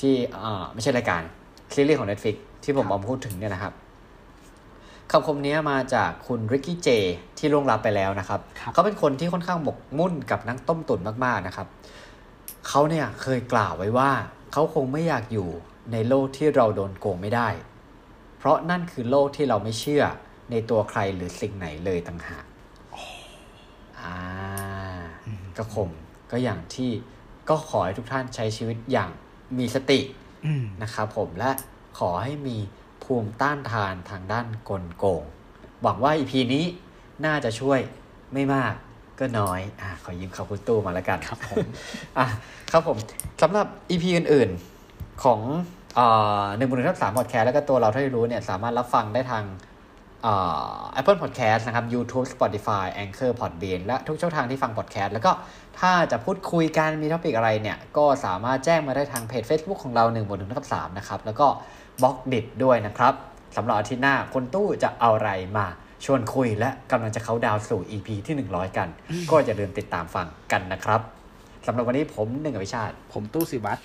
[0.00, 1.22] ที่อ่าไม่ใช่รายการ
[1.74, 3.72] ซีรีส์ของ Netflix ที่ผมครับเอามาพูดถึงเนี่ยนะครับ
[5.12, 6.88] คำคมนี้มาจากคุณริกกี้เจ
[7.38, 11.66] ที่ล่วงลับไปแล้วนะครับครับ เขาเป็นคนที่ค่อนข้างหมกมุ่นกับนักต้มตุ๋นมาก ๆ นะครับ
[12.68, 14.10] เขาเนี่ยเคยกล่าวไว้ว่า
[14.52, 15.48] เขาคงไม่อยากอยู่
[15.92, 17.48] ในโลกที่เราโดนโกงไม่ได้
[18.38, 20.04] เพราะนั่นคือโลกที่เราไม่เชื่อ
[20.50, 22.44] ในตัวใครหรือสิ่งไหนเลยต่างหาก
[24.00, 24.16] อ่า
[25.56, 25.90] ก็คม
[26.30, 26.90] ก็อย่างที่
[27.48, 29.10] ก็ขอให้ทุกท่านใช้ชีวิตอย่าง
[29.58, 30.00] มีสติ
[30.46, 31.50] อืมนะครับผมและ
[31.98, 32.56] ขอให้มี
[33.08, 35.22] ภูมิต้านทานทางด้านกลโกง
[35.82, 36.64] หวังว่าอีพีนี้
[37.24, 37.78] น่าจะช่วย
[38.34, 38.74] ไม่มาก
[39.20, 41.64] ก็น้อยอ่าขอยืมคำคุณตู้มาแล้วกันครับผม
[42.18, 42.26] อะ
[42.72, 42.96] ครับผม
[43.42, 45.40] สำหรับอีพีอื่นๆของ
[46.56, 49.44] หนึ่งบนหนึ่งทับสามพอดแคสต์แล้วก็ตัวเราเท่าที่รู้เนี่ยสามารถรับฟังได้ทาง
[50.26, 55.32] อ่า Apple Podcast นะครับ YouTube Spotify Anchor Podbean และทุกช่องทางที่ฟังพอดแคสต์แล้วก็
[55.80, 61.46] ถ้าจะพูดคุยกันมี topic อะไรเนี่ย ก็สามารถแจ้งมาได้ทางเพจ Facebook ของเราหนึ่งบนหนึ่งทับสามนะครับ แล้วก็
[62.02, 63.14] Blockdit้วยนะครับ
[63.56, 65.66] สำหรับอาทิตย์หน้าคนตู้จะเอาอะไรมา
[66.04, 68.88] ชวนคุยและกำลังจะเขาดาวน์สู่ EP ที่ 100 กัน
[69.30, 71.00] ก็อย่าลืมติดตามฟังกันนะครับ
[71.66, 73.80] สำหรับวันนี้ผมหนึ่งอวิชาติ ผมตู้สิวัตร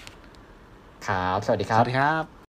[1.08, 2.43] ครับ สวัสดีคสรับวัสดีครับ